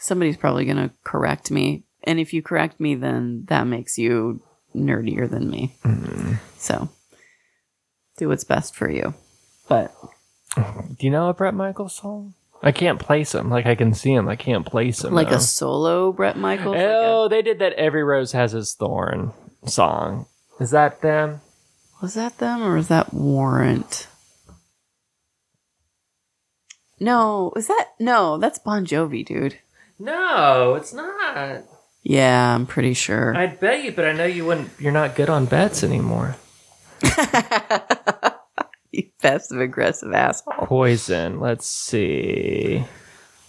Somebody's 0.00 0.36
probably 0.36 0.64
gonna 0.64 0.90
correct 1.02 1.50
me, 1.50 1.84
and 2.04 2.20
if 2.20 2.32
you 2.32 2.42
correct 2.42 2.78
me, 2.78 2.94
then 2.94 3.44
that 3.48 3.66
makes 3.66 3.98
you 3.98 4.40
nerdier 4.76 5.28
than 5.28 5.50
me. 5.50 5.74
Mm-hmm. 5.84 6.34
So 6.56 6.88
do 8.18 8.28
what's 8.28 8.44
best 8.44 8.74
for 8.74 8.90
you. 8.90 9.14
But 9.68 9.94
Do 10.56 10.96
you 11.06 11.10
know 11.10 11.28
a 11.28 11.34
Bret 11.34 11.54
Michaels 11.54 11.94
song? 11.96 12.34
I 12.62 12.72
can't 12.72 12.98
place 12.98 13.34
him. 13.34 13.50
Like 13.50 13.66
I 13.66 13.74
can 13.74 13.94
see 13.94 14.12
him. 14.12 14.28
I 14.28 14.36
can't 14.36 14.66
place 14.66 15.04
him. 15.04 15.14
like 15.14 15.30
though. 15.30 15.36
a 15.36 15.40
solo 15.40 16.12
Bret 16.12 16.36
Michaels. 16.36 16.76
like 16.76 16.84
a- 16.84 17.06
oh, 17.06 17.28
they 17.28 17.42
did 17.42 17.58
that. 17.60 17.74
Every 17.74 18.02
rose 18.02 18.32
has 18.32 18.52
its 18.54 18.74
thorn 18.74 19.32
song. 19.64 20.26
Is 20.60 20.70
that 20.72 21.00
them? 21.00 21.40
was 22.00 22.14
that 22.14 22.38
them 22.38 22.62
or 22.62 22.74
was 22.76 22.88
that 22.88 23.12
Warrant? 23.12 24.06
No, 27.00 27.52
is 27.56 27.68
that 27.68 27.90
no? 28.00 28.38
That's 28.38 28.58
Bon 28.58 28.84
Jovi, 28.84 29.24
dude. 29.24 29.58
No, 29.98 30.74
it's 30.74 30.92
not. 30.92 31.62
Yeah, 32.02 32.54
I'm 32.54 32.66
pretty 32.66 32.94
sure. 32.94 33.36
I'd 33.36 33.60
bet 33.60 33.84
you, 33.84 33.92
but 33.92 34.04
I 34.04 34.12
know 34.12 34.24
you 34.24 34.44
wouldn't. 34.44 34.70
You're 34.78 34.92
not 34.92 35.14
good 35.16 35.28
on 35.28 35.46
bets 35.46 35.82
anymore. 35.84 36.36
you 38.92 39.04
passive 39.20 39.60
aggressive 39.60 40.12
asshole. 40.12 40.66
Poison. 40.66 41.40
Let's 41.40 41.66
see. 41.66 42.84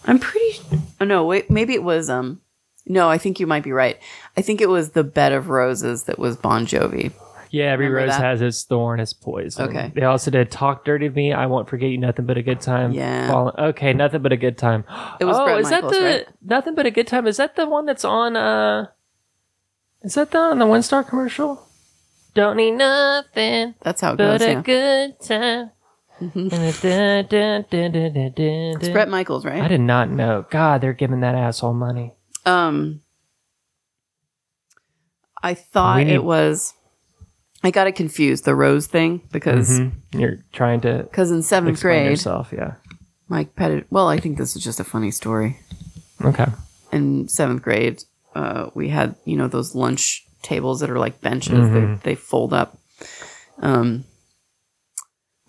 I'm 0.04 0.18
pretty. 0.18 0.60
Oh 1.00 1.04
no, 1.04 1.24
wait. 1.24 1.50
Maybe 1.50 1.74
it 1.74 1.82
was. 1.82 2.08
Um, 2.10 2.40
no, 2.86 3.08
I 3.08 3.18
think 3.18 3.38
you 3.40 3.46
might 3.46 3.62
be 3.62 3.72
right. 3.72 3.98
I 4.36 4.42
think 4.42 4.60
it 4.60 4.68
was 4.68 4.90
the 4.90 5.04
Bed 5.04 5.32
of 5.32 5.48
Roses 5.48 6.04
that 6.04 6.18
was 6.18 6.36
Bon 6.36 6.66
Jovi. 6.66 7.12
Yeah, 7.50 7.72
every 7.72 7.86
Remember 7.88 8.06
rose 8.06 8.16
that? 8.16 8.24
has 8.24 8.42
its 8.42 8.62
thorn, 8.62 9.00
its 9.00 9.12
poison. 9.12 9.68
Okay. 9.68 9.90
They 9.94 10.04
also 10.04 10.30
did 10.30 10.52
"Talk 10.52 10.84
Dirty 10.84 11.08
to 11.08 11.14
Me." 11.14 11.32
I 11.32 11.46
won't 11.46 11.68
forget 11.68 11.90
you. 11.90 11.98
Nothing 11.98 12.24
but 12.26 12.38
a 12.38 12.42
good 12.42 12.60
time. 12.60 12.92
Yeah. 12.92 13.28
Fall- 13.28 13.54
okay, 13.58 13.92
nothing 13.92 14.22
but 14.22 14.32
a 14.32 14.36
good 14.36 14.56
time. 14.56 14.84
It 15.18 15.24
was 15.24 15.36
oh, 15.36 15.44
Bret 15.44 15.58
is 15.58 15.70
Michaels, 15.70 15.92
that 15.92 15.98
the 15.98 16.04
right? 16.04 16.26
nothing 16.42 16.74
but 16.76 16.86
a 16.86 16.90
good 16.92 17.08
time? 17.08 17.26
Is 17.26 17.38
that 17.38 17.56
the 17.56 17.66
one 17.68 17.86
that's 17.86 18.04
on? 18.04 18.36
uh 18.36 18.86
Is 20.02 20.14
that 20.14 20.30
the 20.30 20.38
on 20.38 20.58
the 20.60 20.66
one 20.66 20.82
star 20.82 21.02
commercial? 21.02 21.66
Don't 22.34 22.56
need 22.56 22.72
nothing 22.72 23.74
That's 23.82 24.00
how 24.00 24.12
it 24.12 24.16
but 24.18 24.38
goes. 24.38 24.42
a 24.42 24.52
Yeah. 24.52 24.62
good 24.62 25.20
time. 25.20 25.70
It's 26.22 26.84
It's 28.84 28.88
Bret 28.90 29.08
Michaels, 29.08 29.44
right? 29.44 29.62
I 29.62 29.68
did 29.68 29.80
not 29.80 30.10
know. 30.10 30.44
God, 30.50 30.80
they're 30.82 30.92
giving 30.92 31.20
that 31.20 31.34
asshole 31.34 31.72
money. 31.72 32.12
Um, 32.44 33.00
I 35.42 35.54
thought 35.54 35.98
need- 36.04 36.12
it 36.12 36.24
was. 36.24 36.74
I 37.62 37.70
got 37.70 37.86
it 37.86 37.92
confused 37.92 38.44
the 38.44 38.54
rose 38.54 38.86
thing 38.86 39.20
because 39.32 39.80
Mhm. 39.80 39.92
You're 40.12 40.38
trying 40.52 40.80
to 40.82 41.04
because 41.04 41.30
in 41.30 41.42
seventh 41.42 41.74
explain 41.74 42.00
grade, 42.04 42.10
yourself. 42.10 42.52
Yeah. 42.52 42.74
Mike 43.28 43.54
Pettit. 43.54 43.86
Well, 43.90 44.08
I 44.08 44.18
think 44.18 44.38
this 44.38 44.56
is 44.56 44.62
just 44.64 44.80
a 44.80 44.84
funny 44.84 45.10
story. 45.10 45.58
Okay. 46.22 46.46
in 46.92 47.28
seventh 47.28 47.62
grade, 47.62 48.02
uh, 48.34 48.68
we 48.74 48.88
had 48.88 49.14
you 49.24 49.36
know 49.36 49.46
those 49.48 49.74
lunch 49.74 50.26
tables 50.42 50.80
that 50.80 50.90
are 50.90 50.98
like 50.98 51.20
benches. 51.20 51.70
They, 51.70 52.10
they 52.10 52.14
fold 52.14 52.52
up. 52.52 52.78
Um, 53.60 54.04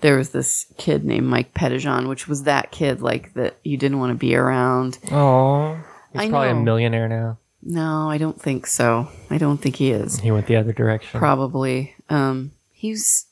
there 0.02 0.18
was 0.18 0.30
this 0.32 0.72
kid 0.78 1.06
named 1.06 1.28
Mike 1.28 1.54
Pettijohn, 1.54 2.10
which 2.10 2.28
was 2.28 2.44
that 2.44 2.72
kid 2.72 3.02
like 3.02 3.34
that 3.36 3.58
you 3.64 3.78
didn't 3.78 4.00
want 4.00 4.12
to 4.12 4.18
be 4.18 4.36
around. 4.36 4.98
Oh, 5.12 5.80
he's 6.12 6.22
I 6.22 6.30
probably 6.30 6.50
a 6.50 6.56
millionaire 6.56 7.08
now. 7.08 7.38
No, 7.64 8.10
I 8.10 8.18
don't 8.18 8.42
think 8.42 8.66
so. 8.66 9.08
I 9.30 9.38
don't 9.38 9.58
think 9.58 9.76
he 9.76 9.92
is. 9.92 10.20
He 10.20 10.32
went 10.32 10.48
the 10.48 10.56
other 10.56 10.74
direction. 10.74 11.20
Probably. 11.20 11.96
Um, 12.10 12.52
he's 12.72 13.28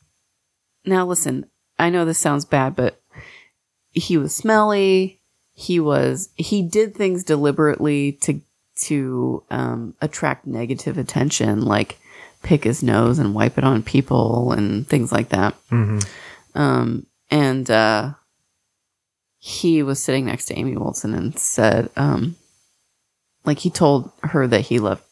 now 0.85 1.05
listen. 1.05 1.49
I 1.79 1.89
know 1.89 2.05
this 2.05 2.19
sounds 2.19 2.45
bad, 2.45 2.75
but 2.75 3.01
he 3.91 4.17
was 4.17 4.35
smelly. 4.35 5.21
He 5.51 5.79
was 5.79 6.29
he 6.35 6.61
did 6.61 6.95
things 6.95 7.23
deliberately 7.23 8.13
to 8.21 8.41
to 8.83 9.43
um, 9.49 9.95
attract 10.01 10.45
negative 10.47 10.97
attention, 10.97 11.61
like 11.61 11.99
pick 12.43 12.63
his 12.63 12.81
nose 12.81 13.19
and 13.19 13.35
wipe 13.35 13.57
it 13.57 13.63
on 13.63 13.83
people 13.83 14.51
and 14.51 14.87
things 14.87 15.11
like 15.11 15.29
that. 15.29 15.55
Um, 16.55 17.05
and 17.29 17.69
uh, 17.69 18.13
he 19.37 19.83
was 19.83 20.01
sitting 20.01 20.25
next 20.25 20.45
to 20.45 20.57
Amy 20.57 20.75
Wilson 20.77 21.13
and 21.13 21.37
said, 21.37 21.89
um, 21.95 22.35
like 23.45 23.59
he 23.59 23.69
told 23.69 24.11
her 24.23 24.47
that 24.47 24.61
he 24.61 24.79
loved 24.79 25.03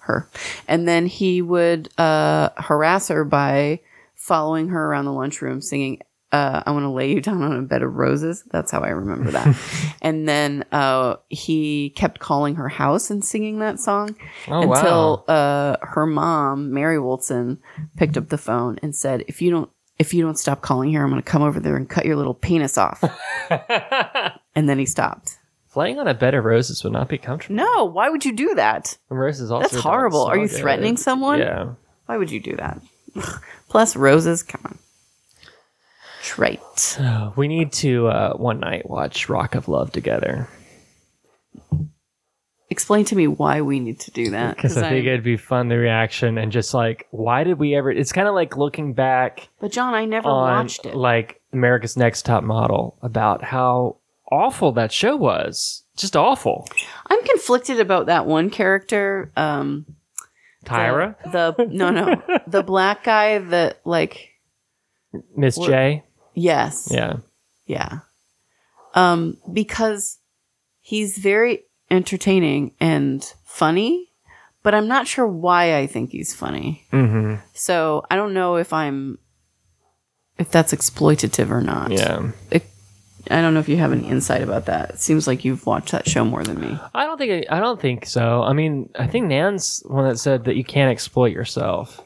her. 0.00 0.28
And 0.66 0.88
then 0.88 1.06
he 1.06 1.40
would 1.42 1.88
uh, 1.98 2.50
harass 2.56 3.08
her 3.08 3.24
by 3.24 3.80
following 4.14 4.68
her 4.68 4.86
around 4.86 5.04
the 5.04 5.12
lunchroom 5.12 5.60
singing, 5.60 6.00
uh, 6.32 6.62
I 6.64 6.70
want 6.70 6.84
to 6.84 6.88
lay 6.90 7.12
you 7.12 7.20
down 7.20 7.42
on 7.42 7.52
a 7.52 7.62
bed 7.62 7.82
of 7.82 7.94
roses. 7.94 8.42
That's 8.50 8.70
how 8.70 8.80
I 8.80 8.88
remember 8.88 9.30
that. 9.30 9.56
and 10.02 10.28
then 10.28 10.64
uh, 10.72 11.16
he 11.28 11.90
kept 11.90 12.20
calling 12.20 12.54
her 12.56 12.68
house 12.68 13.10
and 13.10 13.24
singing 13.24 13.58
that 13.58 13.78
song 13.78 14.16
Oh, 14.48 14.72
until 14.72 15.24
uh, 15.28 15.76
her 15.82 16.06
mom, 16.06 16.72
Mary 16.72 16.98
Wilson, 16.98 17.60
picked 17.96 18.16
up 18.16 18.28
the 18.28 18.38
phone 18.38 18.78
and 18.82 18.96
said, 18.96 19.24
if 19.28 19.42
you 19.42 19.50
don't 19.50 19.70
if 19.98 20.12
you 20.14 20.22
don't 20.22 20.38
stop 20.38 20.62
calling 20.62 20.90
here, 20.90 21.04
I'm 21.04 21.10
going 21.10 21.22
to 21.22 21.30
come 21.30 21.42
over 21.42 21.60
there 21.60 21.76
and 21.76 21.88
cut 21.88 22.06
your 22.06 22.16
little 22.16 22.34
penis 22.34 22.76
off. 22.76 23.04
and 24.56 24.68
then 24.68 24.78
he 24.78 24.86
stopped. 24.86 25.38
Laying 25.76 25.98
on 25.98 26.08
a 26.08 26.14
bed 26.14 26.34
of 26.34 26.44
roses 26.44 26.82
would 26.82 26.92
not 26.92 27.08
be 27.08 27.18
comfortable. 27.18 27.56
No, 27.56 27.84
why 27.84 28.10
would 28.10 28.24
you 28.24 28.32
do 28.32 28.54
that? 28.56 28.98
And 29.08 29.18
Roses 29.18 29.50
also 29.50 29.68
That's 29.68 29.82
horrible. 29.82 30.24
Are 30.24 30.36
you 30.36 30.48
threatening 30.48 30.96
someone? 30.96 31.38
Yeah. 31.38 31.74
Why 32.06 32.16
would 32.18 32.30
you 32.30 32.40
do 32.40 32.56
that? 32.56 32.82
Plus 33.68 33.96
roses, 33.96 34.42
come 34.42 34.60
on. 34.64 34.78
Oh, 37.00 37.32
we 37.36 37.48
need 37.48 37.72
to 37.74 38.06
uh, 38.08 38.34
one 38.34 38.60
night 38.60 38.88
watch 38.88 39.28
Rock 39.28 39.54
of 39.54 39.68
Love 39.68 39.90
together 39.92 40.48
Explain 42.70 43.04
to 43.06 43.16
me 43.16 43.26
why 43.26 43.60
we 43.60 43.80
need 43.80 44.00
to 44.00 44.10
do 44.12 44.30
that. 44.30 44.56
because 44.56 44.78
I 44.78 44.88
think 44.88 45.04
I'm- 45.04 45.08
it'd 45.08 45.24
be 45.24 45.36
fun 45.36 45.68
the 45.68 45.76
reaction 45.76 46.38
and 46.38 46.50
just 46.50 46.72
like 46.72 47.06
why 47.10 47.44
did 47.44 47.58
we 47.58 47.74
ever? 47.74 47.90
It's 47.90 48.12
kind 48.12 48.26
of 48.26 48.34
like 48.34 48.56
looking 48.56 48.94
back 48.94 49.48
But 49.60 49.72
John, 49.72 49.92
I 49.92 50.06
never 50.06 50.28
on 50.28 50.64
watched 50.64 50.86
it. 50.86 50.94
like 50.94 51.42
America's 51.52 51.98
Next 51.98 52.22
Top 52.24 52.42
Model 52.44 52.96
about 53.02 53.44
how 53.44 53.96
awful 54.30 54.72
that 54.72 54.90
show 54.90 55.16
was. 55.16 55.82
Just 55.98 56.16
awful. 56.16 56.66
I'm 57.08 57.22
conflicted 57.24 57.78
about 57.78 58.06
that 58.06 58.24
one 58.24 58.48
character. 58.48 59.30
Um, 59.36 59.84
Tyra, 60.64 61.16
The, 61.30 61.52
the 61.58 61.66
no 61.66 61.90
no 61.90 62.22
the 62.46 62.62
black 62.62 63.04
guy 63.04 63.36
that 63.38 63.80
like 63.84 64.30
Miss 65.36 65.58
J. 65.58 66.04
yes 66.34 66.88
Yeah. 66.90 67.16
yeah 67.66 68.00
um 68.94 69.36
because 69.52 70.18
he's 70.80 71.18
very 71.18 71.64
entertaining 71.90 72.72
and 72.80 73.22
funny 73.44 74.08
but 74.62 74.74
I'm 74.74 74.86
not 74.86 75.06
sure 75.08 75.26
why 75.26 75.76
I 75.76 75.86
think 75.88 76.10
he's 76.12 76.34
funny. 76.34 76.84
Mm-hmm. 76.92 77.34
So 77.52 78.04
I 78.10 78.16
don't 78.16 78.32
know 78.32 78.56
if 78.56 78.72
I'm 78.72 79.18
if 80.38 80.50
that's 80.50 80.72
exploitative 80.72 81.50
or 81.50 81.60
not. 81.60 81.90
Yeah. 81.90 82.30
It, 82.50 82.64
I 83.30 83.40
don't 83.40 83.54
know 83.54 83.60
if 83.60 83.68
you 83.68 83.76
have 83.76 83.92
any 83.92 84.08
insight 84.08 84.42
about 84.42 84.66
that. 84.66 84.90
It 84.90 85.00
seems 85.00 85.26
like 85.26 85.44
you've 85.44 85.66
watched 85.66 85.92
that 85.92 86.08
show 86.08 86.24
more 86.24 86.42
than 86.42 86.60
me. 86.60 86.78
I 86.94 87.06
don't 87.06 87.18
think 87.18 87.46
I 87.50 87.60
don't 87.60 87.80
think 87.80 88.06
so. 88.06 88.42
I 88.42 88.52
mean, 88.52 88.88
I 88.98 89.06
think 89.06 89.26
Nan's 89.26 89.82
one 89.86 90.08
that 90.08 90.18
said 90.18 90.44
that 90.44 90.56
you 90.56 90.64
can't 90.64 90.90
exploit 90.90 91.32
yourself, 91.32 92.00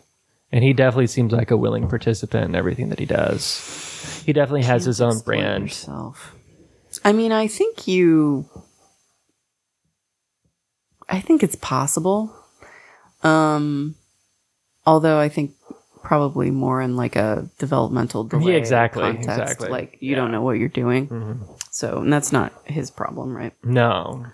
and 0.53 0.63
he 0.63 0.73
definitely 0.73 1.07
seems 1.07 1.33
like 1.33 1.51
a 1.51 1.57
willing 1.57 1.89
participant 1.89 2.45
in 2.47 2.55
everything 2.55 2.91
that 2.91 2.99
he 2.99 3.07
does. 3.07 3.86
He 4.27 4.33
definitely 4.33 4.65
has 4.65 4.85
his 4.85 5.01
own 5.01 5.21
brand. 5.21 5.63
Yourself. 5.69 6.35
I 7.05 7.13
mean, 7.13 7.31
I 7.31 7.47
think 7.47 7.87
you. 7.87 8.51
I 11.09 11.21
think 11.21 11.45
it's 11.45 11.55
possible. 11.55 12.35
Um, 13.23 13.95
although 14.85 15.21
I 15.21 15.29
think 15.29 15.53
probably 16.03 16.51
more 16.51 16.83
in 16.83 16.97
like 16.97 17.15
a 17.15 17.49
developmental 17.59 18.25
delay 18.25 18.53
Yeah, 18.53 18.59
exactly, 18.59 19.03
context. 19.03 19.29
exactly. 19.29 19.69
Like 19.69 19.99
you 20.01 20.17
don't 20.17 20.33
know 20.33 20.43
what 20.43 20.59
you're 20.59 20.69
doing, 20.69 21.07
Mm-hmm. 21.07 21.43
so 21.71 21.99
and 21.99 22.13
that's 22.13 22.33
not 22.33 22.53
his 22.65 22.91
problem, 22.91 23.37
right? 23.37 23.55
No, 23.63 24.27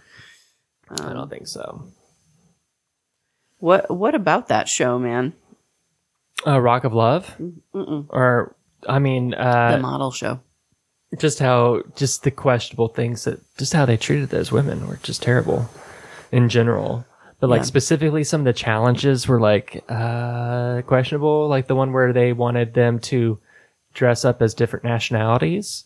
I 0.90 0.94
Um, 1.08 1.12
don't 1.14 1.28
think 1.30 1.46
so. 1.48 1.84
What 3.58 3.90
What 3.90 4.14
about 4.14 4.48
that 4.48 4.68
show, 4.70 4.98
man? 4.98 5.34
Uh, 6.46 6.58
Rock 6.60 6.84
of 6.84 6.92
Love, 6.94 7.36
Mm-mm. 7.74 8.06
or 8.08 8.56
I 8.88 8.98
mean, 8.98 9.34
uh, 9.34 9.72
the 9.72 9.78
model 9.78 10.10
show. 10.10 10.40
just 11.18 11.38
how 11.38 11.82
just 11.96 12.22
the 12.22 12.30
questionable 12.30 12.88
things 12.88 13.24
that 13.24 13.40
just 13.58 13.72
how 13.72 13.84
they 13.86 13.96
treated 13.96 14.30
those 14.30 14.50
women 14.52 14.86
were 14.88 14.98
just 15.02 15.22
terrible 15.22 15.68
in 16.30 16.48
general. 16.48 17.04
But 17.40 17.50
like 17.50 17.60
Yeah. 17.60 17.64
specifically, 17.66 18.24
some 18.24 18.40
of 18.42 18.44
the 18.44 18.52
challenges 18.52 19.26
were 19.28 19.40
like 19.40 19.82
uh, 19.88 20.82
questionable. 20.82 21.48
Like 21.48 21.66
the 21.66 21.74
one 21.74 21.92
where 21.92 22.12
they 22.12 22.32
wanted 22.32 22.74
them 22.74 22.98
to 23.00 23.38
dress 23.94 24.24
up 24.24 24.40
as 24.40 24.54
different 24.54 24.84
nationalities. 24.84 25.84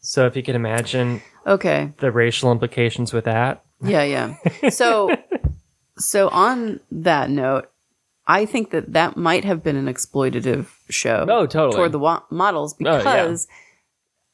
So 0.00 0.26
if 0.26 0.36
you 0.36 0.42
can 0.42 0.54
imagine 0.54 1.20
Okay, 1.46 1.92
the 1.98 2.12
racial 2.12 2.52
implications 2.52 3.12
with 3.12 3.24
that, 3.24 3.64
Yeah, 3.82 4.02
yeah. 4.04 4.68
So, 4.68 5.16
so 5.98 6.28
on 6.28 6.78
that 6.92 7.30
note, 7.30 7.70
I 8.28 8.44
think 8.44 8.70
that 8.72 8.92
that 8.92 9.16
might 9.16 9.44
have 9.44 9.64
been 9.64 9.76
an 9.76 9.86
exploitative 9.86 10.66
show. 10.90 11.24
Oh, 11.28 11.46
totally. 11.46 11.74
Toward 11.76 11.92
the 11.92 11.98
wa- 11.98 12.22
models 12.30 12.74
Oh, 12.74 12.84
yeah. 12.84 12.98
because 12.98 13.48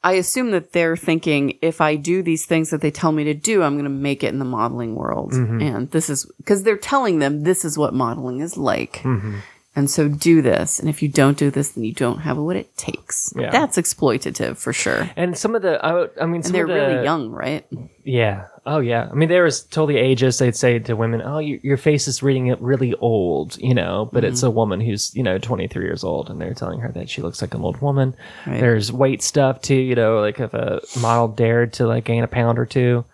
I 0.02 0.14
assume 0.14 0.50
that 0.50 0.72
they're 0.72 0.96
thinking 0.96 1.58
if 1.62 1.80
I 1.80 1.96
do 1.96 2.22
these 2.22 2.44
things 2.44 2.70
that 2.70 2.80
they 2.80 2.90
tell 2.90 3.12
me 3.12 3.24
to 3.24 3.34
do, 3.34 3.62
I'm 3.62 3.74
going 3.74 3.84
to 3.84 3.90
make 3.90 4.22
it 4.24 4.32
in 4.32 4.38
the 4.40 4.44
modeling 4.44 4.96
world. 4.96 5.32
Mm-hmm. 5.32 5.60
And 5.62 5.90
this 5.92 6.10
is 6.10 6.26
because 6.38 6.64
they're 6.64 6.76
telling 6.76 7.20
them 7.20 7.44
this 7.44 7.64
is 7.64 7.78
what 7.78 7.94
modeling 7.94 8.40
is 8.40 8.56
like. 8.58 8.94
Mm-hmm. 9.04 9.38
And 9.76 9.90
so 9.90 10.08
do 10.08 10.42
this. 10.42 10.78
And 10.78 10.88
if 10.88 11.02
you 11.02 11.08
don't 11.08 11.36
do 11.38 11.50
this, 11.50 11.70
then 11.70 11.84
you 11.84 11.92
don't 11.92 12.18
have 12.18 12.36
what 12.36 12.54
it 12.56 12.76
takes. 12.76 13.32
Yeah. 13.36 13.50
That's 13.50 13.76
exploitative 13.78 14.56
for 14.56 14.72
sure. 14.72 15.08
and 15.16 15.38
some 15.38 15.54
of 15.54 15.62
the, 15.62 15.84
I, 15.84 15.92
would- 15.94 16.10
I 16.20 16.26
mean, 16.26 16.42
And 16.44 16.54
they're 16.54 16.64
of 16.64 16.68
the, 16.68 16.74
really 16.74 17.02
young, 17.04 17.30
right? 17.30 17.66
Yeah. 18.04 18.46
Oh, 18.66 18.78
yeah. 18.78 19.08
I 19.10 19.14
mean, 19.14 19.28
they 19.28 19.40
was 19.40 19.62
totally 19.62 19.96
ageist. 19.96 20.38
They'd 20.38 20.56
say 20.56 20.78
to 20.78 20.94
women, 20.96 21.20
"Oh, 21.22 21.38
you, 21.38 21.60
your 21.62 21.76
face 21.76 22.08
is 22.08 22.22
reading 22.22 22.46
it 22.46 22.58
really 22.62 22.94
old," 22.94 23.58
you 23.58 23.74
know. 23.74 24.08
But 24.12 24.24
it's 24.24 24.42
a 24.42 24.46
Mm-hmm. 24.46 24.54
woman 24.56 24.80
who's 24.80 25.14
you 25.14 25.22
know 25.22 25.36
23 25.38 25.84
years 25.84 26.02
old, 26.02 26.30
and 26.30 26.40
they're 26.40 26.54
telling 26.54 26.80
her 26.80 26.90
that 26.92 27.10
she 27.10 27.20
looks 27.20 27.42
like 27.42 27.52
an 27.54 27.60
old 27.62 27.80
woman. 27.82 28.14
Right. 28.46 28.60
There's 28.60 28.90
weight 28.90 29.20
stuff 29.22 29.60
too, 29.60 29.74
you 29.74 29.94
know, 29.94 30.20
like 30.20 30.40
if 30.40 30.54
a 30.54 30.80
model 30.98 31.28
dared 31.28 31.74
to 31.74 31.86
like 31.86 32.04
gain 32.04 32.24
a 32.24 32.26
pound 32.28 32.58
or 32.58 32.64
two. 32.66 33.04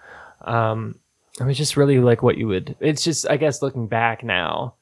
Um, 0.43 0.95
I 1.41 1.45
mean, 1.45 1.55
just 1.55 1.77
really 1.77 1.99
like 1.99 2.23
what 2.23 2.39
you 2.39 2.47
would. 2.49 2.77
It's 2.81 3.03
just, 3.03 3.29
I 3.29 3.37
guess, 3.37 3.61
looking 3.63 3.87
back 3.89 4.23
now, 4.23 4.75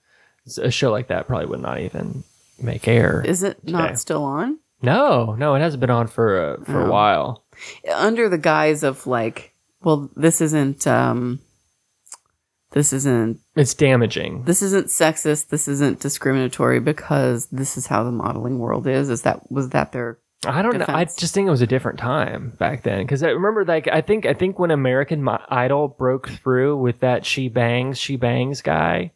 a 0.61 0.71
show 0.71 0.91
like 0.91 1.09
that 1.09 1.27
probably 1.29 1.47
would 1.47 1.61
not 1.61 1.81
even 1.81 2.25
make 2.61 2.87
air. 2.89 3.23
Is 3.25 3.43
it 3.43 3.59
not 3.67 3.99
still 3.99 4.25
on? 4.25 4.59
no, 4.83 5.35
no, 5.35 5.55
it 5.55 5.61
hasn't 5.61 5.81
been 5.81 5.91
on 5.91 6.07
for 6.09 6.53
a, 6.55 6.65
for 6.65 6.81
a 6.83 6.85
Oh. 6.87 6.91
while. 6.91 7.43
under 7.93 8.29
the 8.29 8.39
guise 8.39 8.83
of 8.83 9.07
like, 9.07 9.55
well, 9.83 10.11
this 10.17 10.41
isn't, 10.41 10.87
um, 10.87 11.41
this 12.73 12.93
isn't, 12.93 13.39
It's 13.57 13.75
damaging. 13.75 14.45
this 14.45 14.61
isn't 14.63 14.89
sexist. 14.89 15.49
This 15.49 15.69
isn't 15.69 16.01
discriminatory 16.01 16.81
because 16.81 17.47
this 17.47 17.77
is 17.77 17.87
how 17.87 18.05
the 18.05 18.11
modeling 18.13 18.59
world 18.59 18.87
is. 18.87 19.09
Is 19.09 19.23
that, 19.23 19.51
was 19.51 19.71
that 19.71 19.93
their, 19.93 20.19
I 20.47 20.63
don't 20.63 20.77
know. 20.79 20.85
I 20.89 21.05
defense. 21.05 21.17
just 21.17 21.35
think 21.35 21.49
it 21.49 21.51
was 21.51 21.63
a 21.63 21.67
different 21.67 21.99
time 21.99 22.53
back 22.59 22.83
then 22.85 23.01
because 23.03 23.23
I 23.23 23.29
remember, 23.31 23.65
like, 23.65 23.89
I 23.89 24.03
think 24.03 24.25
I 24.25 24.35
think 24.35 24.59
when 24.59 24.71
American 24.71 25.23
Mo- 25.23 25.43
Idol 25.49 25.89
broke 25.89 26.29
through 26.29 26.77
with 26.77 27.01
that 27.01 27.27
"She 27.27 27.49
Bangs, 27.49 27.99
She 27.99 28.15
Bangs" 28.17 28.63
guy. 28.63 29.11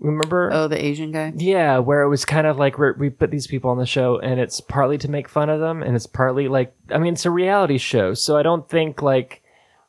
Remember? 0.00 0.50
oh, 0.52 0.66
the 0.66 0.82
Asian 0.82 1.12
guy? 1.12 1.32
Yeah, 1.36 1.78
where 1.78 2.00
it 2.02 2.08
was 2.08 2.24
kind 2.24 2.46
of 2.46 2.56
like 2.58 2.78
we're, 2.78 2.94
we 2.94 3.10
put 3.10 3.30
these 3.30 3.46
people 3.46 3.70
on 3.70 3.76
the 3.78 3.84
show, 3.84 4.18
and 4.18 4.40
it's 4.40 4.60
partly 4.62 4.96
to 4.98 5.10
make 5.10 5.28
fun 5.28 5.50
of 5.50 5.60
them, 5.60 5.82
and 5.82 5.94
it's 5.94 6.06
partly 6.06 6.48
like 6.48 6.74
I 6.90 6.96
mean, 6.98 7.12
it's 7.14 7.26
a 7.26 7.30
reality 7.30 7.76
show, 7.76 8.14
so 8.14 8.38
I 8.38 8.42
don't 8.42 8.66
think 8.66 9.02
like 9.02 9.42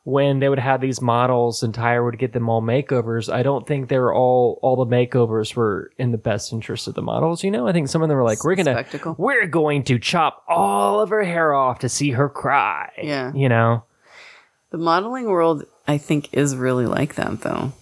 when 0.08 0.38
they 0.40 0.48
would 0.48 0.58
have 0.58 0.80
these 0.80 1.02
models 1.02 1.62
and 1.62 1.74
Tyra 1.74 2.02
would 2.02 2.18
get 2.18 2.32
them 2.32 2.48
all 2.48 2.62
makeovers, 2.62 3.30
I 3.32 3.42
don't 3.42 3.66
think 3.66 3.88
they 3.88 3.98
were 3.98 4.14
all 4.14 4.58
all 4.62 4.76
the 4.82 4.86
makeovers 4.86 5.54
were 5.54 5.90
in 5.98 6.12
the 6.12 6.18
best 6.18 6.52
interest 6.52 6.88
of 6.88 6.94
the 6.94 7.02
models. 7.02 7.44
You 7.44 7.50
know, 7.50 7.68
I 7.68 7.72
think 7.72 7.88
some 7.88 8.00
of 8.02 8.08
them 8.08 8.16
were 8.16 8.24
like, 8.24 8.42
we're 8.42 8.54
gonna 8.54 8.72
Spectacle. 8.72 9.14
we're 9.18 9.46
going 9.46 9.82
to 9.84 9.98
chop 9.98 10.42
all 10.48 11.00
of 11.00 11.10
her 11.10 11.24
hair 11.24 11.52
off 11.52 11.80
to 11.80 11.88
see 11.88 12.12
her 12.12 12.28
cry. 12.30 12.90
Yeah. 13.02 13.32
you 13.34 13.48
know, 13.50 13.84
The 14.70 14.78
modeling 14.78 15.26
world, 15.26 15.64
I 15.86 15.98
think, 15.98 16.32
is 16.32 16.56
really 16.56 16.86
like 16.86 17.16
that 17.16 17.42
though. 17.42 17.72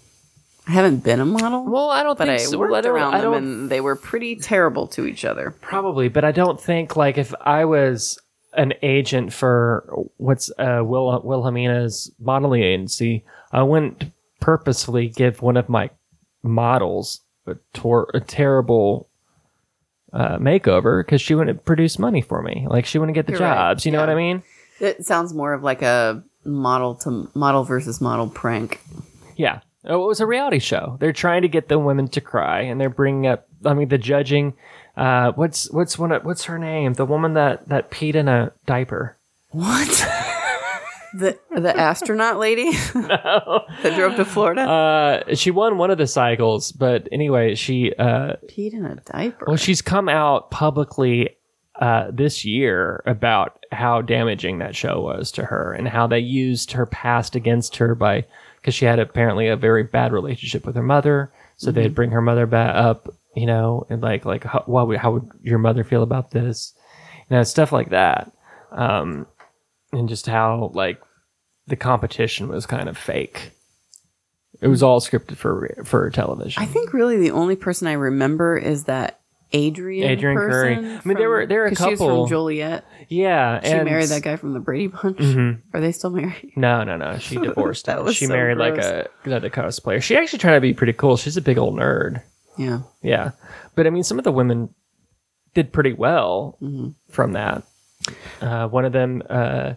I 0.68 0.72
haven't 0.72 1.04
been 1.04 1.20
a 1.20 1.24
model. 1.24 1.64
Well, 1.64 1.90
I 1.90 2.02
don't 2.02 2.18
but 2.18 2.26
think 2.26 2.40
I 2.40 2.44
so. 2.44 2.58
worked 2.58 2.86
I 2.86 2.88
around 2.88 3.14
I 3.14 3.20
them, 3.20 3.34
and 3.34 3.70
they 3.70 3.80
were 3.80 3.94
pretty 3.94 4.34
terrible 4.34 4.88
to 4.88 5.06
each 5.06 5.24
other. 5.24 5.54
Probably, 5.60 6.08
but 6.08 6.24
I 6.24 6.32
don't 6.32 6.60
think 6.60 6.96
like 6.96 7.18
if 7.18 7.32
I 7.40 7.64
was 7.66 8.18
an 8.57 8.72
agent 8.82 9.32
for 9.32 10.07
what's 10.16 10.50
uh, 10.59 10.80
Will 10.84 11.20
Wilhelmina's 11.22 12.11
modeling 12.18 12.62
agency, 12.62 13.24
I 13.52 13.62
wouldn't 13.62 14.04
purposefully 14.40 15.09
give 15.09 15.42
one 15.42 15.57
of 15.57 15.68
my 15.68 15.90
models 16.42 17.20
a, 17.46 17.54
tor- 17.74 18.11
a 18.14 18.20
terrible 18.20 19.09
uh, 20.12 20.38
makeover 20.38 21.04
because 21.04 21.20
she 21.20 21.34
wouldn't 21.34 21.64
produce 21.64 21.98
money 21.98 22.20
for 22.22 22.42
me. 22.42 22.66
Like 22.68 22.86
she 22.86 22.98
wouldn't 22.98 23.14
get 23.14 23.26
the 23.26 23.32
You're 23.32 23.40
right. 23.42 23.54
jobs. 23.54 23.84
You 23.86 23.92
know 23.92 23.98
Yeah. 23.98 24.07
what 24.07 24.12
I 24.12 24.14
mean? 24.16 24.42
It 24.80 25.04
sounds 25.04 25.32
more 25.34 25.52
of 25.52 25.62
like 25.62 25.82
a 25.82 26.22
model 26.44 26.94
to 26.96 27.28
model 27.34 27.64
versus 27.64 28.00
model 28.00 28.28
prank. 28.28 28.80
Yeah. 29.36 29.61
Oh, 29.84 30.04
it 30.04 30.09
was 30.09 30.20
a 30.20 30.26
reality 30.26 30.59
show. 30.59 30.96
They're 31.00 31.12
trying 31.12 31.42
to 31.42 31.48
get 31.48 31.68
the 31.68 31.78
women 31.78 32.09
to 32.09 32.20
cry, 32.20 32.61
and 32.62 32.80
they're 32.80 32.90
bringing 32.90 33.26
up. 33.28 33.46
I 33.64 33.72
mean, 33.74 33.88
the 33.88 33.98
judging. 33.98 34.54
Uh, 34.97 35.32
what's 35.32 35.70
what's 35.70 35.99
one? 35.99 36.12
of- 36.12 36.24
What's 36.24 36.44
her 36.44 36.59
name? 36.59 36.94
The 36.94 37.05
woman 37.07 37.34
that 37.34 37.68
that 37.68 37.90
peed 37.90 38.14
in 38.14 38.28
a 38.28 38.53
diaper. 38.66 39.16
What? 39.51 39.88
the 41.14 41.38
the 41.55 41.76
astronaut 41.76 42.38
lady 42.38 42.64
no. 42.94 43.62
that 43.82 43.94
drove 43.97 44.16
to 44.16 44.24
Florida 44.24 44.62
Uh, 44.62 45.34
she 45.34 45.51
won 45.51 45.78
one 45.78 45.90
of 45.90 45.99
the 45.99 46.07
cycles, 46.07 46.72
but 46.72 47.09
anyway, 47.12 47.55
she 47.55 47.92
uh, 47.99 48.34
peed 48.49 48.72
in 48.74 48.84
a 48.84 48.97
diaper. 48.97 49.44
well, 49.47 49.57
she's 49.57 49.82
come 49.82 50.09
out 50.09 50.51
publicly 50.51 51.30
uh, 51.76 52.11
this 52.11 52.44
year 52.44 53.03
about 53.07 53.64
how 53.72 54.01
damaging 54.03 54.59
that 54.59 54.74
show 54.74 55.01
was 55.01 55.30
to 55.32 55.44
her 55.44 55.72
and 55.74 55.88
how 55.88 56.07
they 56.07 56.18
used 56.18 56.72
her 56.72 56.86
past 56.86 57.36
against 57.36 57.76
her 57.76 57.94
by 57.94 58.24
because 58.57 58.74
she 58.74 58.84
had 58.86 58.99
apparently 58.99 59.47
a 59.49 59.57
very 59.57 59.84
bad 59.84 60.12
relationship 60.12 60.66
with 60.66 60.74
her 60.74 60.82
mother, 60.82 61.30
so 61.57 61.70
they'd 61.70 61.94
bring 61.94 62.11
her 62.11 62.20
mother 62.22 62.47
back 62.47 62.74
up, 62.74 63.09
you 63.37 63.47
know, 63.47 63.87
and 63.91 64.03
like 64.03 64.24
like 64.24 64.43
how, 64.45 64.62
what 64.66 64.89
would, 64.89 64.99
how 64.99 65.12
would 65.12 65.28
your 65.43 65.59
mother 65.59 65.84
feel 65.84 66.03
about 66.03 66.30
this, 66.32 66.74
you 67.30 67.37
know, 67.37 67.43
stuff 67.45 67.70
like 67.70 67.91
that, 67.91 68.32
um, 68.72 69.26
and 69.93 70.09
just 70.09 70.26
how 70.26 70.70
like 70.74 70.99
the 71.68 71.76
competition 71.76 72.49
was 72.49 72.66
kind 72.66 72.89
of 72.89 72.97
fake. 72.99 73.53
It 74.62 74.68
was 74.68 74.82
all 74.82 75.01
scripted 75.01 75.37
for 75.37 75.76
for 75.84 76.09
television. 76.11 76.62
I 76.62 76.66
think 76.66 76.93
really 76.93 77.18
the 77.18 77.30
only 77.32 77.57
person 77.57 77.87
I 77.89 77.93
remember 77.93 78.57
is 78.57 78.84
that 78.84 79.20
Adrianne. 79.53 80.18
Adrianne 80.18 80.37
Curry. 80.37 80.74
I 80.74 81.01
mean, 81.05 81.16
there 81.18 81.28
were- 81.28 81.47
there 81.47 81.61
were 81.61 81.66
a 81.66 81.68
'cause 81.74 81.78
She 81.84 81.91
was 81.91 81.99
couple- 82.01 82.24
from 82.24 82.28
Joliet. 82.30 82.84
yeah, 83.09 83.61
She 83.62 83.74
married 83.84 84.09
that 84.09 84.22
guy 84.22 84.34
from 84.37 84.55
the 84.55 84.59
Brady 84.61 84.89
Bunch. 84.89 85.20
Are 85.72 85.80
they 85.80 85.93
still 85.93 86.11
married? 86.11 86.53
No, 86.57 86.82
no, 86.82 86.97
no. 86.97 87.16
She 87.18 87.37
divorced 87.49 87.87
That 87.87 88.03
was 88.03 88.16
She 88.16 88.26
so 88.26 88.32
married 88.32 88.59
like 88.59 88.74
gross. 88.74 88.87
a 88.87 89.07
another 89.24 89.49
cosplayer. 89.51 90.03
She 90.03 90.16
actually 90.16 90.41
tried 90.41 90.55
to 90.55 90.61
be 90.61 90.72
pretty 90.74 90.95
cool. 90.95 91.16
She's 91.16 91.37
a 91.37 91.43
big 91.43 91.59
old 91.59 91.76
nerd. 91.76 92.22
Yeah. 92.59 92.80
Yeah, 93.02 93.30
but 93.74 93.86
I 93.86 93.90
mean, 93.90 94.02
some 94.04 94.18
of 94.18 94.24
the 94.24 94.32
women 94.32 94.70
did 95.54 95.72
pretty 95.72 95.92
well 95.92 96.59
Mm-hmm. 96.62 96.88
from 97.11 97.32
that. 97.32 97.62
Uh, 98.40 98.68
one 98.68 98.84
of 98.84 98.92
them 98.92 99.22
uh, 99.28 99.74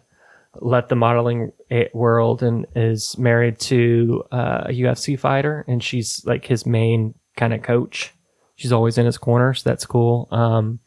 left 0.61 0.89
the 0.89 0.95
modeling 0.95 1.51
world 1.93 2.43
and 2.43 2.65
is 2.75 3.17
married 3.17 3.59
to 3.59 4.23
uh, 4.31 4.63
a 4.67 4.71
UFC 4.71 5.17
fighter, 5.19 5.65
and 5.67 5.83
she's 5.83 6.23
like 6.25 6.45
his 6.45 6.65
main 6.65 7.15
kind 7.37 7.53
of 7.53 7.61
coach. 7.63 8.13
She's 8.55 8.71
always 8.73 8.97
in 8.97 9.05
his 9.05 9.17
corner, 9.17 9.53
so 9.53 9.69
that's 9.69 9.85
cool. 9.85 10.27
Um, 10.31 10.79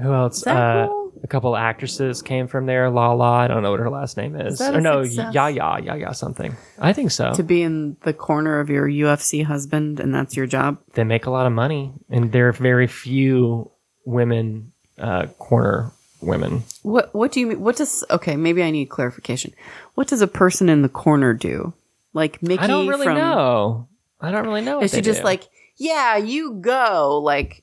who 0.00 0.12
else? 0.12 0.42
that 0.42 0.56
uh, 0.56 0.86
cool? 0.86 0.99
A 1.22 1.26
couple 1.26 1.54
actresses 1.56 2.22
came 2.22 2.46
from 2.48 2.66
there. 2.66 2.88
La 2.90 3.12
La, 3.12 3.32
I 3.40 3.46
don't 3.46 3.62
know 3.62 3.70
what 3.70 3.80
her 3.80 3.90
last 3.90 4.16
name 4.16 4.34
is. 4.36 4.58
that 4.58 4.74
or 4.74 4.80
no, 4.80 5.04
success? 5.04 5.34
Ya 5.34 5.48
Ya 5.48 5.76
Ya 5.76 5.94
Ya 5.94 6.12
something. 6.12 6.56
I 6.78 6.92
think 6.92 7.10
so. 7.10 7.34
To 7.34 7.42
be 7.42 7.62
in 7.62 7.96
the 8.02 8.12
corner 8.12 8.58
of 8.60 8.70
your 8.70 8.88
UFC 8.88 9.44
husband 9.44 10.00
and 10.00 10.14
that's 10.14 10.36
your 10.36 10.46
job. 10.46 10.78
they 10.94 11.04
make 11.04 11.26
a 11.26 11.30
lot 11.30 11.46
of 11.46 11.52
money, 11.52 11.92
and 12.08 12.32
there 12.32 12.48
are 12.48 12.52
very 12.52 12.86
few 12.86 13.70
women 14.04 14.72
uh, 14.98 15.26
corner 15.38 15.92
women. 16.22 16.62
What 16.82 17.14
What 17.14 17.32
do 17.32 17.40
you 17.40 17.46
mean? 17.48 17.60
What 17.60 17.76
does? 17.76 18.04
Okay, 18.10 18.36
maybe 18.36 18.62
I 18.62 18.70
need 18.70 18.86
clarification. 18.88 19.52
What 19.94 20.08
does 20.08 20.22
a 20.22 20.26
person 20.26 20.68
in 20.68 20.82
the 20.82 20.88
corner 20.88 21.34
do? 21.34 21.74
Like 22.12 22.42
Mickey 22.42 22.62
I 22.62 22.66
don't 22.66 22.88
really 22.88 23.04
from? 23.06 23.16
know. 23.18 23.88
I 24.20 24.30
don't 24.30 24.44
really 24.46 24.62
know. 24.62 24.82
Is 24.82 24.90
she 24.92 25.00
just 25.00 25.20
do. 25.20 25.24
like, 25.24 25.48
yeah, 25.76 26.16
you 26.16 26.58
go? 26.60 27.20
Like, 27.22 27.62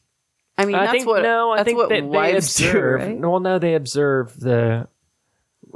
I 0.57 0.65
mean, 0.65 0.75
I 0.75 0.79
that's 0.85 0.91
think 0.91 1.07
what. 1.07 1.23
no. 1.23 1.51
I 1.51 1.63
think 1.63 1.77
what 1.77 1.89
they, 1.89 2.01
wives 2.01 2.55
do, 2.55 2.65
observe. 2.67 3.01
right? 3.01 3.19
Well, 3.19 3.39
no, 3.39 3.59
they 3.59 3.75
observe 3.75 4.39
the 4.39 4.87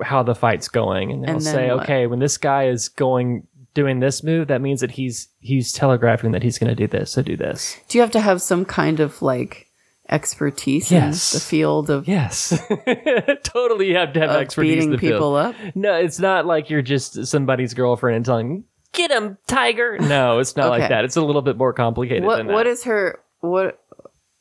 how 0.03 0.23
the 0.23 0.36
fight's 0.36 0.67
going, 0.69 1.11
and 1.11 1.23
they'll 1.23 1.32
And 1.36 1.43
say, 1.43 1.69
what? 1.71 1.84
okay, 1.84 2.07
when 2.07 2.19
this 2.19 2.38
guy 2.38 2.67
is 2.67 2.89
going 2.89 3.47
doing 3.73 3.99
this 3.99 4.23
move, 4.23 4.47
that 4.47 4.61
means 4.61 4.82
that 4.82 4.91
he's 4.91 5.27
he's 5.39 5.71
telegraphing 5.71 6.32
that 6.32 6.43
he's 6.43 6.57
going 6.57 6.69
to 6.69 6.75
do 6.75 6.88
this. 6.88 7.11
So 7.11 7.21
do 7.21 7.38
this. 7.38 7.77
Do 7.89 7.97
you 7.97 8.01
have 8.01 8.11
to 8.11 8.19
have 8.19 8.41
some 8.41 8.65
kind 8.65 8.99
of 8.99 9.21
like 9.21 9.67
expertise 10.09 10.91
Yes. 10.91 11.34
in 11.34 11.38
the 11.38 11.41
field 11.43 11.89
of, 11.89 12.07
Yes, 12.07 12.49
totally. 13.43 13.89
You 13.89 13.97
have 13.97 14.13
to 14.13 14.19
have 14.19 14.29
expertise. 14.32 14.71
in 14.71 14.77
beating 14.77 14.91
the 14.91 14.97
field. 14.97 15.13
people 15.13 15.36
up? 15.36 15.55
No, 15.75 15.93
it's 15.95 16.19
not 16.19 16.45
like 16.45 16.69
you're 16.69 16.82
just 16.82 17.25
somebody's 17.27 17.73
girlfriend 17.73 18.15
and 18.17 18.25
telling, 18.25 18.63
"Get 18.93 19.11
him, 19.11 19.38
tiger." 19.47 19.97
No, 19.99 20.39
it's 20.39 20.55
not 20.55 20.69
like 20.69 20.89
that. 20.89 21.05
It's 21.05 21.15
a 21.15 21.21
little 21.21 21.41
bit 21.41 21.57
more 21.57 21.73
complicated 21.73 22.23
What 22.23 22.38
than 22.38 22.47
that. 22.47 22.53
What 22.53 22.67
is 22.67 22.84
her 22.86 23.19
what 23.39 23.80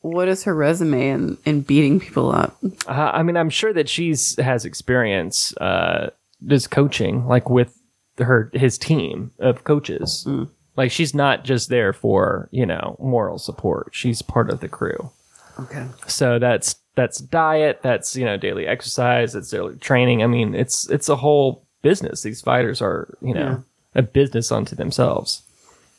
What 0.02 0.28
is 0.28 0.44
her 0.44 0.54
resume 0.54 1.08
in 1.08 1.38
in 1.44 1.60
beating 1.60 2.00
people 2.00 2.32
up? 2.32 2.56
Uh, 2.86 3.10
I 3.12 3.22
mean, 3.22 3.36
I'm 3.36 3.50
sure 3.50 3.72
that 3.72 3.88
she's 3.88 4.36
has 4.36 4.64
experience 4.64 5.54
uh, 5.58 6.10
just 6.46 6.70
coaching, 6.70 7.26
like 7.26 7.50
with 7.50 7.78
her 8.18 8.50
his 8.54 8.78
team 8.78 9.30
of 9.38 9.64
coaches. 9.64 10.24
Mm. 10.26 10.48
Like 10.76 10.90
she's 10.90 11.14
not 11.14 11.44
just 11.44 11.68
there 11.68 11.92
for 11.92 12.48
you 12.50 12.64
know 12.64 12.96
moral 12.98 13.38
support. 13.38 13.90
She's 13.92 14.22
part 14.22 14.50
of 14.50 14.60
the 14.60 14.68
crew. 14.68 15.10
Okay. 15.58 15.86
So 16.06 16.38
that's 16.38 16.76
that's 16.94 17.18
diet. 17.18 17.80
That's 17.82 18.16
you 18.16 18.24
know 18.24 18.36
daily 18.36 18.66
exercise. 18.66 19.34
That's 19.34 19.50
daily 19.50 19.76
training. 19.76 20.22
I 20.22 20.26
mean, 20.26 20.54
it's 20.54 20.88
it's 20.88 21.08
a 21.08 21.16
whole 21.16 21.66
business. 21.82 22.22
These 22.22 22.40
fighters 22.40 22.80
are 22.80 23.14
you 23.20 23.34
know 23.34 23.62
a 23.94 24.02
business 24.02 24.50
unto 24.50 24.74
themselves. 24.74 25.42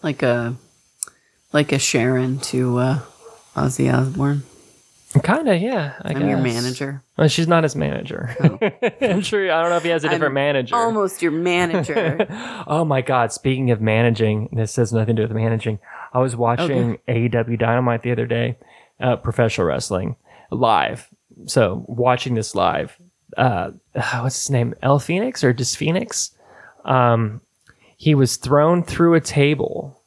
Like 0.02 0.24
a 0.24 0.56
like 1.54 1.72
a 1.72 1.80
Sharon 1.80 2.39
to 2.39 2.78
uh, 2.80 2.99
Ozzy 3.56 3.93
Osbourne. 3.93 4.43
Kind 5.24 5.49
of, 5.49 5.62
yeah. 5.62 5.95
I 6.04 6.14
I'm 6.14 6.30
your 6.30 6.38
manager. 6.38 7.04
Well, 7.18 7.28
she's 7.28 7.47
not 7.47 7.64
his 7.64 7.76
manager. 7.76 8.34
I'm 9.02 9.20
sure. 9.20 9.52
I 9.52 9.62
don't 9.62 9.70
know 9.70 9.76
if 9.76 9.84
he 9.84 9.89
has 9.89 10.06
a 10.06 10.08
different 10.08 10.32
I'm 10.32 10.36
manager. 10.36 10.76
Almost 10.76 11.22
your 11.22 11.32
manager. 11.34 12.28
Oh 12.68 12.86
my 12.86 13.02
God! 13.02 13.34
Speaking 13.34 13.72
of 13.72 13.82
managing, 13.82 14.47
this 14.54 14.78
has 14.78 14.93
nothing 14.93 15.18
to 15.18 15.24
do 15.24 15.28
with 15.28 15.36
managing. 15.36 15.80
I 16.14 16.20
was 16.20 16.36
watching 16.36 16.99
AEW 17.08 17.60
Dynamite 17.60 18.04
the 18.04 18.12
other 18.12 18.26
day, 18.26 18.58
uh, 19.02 19.18
professional 19.18 19.68
wrestling 19.68 20.16
live. 20.52 21.10
So 21.47 21.84
watching 21.88 22.36
this 22.36 22.56
live, 22.56 22.97
uh, 23.36 23.72
what's 24.22 24.38
his 24.43 24.49
name? 24.49 24.74
El 24.82 24.99
Phoenix 24.99 25.43
or 25.43 25.52
just 25.52 25.76
Phoenix? 25.76 26.32
Um, 26.86 27.41
he 27.97 28.16
was 28.16 28.38
thrown 28.38 28.84
through 28.84 29.16
a 29.16 29.22
table, 29.22 30.01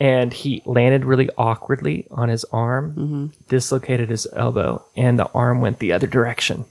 and 0.00 0.32
he 0.32 0.62
landed 0.64 1.04
really 1.04 1.28
awkwardly 1.36 2.06
on 2.10 2.28
his 2.28 2.44
arm, 2.52 2.92
mm-hmm. 2.94 3.26
dislocated 3.48 4.08
his 4.10 4.26
elbow, 4.32 4.84
and 4.96 5.18
the 5.18 5.28
arm 5.32 5.60
went 5.60 5.78
the 5.80 5.92
other 5.92 6.06
direction. 6.06 6.64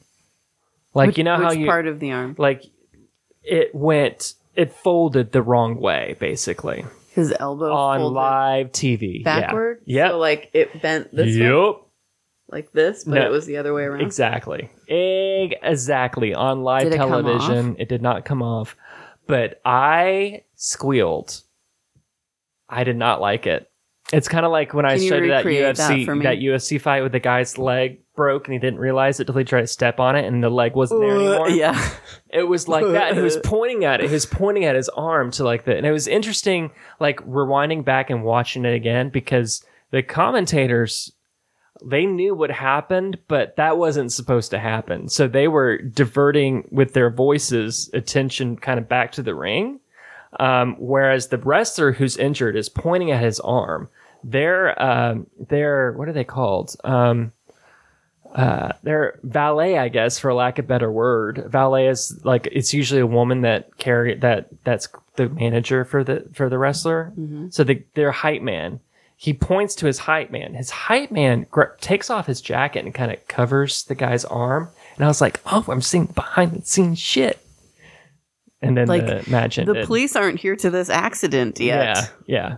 Like 0.94 1.18
you 1.18 1.24
know 1.24 1.36
how 1.38 1.52
you 1.52 1.66
part 1.68 1.88
of 1.88 2.00
the 2.00 2.12
arm? 2.12 2.36
like 2.38 2.64
it 3.44 3.74
went 3.76 4.34
it 4.56 4.74
folded 4.74 5.32
the 5.32 5.42
wrong 5.44 5.80
way 5.80 6.16
basically 6.20 6.84
His 7.12 7.34
elbow 7.40 7.72
on 7.72 8.02
live 8.14 8.72
tv 8.72 9.24
backward. 9.24 9.82
yeah 9.86 10.10
So 10.10 10.18
like 10.18 10.50
it 10.54 10.82
bent 10.82 11.14
this 11.16 11.38
way, 11.38 11.46
yep 11.48 11.76
like 12.50 12.72
this, 12.72 13.04
but 13.04 13.16
No. 13.16 13.26
it 13.26 13.30
was 13.30 13.46
the 13.46 13.58
other 13.58 13.74
way 13.74 13.84
around. 13.84 14.02
exactly 14.02 14.70
exactly 14.88 16.34
on 16.34 16.64
live 16.64 16.84
Did 16.84 16.94
it 16.94 16.98
television 16.98 17.76
it 17.78 17.90
did 17.90 18.02
not 18.02 18.26
come 18.26 18.42
off 18.42 18.76
but 19.28 19.62
i 19.64 20.44
squealed 20.56 21.42
i 22.70 22.84
did 22.84 22.96
not 22.98 23.22
like 23.22 23.48
it 23.48 23.70
it's 24.14 24.28
kind 24.30 24.46
of 24.46 24.52
like 24.52 24.74
when 24.74 24.86
i 24.86 24.94
Can 24.94 25.02
you 25.02 25.08
started 25.10 25.32
that 25.32 25.38
recreate 25.46 25.76
that 25.76 25.92
ufc 25.92 26.06
for 26.06 26.16
me? 26.16 26.24
that 26.24 26.38
ufc 26.38 26.80
fight 26.82 27.04
with 27.04 27.12
the 27.12 27.20
guy's 27.20 27.58
leg 27.58 28.02
broke 28.16 28.48
and 28.48 28.54
he 28.54 28.60
didn't 28.60 28.80
realize 28.80 29.20
it 29.20 29.26
till 29.26 29.36
he 29.36 29.44
tried 29.44 29.62
to 29.62 29.68
step 29.68 30.00
on 30.00 30.16
it 30.16 30.26
and 30.26 30.44
the 30.44 30.50
leg 30.50 30.76
wasn't 30.76 31.00
there 31.02 31.12
uh, 31.12 31.20
anymore 31.20 31.50
yeah. 31.50 31.90
It 32.30 32.44
was 32.44 32.68
like 32.68 32.84
that. 32.86 33.10
And 33.10 33.18
He 33.18 33.24
was 33.24 33.38
pointing 33.44 33.86
at 33.86 34.02
it. 34.02 34.08
He 34.08 34.14
was 34.14 34.26
pointing 34.26 34.66
at 34.66 34.76
his 34.76 34.90
arm 34.90 35.32
to 35.32 35.44
like 35.44 35.64
the, 35.66 35.78
and 35.78 35.86
it 35.86 35.92
was 35.92 36.08
interesting, 36.08 36.72
like 37.00 37.20
rewinding 37.26 37.86
back 37.86 38.10
and 38.10 38.24
watching 38.24 38.66
it 38.66 38.74
again 38.74 39.10
because 39.10 39.64
the 39.92 40.04
commentators, 40.04 41.14
they 41.86 42.06
knew 42.06 42.34
what 42.36 42.52
happened, 42.52 43.18
but 43.28 43.56
that 43.58 43.78
wasn't 43.78 44.12
supposed 44.12 44.52
to 44.52 44.60
happen. 44.60 45.08
So 45.10 45.28
they 45.28 45.48
were 45.48 45.78
diverting 45.78 46.68
with 46.72 46.94
their 46.94 47.10
voices 47.12 47.90
attention 47.94 48.58
kind 48.58 48.80
of 48.80 48.90
back 48.90 49.12
to 49.14 49.24
the 49.24 49.36
ring. 49.36 49.80
Um, 50.40 50.76
whereas 50.78 51.28
the 51.28 51.38
wrestler 51.38 51.92
who's 51.94 52.18
injured 52.18 52.56
is 52.56 52.70
pointing 52.70 53.12
at 53.12 53.24
his 53.24 53.40
arm. 53.40 53.90
They're, 54.24 54.82
um, 54.82 55.28
they're, 55.40 55.94
what 55.94 56.10
are 56.10 56.14
they 56.14 56.24
called? 56.24 56.76
Um, 56.84 57.32
uh, 58.36 58.74
they're 58.84 59.20
valet, 59.24 59.78
I 59.78 59.88
guess, 59.90 60.20
for 60.20 60.34
lack 60.34 60.60
of 60.60 60.66
a 60.66 60.68
better 60.68 60.92
word. 60.92 61.46
Valet 61.48 61.88
is 61.88 62.24
like 62.24 62.48
it's 62.52 62.74
usually 62.74 63.02
a 63.02 63.08
woman 63.08 63.42
that 63.42 63.78
carry 63.78 64.16
that 64.16 64.50
that's 64.64 64.90
the 65.16 65.30
manager 65.30 65.86
for 65.86 66.04
the 66.04 66.26
for 66.34 66.50
the 66.50 66.58
wrestler. 66.58 67.14
So 67.50 67.64
the 67.64 67.84
their 67.94 68.12
hype 68.12 68.42
man. 68.42 68.80
He 69.20 69.34
points 69.34 69.74
to 69.76 69.88
his 69.88 69.98
hype 69.98 70.30
man. 70.30 70.54
His 70.54 70.70
hype 70.70 71.10
man 71.10 71.48
gr- 71.50 71.74
takes 71.82 72.12
off 72.12 72.28
his 72.28 72.40
jacket 72.40 72.86
and 72.86 72.94
kind 72.94 73.12
of 73.12 73.28
covers 73.28 73.84
the 73.86 73.96
guy's 73.96 74.26
arm. 74.26 74.70
And 74.96 75.06
I 75.06 75.08
was 75.08 75.22
like, 75.22 75.40
"Oh, 75.48 75.66
I'm 75.70 75.82
seeing 75.82 76.06
behind 76.06 76.52
the 76.52 76.64
scenes 76.64 77.00
shit." 77.00 77.40
And 78.62 78.76
then 78.76 78.88
Like, 78.88 79.06
the 79.06 79.24
match 79.30 79.58
The 79.58 79.84
police 79.86 80.16
aren't 80.16 80.40
here 80.40 80.56
to 80.56 80.70
this 80.70 80.90
accident 80.90 81.60
yet. 81.60 81.98
Yeah, 82.26 82.50
yeah. 82.50 82.58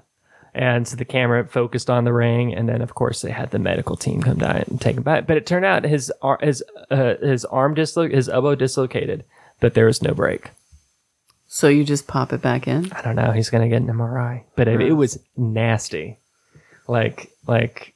And 0.54 0.88
so 0.88 0.96
the 0.96 1.06
camera 1.06 1.46
focused 1.48 1.90
on 1.90 2.06
the 2.06 2.14
ring, 2.14 2.56
and 2.56 2.68
then 2.68 2.82
of 2.82 2.96
course 2.96 3.22
they 3.22 3.32
had 3.32 3.52
the 3.52 3.60
medical 3.60 3.96
team 3.96 4.22
come 4.22 4.38
down 4.38 4.56
and 4.68 4.82
take 4.82 4.98
him 4.98 5.04
back. 5.04 5.28
But 5.28 5.38
it 5.38 5.46
turned 5.46 5.66
out 5.66 5.84
his 5.84 6.12
ar- 6.22 6.40
his 6.42 6.64
uh, 6.90 7.16
his 7.22 7.46
arm 7.46 7.76
dislo- 7.76 8.12
his 8.12 8.28
elbow 8.30 8.56
dislocated, 8.56 9.26
but 9.60 9.74
there 9.76 9.86
was 9.86 10.02
no 10.02 10.14
break. 10.14 10.50
So 11.48 11.68
you 11.68 11.84
just 11.84 12.08
pop 12.08 12.34
it 12.34 12.42
back 12.42 12.68
in. 12.68 12.92
I 12.94 13.02
don't 13.02 13.16
know. 13.16 13.32
He's 13.32 13.50
gonna 13.50 13.70
get 13.70 13.82
an 13.82 13.88
MRI, 13.90 14.44
but 14.56 14.68
it, 14.68 14.82
it 14.82 14.94
was 14.94 15.20
nasty. 15.38 16.20
Like 16.88 17.32
like 17.46 17.94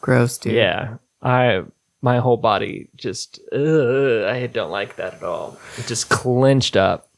Gross, 0.00 0.38
dude. 0.38 0.54
yeah, 0.54 0.96
I 1.22 1.62
my 2.02 2.18
whole 2.18 2.36
body 2.36 2.88
just 2.96 3.40
ugh, 3.52 4.24
I 4.24 4.46
don't 4.52 4.70
like 4.70 4.96
that 4.96 5.14
at 5.14 5.22
all. 5.22 5.56
It 5.78 5.86
just 5.86 6.08
clenched 6.10 6.76
up. 6.76 7.08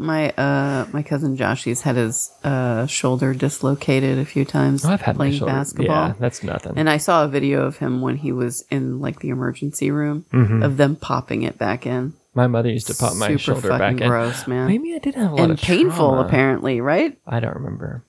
My 0.00 0.30
uh 0.32 0.86
my 0.92 1.02
cousin 1.02 1.34
Josh, 1.36 1.64
he's 1.64 1.82
had 1.82 1.96
his 1.96 2.30
uh 2.44 2.86
shoulder 2.86 3.34
dislocated 3.34 4.18
a 4.18 4.24
few 4.24 4.44
times 4.44 4.84
Oh, 4.84 4.90
I've 4.90 5.00
had 5.00 5.16
playing 5.16 5.44
basketball. 5.44 6.08
Yeah, 6.08 6.14
that's 6.20 6.44
nothing. 6.44 6.74
And 6.76 6.88
I 6.88 6.98
saw 6.98 7.24
a 7.24 7.28
video 7.28 7.62
of 7.62 7.78
him 7.78 8.00
when 8.00 8.16
he 8.16 8.30
was 8.30 8.64
in 8.70 9.00
like 9.00 9.18
the 9.20 9.30
emergency 9.30 9.90
room 9.90 10.24
Mm-hmm. 10.32 10.62
of 10.62 10.76
them 10.76 10.94
popping 10.94 11.42
it 11.42 11.58
back 11.58 11.84
in. 11.84 12.12
my 12.34 12.46
mother 12.46 12.68
used 12.70 12.86
to 12.88 12.94
pop 12.94 13.16
my 13.16 13.26
Super 13.28 13.38
shoulder 13.38 13.68
fucking 13.70 13.78
back 13.96 14.00
in. 14.02 14.08
gross, 14.08 14.46
man. 14.46 14.68
Maybe 14.68 14.94
I 14.94 14.98
did 14.98 15.16
have 15.16 15.32
a 15.32 15.34
lot 15.34 15.40
and 15.44 15.52
of 15.52 15.60
painful 15.60 16.10
trauma. 16.10 16.20
apparently, 16.28 16.80
right? 16.80 17.18
I 17.26 17.40
don't 17.40 17.56
remember. 17.56 18.04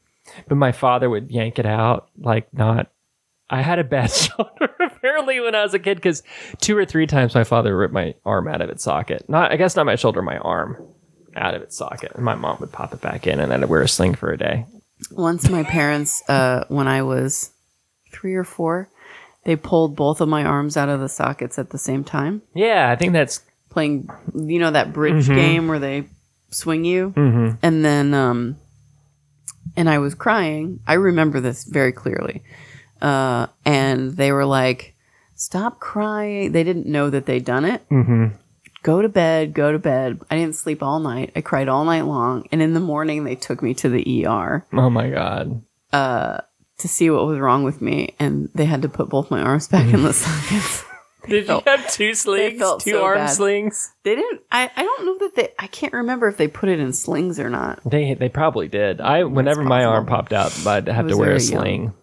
But 0.47 0.55
my 0.55 0.72
father 0.74 1.09
would 1.09 1.32
yank 1.32 1.57
it 1.57 1.65
out, 1.65 2.09
like 2.20 2.53
not. 2.53 2.91
I 3.50 3.62
had 3.62 3.80
a 3.80 3.84
bad 3.84 4.12
shoulder 4.12 4.70
apparently 4.80 5.39
when 5.39 5.56
I 5.56 5.64
was 5.64 5.74
a 5.74 5.80
kid 5.80 5.95
because 5.97 6.24
two 6.60 6.78
or 6.78 6.86
three 6.86 7.08
times 7.08 7.34
my 7.36 7.43
father 7.43 7.76
ripped 7.76 7.93
my 7.93 8.14
arm 8.26 8.47
out 8.47 8.62
of 8.62 8.70
its 8.70 8.84
socket. 8.84 9.28
Not, 9.28 9.52
I 9.52 9.58
guess 9.58 9.76
not 9.76 9.86
my 9.86 9.95
shoulder, 9.95 10.22
my 10.22 10.38
arm 10.38 10.78
out 11.36 11.54
of 11.56 11.62
its 11.62 11.78
socket, 11.78 12.12
and 12.16 12.24
my 12.26 12.36
mom 12.36 12.58
would 12.60 12.72
pop 12.72 12.93
it 12.93 13.02
back 13.02 13.28
in, 13.28 13.39
and 13.39 13.54
I'd 13.54 13.66
wear 13.66 13.82
a 13.82 13.88
sling 13.88 14.16
for 14.16 14.32
a 14.32 14.38
day. 14.38 14.66
Once 15.12 15.50
my 15.50 15.64
parents, 15.64 16.22
uh, 16.28 16.66
when 16.68 16.88
I 16.88 17.04
was 17.04 17.52
three 18.12 18.36
or 18.36 18.43
four, 18.43 18.89
they 19.45 19.56
pulled 19.56 19.95
both 19.95 20.20
of 20.22 20.28
my 20.28 20.43
arms 20.43 20.76
out 20.76 20.89
of 20.89 21.00
the 21.00 21.08
sockets 21.10 21.58
at 21.58 21.70
the 21.70 21.78
same 21.78 22.04
time, 22.04 22.41
Yeah, 22.54 22.89
I 22.89 22.95
think 22.95 23.14
that's 23.14 23.41
playing, 23.70 24.10
you 24.36 24.60
know, 24.60 24.72
that 24.72 24.91
bridge 24.91 25.26
Mm-hmm. 25.26 25.36
game 25.36 25.68
where 25.68 25.80
they 25.80 26.06
swing 26.50 26.84
you. 26.84 27.12
Mm-hmm. 27.16 27.56
And 27.62 27.86
then, 27.86 28.14
um, 28.14 28.58
and 29.78 29.88
I 29.89 30.00
was 30.00 30.16
crying. 30.16 30.80
I 30.88 30.93
remember 30.95 31.39
this 31.39 31.64
very 31.64 31.91
clearly. 31.93 32.43
Uh, 33.02 33.47
and 33.66 34.12
they 34.18 34.32
were 34.32 34.45
like, 34.45 34.95
stop 35.36 35.80
crying. 35.80 36.52
They 36.52 36.64
didn't 36.64 36.86
know 36.86 37.10
that 37.10 37.26
they'd 37.26 37.45
done 37.45 37.66
it. 37.66 37.88
Mm-hmm. 37.89 38.36
Go 38.82 39.02
to 39.02 39.10
bed, 39.10 39.54
go 39.54 39.72
to 39.72 39.80
bed. 39.80 40.22
I 40.32 40.38
didn't 40.38 40.56
sleep 40.56 40.82
all 40.82 41.00
night. 41.00 41.32
I 41.36 41.41
cried 41.41 41.68
all 41.68 41.84
night 41.86 42.06
long. 42.06 42.47
And 42.52 42.62
in 42.62 42.74
the 42.74 42.80
morning, 42.80 43.24
they 43.26 43.36
took 43.36 43.62
me 43.62 43.74
to 43.76 43.89
the 43.89 44.26
ER. 44.26 44.66
oh 44.74 44.89
my 44.89 45.10
god. 45.10 45.62
to 45.91 46.88
see 46.88 47.10
what 47.10 47.26
was 47.26 47.39
wrong 47.39 47.64
with 47.64 47.82
me, 47.82 48.16
and 48.20 48.50
they 48.56 48.64
had 48.66 48.82
to 48.84 48.89
put 48.89 49.10
both 49.10 49.30
my 49.30 49.41
arms 49.41 49.68
back 49.68 49.93
in 49.93 50.04
the 50.04 50.14
sockets. 50.14 50.86
Did 51.28 51.45
felt- 51.47 51.66
you 51.66 51.72
have 51.74 51.91
two 51.91 52.14
slings, 52.14 52.62
two 52.80 52.91
so 52.91 53.04
arm 53.04 53.18
bad. 53.18 53.28
slings? 53.28 53.93
They 54.04 54.16
didn't. 54.16 54.41
I, 54.52 54.72
I 54.74 54.84
don't 54.84 55.06
know 55.06 55.18
that 55.28 55.36
they. 55.36 55.50
I 55.60 55.68
can't 55.68 55.91
remember 55.91 56.30
if 56.30 56.38
they 56.38 56.47
put 56.47 56.70
it 56.70 56.80
in 56.80 56.93
slings 56.93 57.38
or 57.39 57.50
not. 57.50 57.82
They 57.86 58.14
they 58.14 58.30
probably 58.30 58.70
did. 58.70 59.02
I 59.02 59.26
whenever 59.26 59.64
my 59.64 59.84
arm 59.84 60.06
popped 60.06 60.32
out, 60.32 60.66
I'd 60.66 60.88
have 60.88 61.10
to 61.10 61.18
wear 61.18 61.34
a 61.34 61.39
sling. 61.41 61.84
young. 61.84 61.93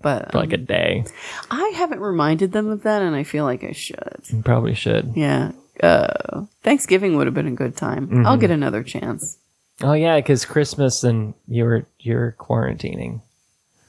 But 0.00 0.32
for 0.32 0.38
like 0.38 0.52
a 0.52 0.58
um, 0.58 0.64
day. 0.64 1.04
I 1.50 1.72
haven't 1.74 2.00
reminded 2.00 2.52
them 2.52 2.68
of 2.68 2.82
that, 2.82 3.02
and 3.02 3.16
I 3.16 3.24
feel 3.24 3.44
like 3.44 3.64
I 3.64 3.72
should. 3.72 4.20
You 4.28 4.42
probably 4.42 4.74
should. 4.74 5.12
Yeah. 5.16 5.52
Uh, 5.82 6.44
Thanksgiving 6.62 7.16
would 7.16 7.26
have 7.26 7.34
been 7.34 7.46
a 7.46 7.52
good 7.52 7.76
time. 7.76 8.06
Mm-hmm. 8.06 8.26
I'll 8.26 8.36
get 8.36 8.50
another 8.50 8.82
chance. 8.82 9.38
Oh 9.80 9.92
yeah, 9.92 10.16
because 10.16 10.44
Christmas 10.44 11.04
and 11.04 11.34
you 11.46 11.64
were 11.64 11.86
you're 12.00 12.36
quarantining. 12.38 13.22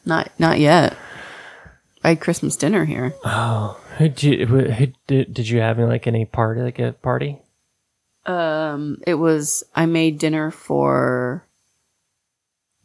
Not 0.06 0.32
not 0.38 0.60
yet. 0.60 0.96
I 2.04 2.10
had 2.10 2.22
Christmas 2.22 2.56
dinner 2.56 2.86
here. 2.86 3.14
Oh, 3.26 3.80
did 3.98 4.24
you, 4.24 4.46
who, 4.46 4.60
who 4.70 4.88
did, 5.08 5.34
did 5.34 5.50
you 5.50 5.60
have 5.60 5.80
like 5.80 6.08
any 6.08 6.26
party 6.26 6.62
like 6.62 6.80
a 6.80 6.94
party? 6.94 7.40
Um, 8.26 9.02
it 9.06 9.16
was 9.16 9.64
I 9.76 9.86
made 9.86 10.20
dinner 10.20 10.52
for 10.52 11.46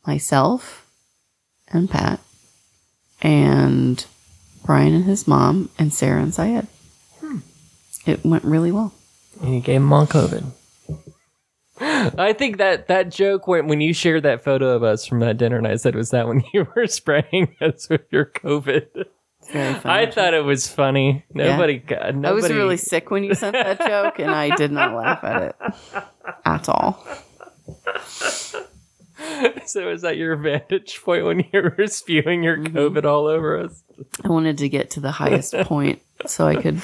myself 0.07 0.87
and 1.69 1.89
Pat 1.89 2.21
and 3.25 4.05
Brian 4.65 4.95
and 4.95 5.05
his 5.05 5.27
mom 5.27 5.71
and 5.79 5.93
Sarah 5.93 6.23
and 6.23 6.33
Syed. 6.33 6.69
Hmm. 7.21 7.39
It 8.07 8.25
went 8.25 8.45
really 8.45 8.71
well. 8.71 8.93
And 9.43 9.55
you 9.55 9.61
gave 9.61 9.81
him 9.81 9.93
on 9.93 10.07
COVID. 10.07 10.45
I 11.81 12.33
think 12.33 12.59
that 12.59 12.87
that 12.87 13.11
joke 13.11 13.49
when 13.49 13.67
when 13.67 13.81
you 13.81 13.93
shared 13.93 14.23
that 14.23 14.45
photo 14.45 14.69
of 14.77 14.85
us 14.85 15.07
from 15.07 15.19
that 15.21 15.39
dinner, 15.39 15.57
and 15.57 15.67
I 15.67 15.75
said, 15.75 15.97
"Was 15.97 16.11
that 16.11 16.29
when 16.29 16.45
you 16.53 16.69
were 16.77 16.87
spraying 16.87 17.57
us 17.61 17.89
with 17.89 18.03
your 18.13 18.27
COVID?" 18.27 18.87
It's 18.95 19.51
very 19.51 19.75
funny. 19.81 20.07
I 20.07 20.11
thought 20.11 20.35
it 20.35 20.45
was 20.45 20.69
funny. 20.69 21.25
Nobody, 21.33 21.79
got 21.79 22.15
nobody. 22.15 22.29
I 22.29 22.33
was 22.33 22.53
really 22.53 22.77
sick 22.77 23.11
when 23.11 23.25
you 23.25 23.35
sent 23.35 23.55
that 23.55 23.79
joke, 23.81 24.21
and 24.21 24.31
I 24.31 24.55
did 24.55 24.71
not 24.71 24.95
laugh 24.95 25.25
at 25.25 25.43
it 25.43 25.57
at 26.45 26.69
all. 26.69 27.05
So 29.69 29.87
was 29.89 30.03
that 30.03 30.17
your 30.17 30.37
vantage 30.37 31.01
point 31.03 31.25
when 31.25 31.41
you 31.53 31.73
were 31.77 31.87
spewing 31.87 32.43
your 32.43 32.57
Mm-hmm. 32.59 32.77
COVID 32.77 33.05
all 33.05 33.27
over 33.27 33.59
us? 33.61 33.83
I 34.23 34.29
wanted 34.29 34.59
to 34.59 34.69
get 34.69 34.91
to 34.93 35.01
the 35.01 35.13
highest 35.13 35.55
point 35.63 36.01
so 36.27 36.47
I 36.47 36.57
could 36.57 36.81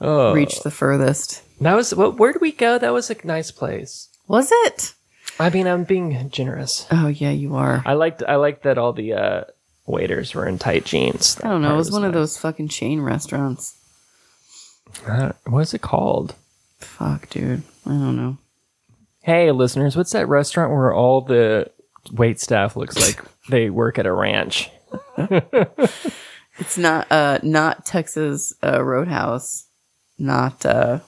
Oh, 0.00 0.32
reach 0.32 0.60
the 0.62 0.70
furthest. 0.70 1.42
that 1.60 1.74
was 1.74 1.94
what? 1.94 2.16
Where 2.18 2.32
did 2.32 2.40
we 2.42 2.52
go? 2.52 2.78
That 2.78 2.92
was 2.92 3.10
a 3.10 3.16
nice 3.26 3.50
place. 3.50 4.08
Was 4.28 4.48
it? 4.50 4.94
I 5.38 5.50
mean, 5.50 5.66
I'm 5.66 5.84
being 5.84 6.30
generous. 6.30 6.86
Oh 6.90 7.08
yeah, 7.08 7.30
you 7.30 7.54
are. 7.56 7.82
I 7.84 7.92
liked 7.94 8.22
I 8.26 8.36
liked 8.36 8.62
that 8.62 8.78
all 8.78 8.92
the 8.92 9.12
uh, 9.12 9.44
waiters 9.86 10.34
were 10.34 10.46
in 10.46 10.58
tight 10.58 10.84
jeans. 10.86 11.38
I 11.44 11.48
don't 11.48 11.60
know. 11.62 11.74
It 11.74 11.76
was 11.76 11.90
part 11.90 12.00
one 12.02 12.08
of 12.08 12.14
those 12.14 12.38
fucking 12.38 12.68
chain 12.68 13.00
restaurants. 13.02 13.76
Uh, 15.06 15.32
what 15.46 15.60
is 15.60 15.74
it 15.74 15.82
called? 15.82 16.34
Fuck, 16.78 17.28
dude. 17.30 17.62
I 17.86 17.90
don't 17.90 18.16
know. 18.16 18.38
Hey, 19.22 19.50
listeners, 19.52 19.96
what's 19.96 20.12
that 20.12 20.28
restaurant 20.28 20.72
where 20.72 20.92
all 20.94 21.20
the 21.20 21.70
wait 22.12 22.40
staff 22.40 22.76
looks 22.76 22.98
like 22.98 23.22
they 23.50 23.68
work 23.70 23.98
at 23.98 24.06
a 24.06 24.12
ranch? 24.12 24.70
It's 26.58 26.76
not 26.76 27.10
uh 27.10 27.38
not 27.42 27.86
Texas 27.86 28.52
uh, 28.62 28.82
Roadhouse, 28.82 29.66
not 30.18 30.64
uh 30.66 31.00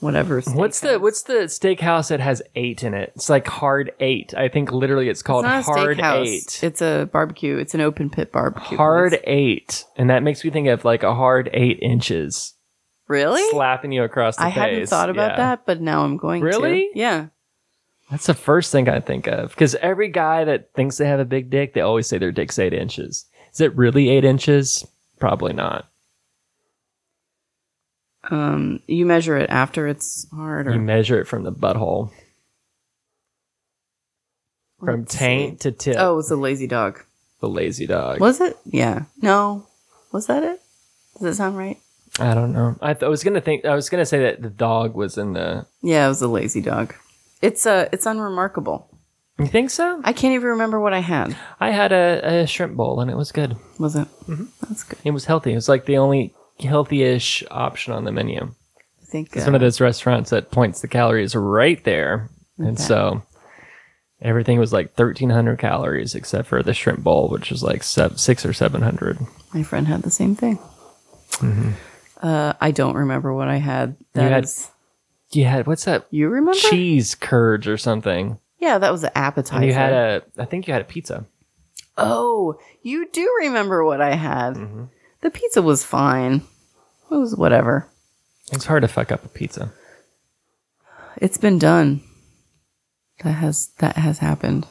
whatever. 0.00 0.40
What's 0.40 0.80
the 0.80 0.98
what's 0.98 1.22
the 1.22 1.44
steakhouse 1.44 2.08
that 2.08 2.20
has 2.20 2.42
eight 2.54 2.82
in 2.82 2.94
it? 2.94 3.12
It's 3.14 3.28
like 3.28 3.46
hard 3.46 3.92
eight. 4.00 4.34
I 4.36 4.48
think 4.48 4.72
literally 4.72 5.08
it's 5.08 5.22
called 5.22 5.44
not 5.44 5.60
a 5.60 5.62
hard 5.62 5.98
steakhouse. 5.98 6.26
eight. 6.26 6.60
It's 6.62 6.82
a 6.82 7.08
barbecue. 7.12 7.56
It's 7.56 7.74
an 7.74 7.80
open 7.80 8.10
pit 8.10 8.32
barbecue. 8.32 8.76
hard 8.76 9.10
place. 9.10 9.22
eight, 9.24 9.84
and 9.96 10.10
that 10.10 10.22
makes 10.22 10.44
me 10.44 10.50
think 10.50 10.68
of 10.68 10.84
like 10.84 11.02
a 11.02 11.14
hard 11.14 11.50
eight 11.52 11.78
inches 11.82 12.54
Really? 13.08 13.42
slapping 13.50 13.90
you 13.92 14.04
across 14.04 14.36
the 14.36 14.42
face. 14.44 14.52
I 14.52 14.54
face. 14.54 14.60
hadn't 14.60 14.86
thought 14.88 15.10
about 15.10 15.30
Yeah. 15.32 15.36
that, 15.36 15.66
but 15.66 15.80
now 15.80 16.04
I'm 16.04 16.16
going 16.18 16.42
Really? 16.42 16.90
to. 16.92 16.98
Yeah. 16.98 17.26
That's 18.10 18.26
the 18.26 18.34
first 18.34 18.70
thing 18.72 18.88
I 18.88 19.00
think 19.00 19.26
of 19.26 19.50
because 19.50 19.74
every 19.76 20.08
guy 20.08 20.44
that 20.44 20.72
thinks 20.74 20.96
they 20.98 21.06
have 21.06 21.20
a 21.20 21.24
big 21.26 21.50
dick, 21.50 21.74
they 21.74 21.80
always 21.80 22.06
say 22.06 22.18
their 22.18 22.32
dick's 22.32 22.58
eight 22.58 22.72
inches. 22.72 23.26
Is 23.52 23.60
it 23.60 23.74
really 23.76 24.08
eight 24.10 24.24
inches? 24.24 24.86
Probably 25.18 25.52
not. 25.52 25.86
Um, 28.30 28.80
you 28.86 29.06
measure 29.06 29.36
it 29.38 29.48
after 29.50 29.86
it's 29.88 30.26
hard, 30.34 30.68
or 30.68 30.72
You 30.72 30.80
measure 30.80 31.18
it 31.20 31.26
from 31.26 31.44
the 31.44 31.52
butthole, 31.52 32.10
from 34.80 35.00
Let's 35.00 35.14
taint 35.14 35.60
to 35.60 35.72
tip. 35.72 35.96
Oh, 35.98 36.12
it 36.12 36.16
was 36.16 36.30
a 36.30 36.36
lazy 36.36 36.66
dog. 36.66 37.02
the 37.40 37.48
lazy 37.48 37.86
dog. 37.86 38.20
Was 38.20 38.40
it? 38.40 38.56
Yeah. 38.66 39.04
No. 39.22 39.66
Was 40.12 40.26
that 40.26 40.42
it? 40.42 40.60
Does 41.14 41.24
it 41.24 41.34
sound 41.36 41.56
right? 41.56 41.78
I 42.20 42.34
don't 42.34 42.52
know. 42.52 42.76
I, 42.80 42.94
th- 42.94 43.04
I 43.04 43.08
was 43.08 43.22
gonna 43.24 43.40
think. 43.40 43.64
I 43.64 43.74
was 43.74 43.88
gonna 43.88 44.06
say 44.06 44.18
that 44.20 44.42
the 44.42 44.50
dog 44.50 44.94
was 44.94 45.18
in 45.18 45.32
the. 45.34 45.66
Yeah, 45.82 46.06
it 46.06 46.08
was 46.08 46.22
a 46.22 46.28
lazy 46.28 46.60
dog. 46.60 46.94
It's 47.42 47.66
uh 47.66 47.88
it's 47.92 48.06
unremarkable. 48.06 48.88
You 49.38 49.46
think 49.46 49.70
so? 49.70 50.00
I 50.04 50.12
can't 50.12 50.34
even 50.34 50.48
remember 50.48 50.80
what 50.80 50.92
I 50.92 50.98
had. 50.98 51.36
I 51.60 51.70
had 51.70 51.92
a, 51.92 52.40
a 52.42 52.46
shrimp 52.48 52.76
bowl 52.76 53.00
and 53.00 53.08
it 53.08 53.16
was 53.16 53.30
good. 53.30 53.56
Was 53.78 53.94
it? 53.94 54.08
Mm-hmm. 54.26 54.46
That's 54.62 54.82
good. 54.82 54.98
It 55.04 55.12
was 55.12 55.26
healthy. 55.26 55.52
It 55.52 55.54
was 55.54 55.68
like 55.68 55.86
the 55.86 55.98
only 55.98 56.34
healthy-ish 56.58 57.44
option 57.48 57.92
on 57.92 58.02
the 58.02 58.10
menu. 58.10 58.40
I 58.42 59.04
think 59.06 59.28
It's 59.36 59.44
uh, 59.44 59.46
one 59.46 59.54
of 59.54 59.60
those 59.60 59.80
restaurants 59.80 60.30
that 60.30 60.50
points 60.50 60.80
the 60.80 60.88
calories 60.88 61.36
right 61.36 61.82
there, 61.84 62.28
and 62.58 62.78
so 62.80 63.22
everything 64.20 64.58
was 64.58 64.72
like 64.72 64.94
thirteen 64.94 65.30
hundred 65.30 65.60
calories 65.60 66.16
except 66.16 66.48
for 66.48 66.64
the 66.64 66.74
shrimp 66.74 67.04
bowl, 67.04 67.28
which 67.28 67.50
was 67.52 67.62
like 67.62 67.84
seven, 67.84 68.18
six 68.18 68.44
or 68.44 68.52
seven 68.52 68.82
hundred. 68.82 69.18
my 69.54 69.62
friend 69.62 69.86
had 69.86 70.02
the 70.02 70.10
same 70.10 70.34
thing. 70.34 70.58
Uh, 72.20 72.52
I 72.60 72.70
don't 72.72 72.96
remember 72.96 73.32
what 73.32 73.48
I 73.48 73.56
had. 73.56 73.96
That 74.14 74.22
Mm-hmm. 74.22 74.32
had- 74.32 74.44
is- 74.44 74.70
you 75.30 75.44
had 75.44 75.66
what's 75.66 75.84
that 75.84 76.06
You 76.10 76.28
remember? 76.30 76.58
cheese 76.58 77.14
curds 77.14 77.66
or 77.66 77.76
something, 77.76 78.38
Yeah, 78.58 78.78
that 78.78 78.90
was 78.90 79.04
an 79.04 79.10
appetizer. 79.14 79.56
and 79.56 79.66
you 79.66 79.74
had 79.74 79.92
a 79.92 80.22
I 80.38 80.46
think 80.46 80.66
you 80.66 80.72
had 80.72 80.80
a 80.80 80.86
pizza. 80.86 81.26
Oh, 81.98 82.58
you 82.82 83.06
do 83.12 83.28
remember 83.40 83.84
what 83.84 84.00
I 84.00 84.14
had. 84.14 84.54
Mm-hmm. 84.54 84.84
The 85.20 85.30
pizza 85.30 85.60
was 85.60 85.84
fine. 85.84 86.42
It 87.10 87.14
was 87.14 87.36
whatever. 87.36 87.88
It's 88.52 88.64
hard 88.64 88.82
to 88.82 88.88
fuck 88.88 89.12
up 89.12 89.24
a 89.24 89.28
pizza. 89.28 89.70
It's 91.16 91.36
been 91.38 91.58
done. 91.58 92.00
That 93.24 93.32
has 93.32 93.68
that 93.80 93.96
has 93.96 94.20
happened. 94.20 94.66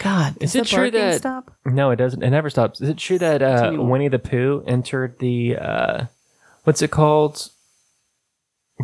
God, 0.00 0.36
Is 0.40 0.54
it 0.54 0.66
true 0.66 0.90
that- 0.90 1.18
stop? 1.18 1.52
No, 1.64 1.90
it 1.90 1.96
doesn't. 1.96 2.22
It 2.22 2.30
never 2.30 2.50
stops. 2.50 2.80
Is 2.82 2.88
it 2.90 2.98
true 2.98 3.18
that 3.20 3.40
uh, 3.42 3.72
Winnie 3.78 4.08
the 4.08 4.18
Pooh 4.18 4.62
entered 4.66 5.18
the 5.20 5.56
uh, 5.56 6.04
what's 6.66 6.82
it 6.82 6.90
called? 6.90 7.48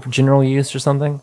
For 0.00 0.08
general 0.08 0.42
use 0.42 0.74
or 0.74 0.78
something? 0.78 1.20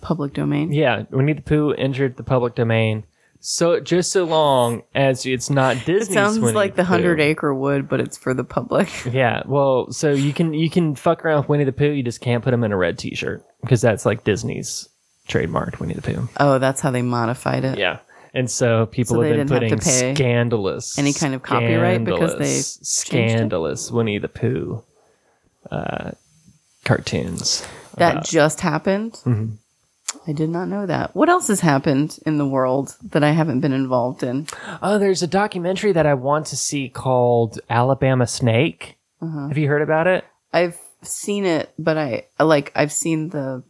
Public 0.00 0.32
domain. 0.32 0.72
Yeah, 0.72 1.04
Winnie 1.10 1.34
the 1.34 1.42
Pooh 1.42 1.72
entered 1.72 2.16
the 2.16 2.22
public 2.22 2.54
domain. 2.54 3.04
So 3.40 3.78
just 3.80 4.10
so 4.12 4.24
long 4.24 4.82
as 4.94 5.24
it's 5.26 5.50
not 5.50 5.76
Disney. 5.84 6.12
It 6.12 6.14
sounds 6.14 6.38
Winnie 6.38 6.54
like 6.54 6.74
the 6.74 6.82
Pooh. 6.82 6.88
hundred 6.88 7.20
acre 7.20 7.54
wood, 7.54 7.88
but 7.88 8.00
it's 8.00 8.16
for 8.16 8.32
the 8.34 8.44
public. 8.44 8.88
Yeah, 9.12 9.42
well, 9.46 9.92
so 9.92 10.10
you 10.12 10.32
can 10.32 10.54
you 10.54 10.70
can 10.70 10.94
fuck 10.94 11.24
around 11.24 11.40
with 11.40 11.48
Winnie 11.50 11.64
the 11.64 11.72
Pooh. 11.72 11.90
You 11.90 12.02
just 12.02 12.20
can't 12.20 12.42
put 12.42 12.54
him 12.54 12.64
in 12.64 12.72
a 12.72 12.76
red 12.76 12.98
T-shirt 12.98 13.44
because 13.60 13.80
that's 13.82 14.04
like 14.06 14.24
Disney's 14.24 14.88
trademarked 15.28 15.78
Winnie 15.80 15.94
the 15.94 16.02
Pooh. 16.02 16.28
Oh, 16.38 16.58
that's 16.58 16.80
how 16.80 16.90
they 16.90 17.02
modified 17.02 17.64
it. 17.64 17.78
Yeah, 17.78 17.98
and 18.34 18.50
so 18.50 18.86
people 18.86 19.16
So 19.16 19.22
have 19.22 19.36
been 19.36 19.48
putting 19.48 19.80
scandalous 19.80 20.98
any 20.98 21.12
kind 21.12 21.34
of 21.34 21.42
copyright 21.42 22.04
because 22.04 22.36
they 22.38 22.60
scandalous 22.60 23.90
Winnie 23.90 24.18
the 24.18 24.28
Pooh 24.28 24.82
uh, 25.70 26.12
cartoons. 26.84 27.66
That 27.96 28.12
about- 28.12 28.26
just 28.26 28.60
happened. 28.60 29.12
Mm-hmm. 29.24 29.54
I 30.26 30.32
did 30.32 30.50
not 30.50 30.66
know 30.68 30.86
that. 30.86 31.14
What 31.14 31.28
else 31.28 31.46
has 31.48 31.60
happened 31.60 32.18
in 32.26 32.36
the 32.38 32.46
world 32.46 32.96
that 33.10 33.22
I 33.22 33.30
haven't 33.30 33.60
been 33.60 33.72
involved 33.72 34.22
in? 34.24 34.48
oh, 34.82 34.98
there's 34.98 35.22
a 35.22 35.26
documentary 35.28 35.92
that 35.92 36.04
I 36.06 36.14
want 36.14 36.46
to 36.46 36.56
see 36.56 36.88
called 36.88 37.60
Alabama 37.70 38.26
Snake. 38.26 38.96
Uh-huh. 39.22 39.48
Have 39.48 39.56
you 39.58 39.68
heard 39.68 39.82
about 39.82 40.06
it? 40.08 40.24
I've 40.52 40.76
seen 41.02 41.46
it, 41.46 41.72
but 41.78 41.96
I 41.96 42.24
like 42.40 42.72
I've 42.74 42.92
seen 42.92 43.28
the 43.30 43.62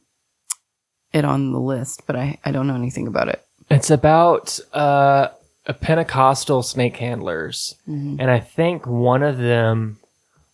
it 1.12 1.24
on 1.24 1.52
the 1.52 1.60
list, 1.60 2.04
but 2.06 2.16
I 2.16 2.38
I 2.44 2.52
don't 2.52 2.66
know 2.66 2.74
anything 2.74 3.06
about 3.06 3.28
it. 3.28 3.44
It's 3.68 3.90
about 3.90 4.58
uh, 4.72 5.28
a 5.66 5.74
Pentecostal 5.74 6.62
snake 6.62 6.96
handlers, 6.96 7.76
Mm-hmm. 7.86 8.16
and 8.18 8.30
I 8.30 8.40
think 8.40 8.86
one 8.86 9.22
of 9.22 9.36
them 9.36 9.98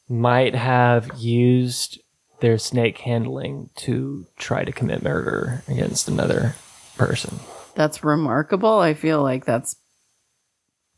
might 0.09 0.55
have 0.55 1.11
used 1.17 2.01
their 2.41 2.59
snake 2.59 2.99
handling 2.99 3.71
to 3.77 4.27
try 4.37 4.65
to 4.65 4.73
commit 4.73 5.03
murder 5.03 5.63
against 5.69 6.07
another 6.09 6.55
person. 6.97 7.39
That's 7.75 8.05
remarkable. 8.05 8.79
I 8.79 8.95
feel 8.95 9.23
like 9.23 9.45
that's 9.45 9.77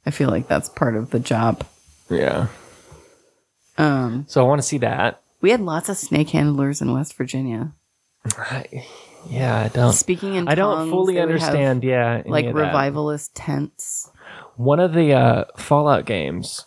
I 0.06 0.10
feel 0.10 0.30
like 0.30 0.48
that's 0.48 0.68
part 0.68 0.96
of 0.96 1.10
the 1.10 1.20
job. 1.20 1.64
Yeah. 2.10 2.48
Um 3.76 4.24
So 4.28 4.44
I 4.44 4.48
want 4.48 4.60
to 4.60 4.66
see 4.66 4.78
that. 4.78 5.22
we 5.40 5.50
had 5.50 5.60
lots 5.60 5.88
of 5.88 5.96
snake 5.96 6.30
handlers 6.30 6.80
in 6.82 6.92
West 6.92 7.14
Virginia. 7.16 7.72
I, 8.36 8.84
yeah, 9.28 9.58
I 9.60 9.68
don't. 9.68 9.92
Speaking 9.92 10.34
in 10.34 10.48
I 10.48 10.54
don't 10.54 10.76
tongues, 10.76 10.90
fully 10.90 11.14
they 11.14 11.20
would 11.20 11.30
have, 11.30 11.42
understand. 11.42 11.84
yeah, 11.84 12.18
any 12.20 12.30
like 12.30 12.46
of 12.46 12.54
that. 12.54 12.60
revivalist 12.66 13.34
tents. 13.34 14.10
One 14.56 14.80
of 14.80 14.92
the 14.92 15.12
uh, 15.14 15.44
Fallout 15.56 16.04
games 16.04 16.64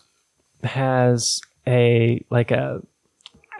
has 0.64 1.42
a 1.68 2.24
like 2.30 2.52
a 2.52 2.82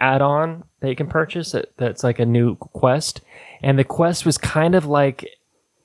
add-on 0.00 0.64
that 0.80 0.88
you 0.88 0.96
can 0.96 1.06
purchase 1.06 1.52
that, 1.52 1.76
that's 1.76 2.02
like 2.02 2.18
a 2.18 2.26
new 2.26 2.56
quest, 2.56 3.20
and 3.62 3.78
the 3.78 3.84
quest 3.84 4.26
was 4.26 4.38
kind 4.38 4.74
of 4.74 4.86
like 4.86 5.28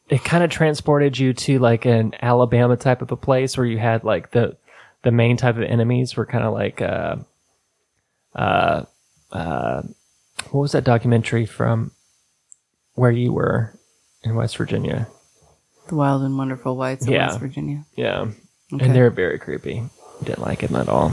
it 0.09 0.23
kind 0.23 0.43
of 0.43 0.49
transported 0.49 1.17
you 1.17 1.33
to 1.33 1.59
like 1.59 1.85
an 1.85 2.13
Alabama 2.21 2.77
type 2.77 3.01
of 3.01 3.11
a 3.11 3.17
place 3.17 3.57
where 3.57 3.65
you 3.65 3.77
had 3.77 4.03
like 4.03 4.31
the 4.31 4.55
the 5.03 5.11
main 5.11 5.37
type 5.37 5.57
of 5.57 5.63
enemies 5.63 6.15
were 6.15 6.25
kind 6.25 6.43
of 6.43 6.53
like 6.53 6.81
uh 6.81 7.17
uh 8.35 8.83
uh 9.31 9.81
what 10.51 10.61
was 10.61 10.71
that 10.71 10.83
documentary 10.83 11.45
from 11.45 11.91
where 12.93 13.11
you 13.11 13.31
were 13.33 13.73
in 14.23 14.35
West 14.35 14.57
Virginia? 14.57 15.07
The 15.87 15.95
Wild 15.95 16.23
and 16.23 16.37
Wonderful 16.37 16.75
Whites 16.75 17.05
of 17.05 17.13
Yeah. 17.13 17.27
West 17.27 17.39
Virginia. 17.39 17.83
Yeah. 17.95 18.27
Okay. 18.73 18.85
And 18.85 18.95
they're 18.95 19.09
very 19.09 19.39
creepy. 19.39 19.83
Didn't 20.23 20.41
like 20.41 20.59
them 20.59 20.75
at 20.75 20.89
all. 20.89 21.11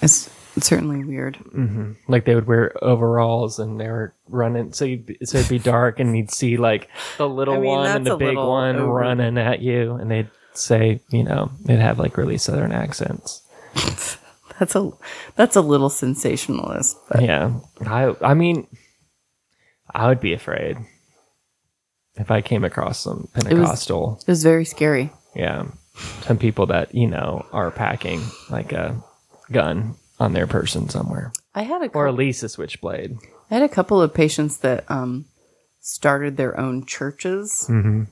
It's 0.00 0.28
certainly 0.60 1.04
weird. 1.04 1.36
Mm-hmm. 1.36 1.92
Like 2.08 2.24
they 2.24 2.34
would 2.34 2.46
wear 2.46 2.72
overalls 2.82 3.58
and 3.58 3.80
they 3.80 3.88
were 3.88 4.14
running. 4.28 4.72
So 4.72 4.84
you'd 4.84 5.16
so 5.24 5.38
it'd 5.38 5.50
be 5.50 5.58
dark 5.58 5.98
and 6.00 6.16
you'd 6.16 6.30
see 6.30 6.56
like 6.56 6.88
the 7.18 7.28
little 7.28 7.54
I 7.54 7.58
mean, 7.58 7.70
one 7.70 7.96
and 7.96 8.06
the 8.06 8.16
big 8.16 8.36
one 8.36 8.76
over- 8.76 8.92
running 8.92 9.38
at 9.38 9.60
you, 9.60 9.94
and 9.94 10.10
they'd 10.10 10.30
say, 10.54 11.00
you 11.10 11.24
know, 11.24 11.50
they'd 11.64 11.80
have 11.80 11.98
like 11.98 12.16
really 12.16 12.38
southern 12.38 12.72
accents. 12.72 13.42
That's 14.60 14.76
a 14.76 14.92
that's 15.34 15.56
a 15.56 15.60
little 15.60 15.90
sensationalist. 15.90 16.96
But 17.10 17.22
Yeah. 17.22 17.54
I 17.84 18.14
I 18.22 18.34
mean, 18.34 18.68
I 19.92 20.06
would 20.06 20.20
be 20.20 20.32
afraid 20.32 20.76
if 22.14 22.30
I 22.30 22.40
came 22.40 22.62
across 22.62 23.00
some 23.00 23.28
Pentecostal. 23.34 24.18
it 24.20 24.30
was 24.30 24.44
very 24.44 24.64
scary. 24.64 25.10
yeah, 25.34 25.64
some 26.22 26.38
people 26.38 26.66
that 26.66 26.94
you 26.94 27.08
know 27.08 27.44
are 27.52 27.72
packing 27.72 28.22
like 28.48 28.72
a 28.72 28.96
gun 29.50 29.96
on 30.20 30.32
their 30.32 30.46
person 30.46 30.88
somewhere. 30.88 31.32
I 31.54 31.62
had 31.62 31.82
a 31.82 31.86
or 31.88 32.06
at 32.08 32.14
least 32.14 32.42
a 32.42 32.48
switchblade. 32.48 33.18
I 33.50 33.54
had 33.54 33.62
a 33.62 33.68
couple 33.68 34.00
of 34.00 34.14
patients 34.14 34.58
that 34.58 34.88
um, 34.90 35.26
started 35.80 36.36
their 36.36 36.58
own 36.58 36.86
churches, 36.86 37.66
Mm-hmm. 37.68 38.04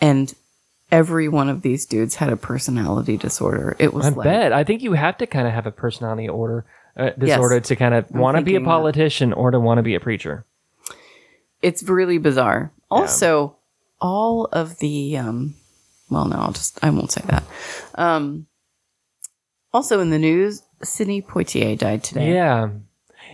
and 0.00 0.34
every 0.92 1.28
one 1.28 1.48
of 1.48 1.62
these 1.62 1.86
dudes 1.86 2.16
had 2.16 2.30
a 2.32 2.36
personality 2.36 3.16
disorder. 3.16 3.76
It 3.78 3.92
was 3.92 4.06
I 4.06 4.10
like 4.10 4.24
bet. 4.24 4.52
I 4.52 4.64
think 4.64 4.82
you 4.82 4.92
have 4.92 5.18
to 5.18 5.26
kind 5.26 5.46
of 5.48 5.52
have 5.54 5.66
a 5.66 5.72
personality 5.72 6.28
order 6.28 6.64
uh, 6.96 7.10
disorder 7.18 7.60
to 7.60 7.76
kind 7.76 7.94
of 7.94 8.10
want 8.12 8.36
to 8.36 8.42
be 8.42 8.52
a 8.52 8.54
thinking 8.58 8.64
that. 8.64 8.70
politician 8.70 9.32
or 9.32 9.50
to 9.50 9.58
want 9.58 9.78
to 9.78 9.82
be 9.82 9.94
a 9.96 10.00
preacher. 10.00 10.44
it's 11.62 11.82
really 11.82 12.18
bizarre. 12.18 12.70
Also, 12.90 13.56
all 14.00 14.46
of 14.52 14.78
the 14.78 15.16
um, 15.16 15.54
well, 16.10 16.26
no, 16.26 16.36
I'll 16.36 16.52
just 16.52 16.78
I 16.84 16.90
won't 16.90 17.10
say 17.10 17.22
that. 17.26 17.42
Um, 17.96 18.46
also 19.74 20.00
in 20.00 20.08
the 20.10 20.18
news, 20.18 20.62
Sidney 20.82 21.20
Poitier 21.20 21.76
died 21.76 22.02
today. 22.02 22.32
Yeah, 22.32 22.68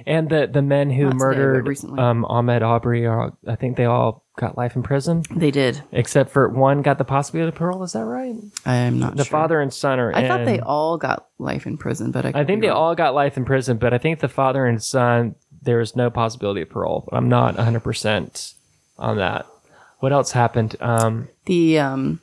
and 0.07 0.29
the 0.29 0.49
the 0.53 0.63
men 0.63 0.91
who 0.91 1.05
Not 1.05 1.11
today, 1.13 1.19
but 1.19 1.25
murdered 1.25 1.69
recently. 1.69 2.01
um, 2.01 2.25
Ahmaud 2.29 2.63
Arbery 2.63 3.07
are 3.07 3.33
I 3.47 3.55
think 3.57 3.77
they 3.77 3.85
all 3.85 4.25
got 4.39 4.57
life 4.57 4.75
in 4.75 4.83
prison, 4.83 5.23
they 5.37 5.51
did. 5.51 5.83
except 5.93 6.31
for 6.31 6.49
one 6.49 6.81
got 6.83 6.97
the 6.99 7.05
possibility 7.05 7.51
of 7.51 7.55
parole. 7.57 7.83
Is 7.83 7.93
that 7.93 8.05
right? 8.07 8.35
I'm 8.65 8.99
not 8.99 9.17
The 9.17 9.25
sure. 9.25 9.31
father 9.31 9.61
and 9.61 9.73
son 9.73 10.01
are. 10.01 10.13
I 10.17 10.27
thought 10.27 10.41
in. 10.41 10.47
they 10.47 10.61
all 10.61 10.97
got 10.97 11.27
life 11.39 11.67
in 11.67 11.77
prison, 11.77 12.11
but 12.11 12.25
I, 12.25 12.29
I 12.31 12.33
could 12.33 12.47
think 12.47 12.61
be 12.63 12.67
they 12.67 12.71
wrong. 12.71 12.79
all 12.79 12.95
got 12.95 13.15
life 13.15 13.37
in 13.37 13.45
prison, 13.45 13.77
but 13.77 13.93
I 13.93 13.99
think 13.99 14.21
the 14.21 14.29
father 14.29 14.65
and 14.67 14.83
son 14.83 15.35
there 15.63 15.81
is 15.81 15.95
no 15.95 16.09
possibility 16.11 16.63
of 16.63 16.71
parole. 16.71 17.05
But 17.11 17.17
I'm 17.19 17.29
not 17.29 17.57
100 17.57 17.81
percent 17.81 18.55
on 18.99 19.19
that. 19.19 19.47
What 19.99 20.13
else 20.13 20.33
happened? 20.33 20.75
Um, 20.81 21.29
the 21.45 21.79
um 21.81 22.21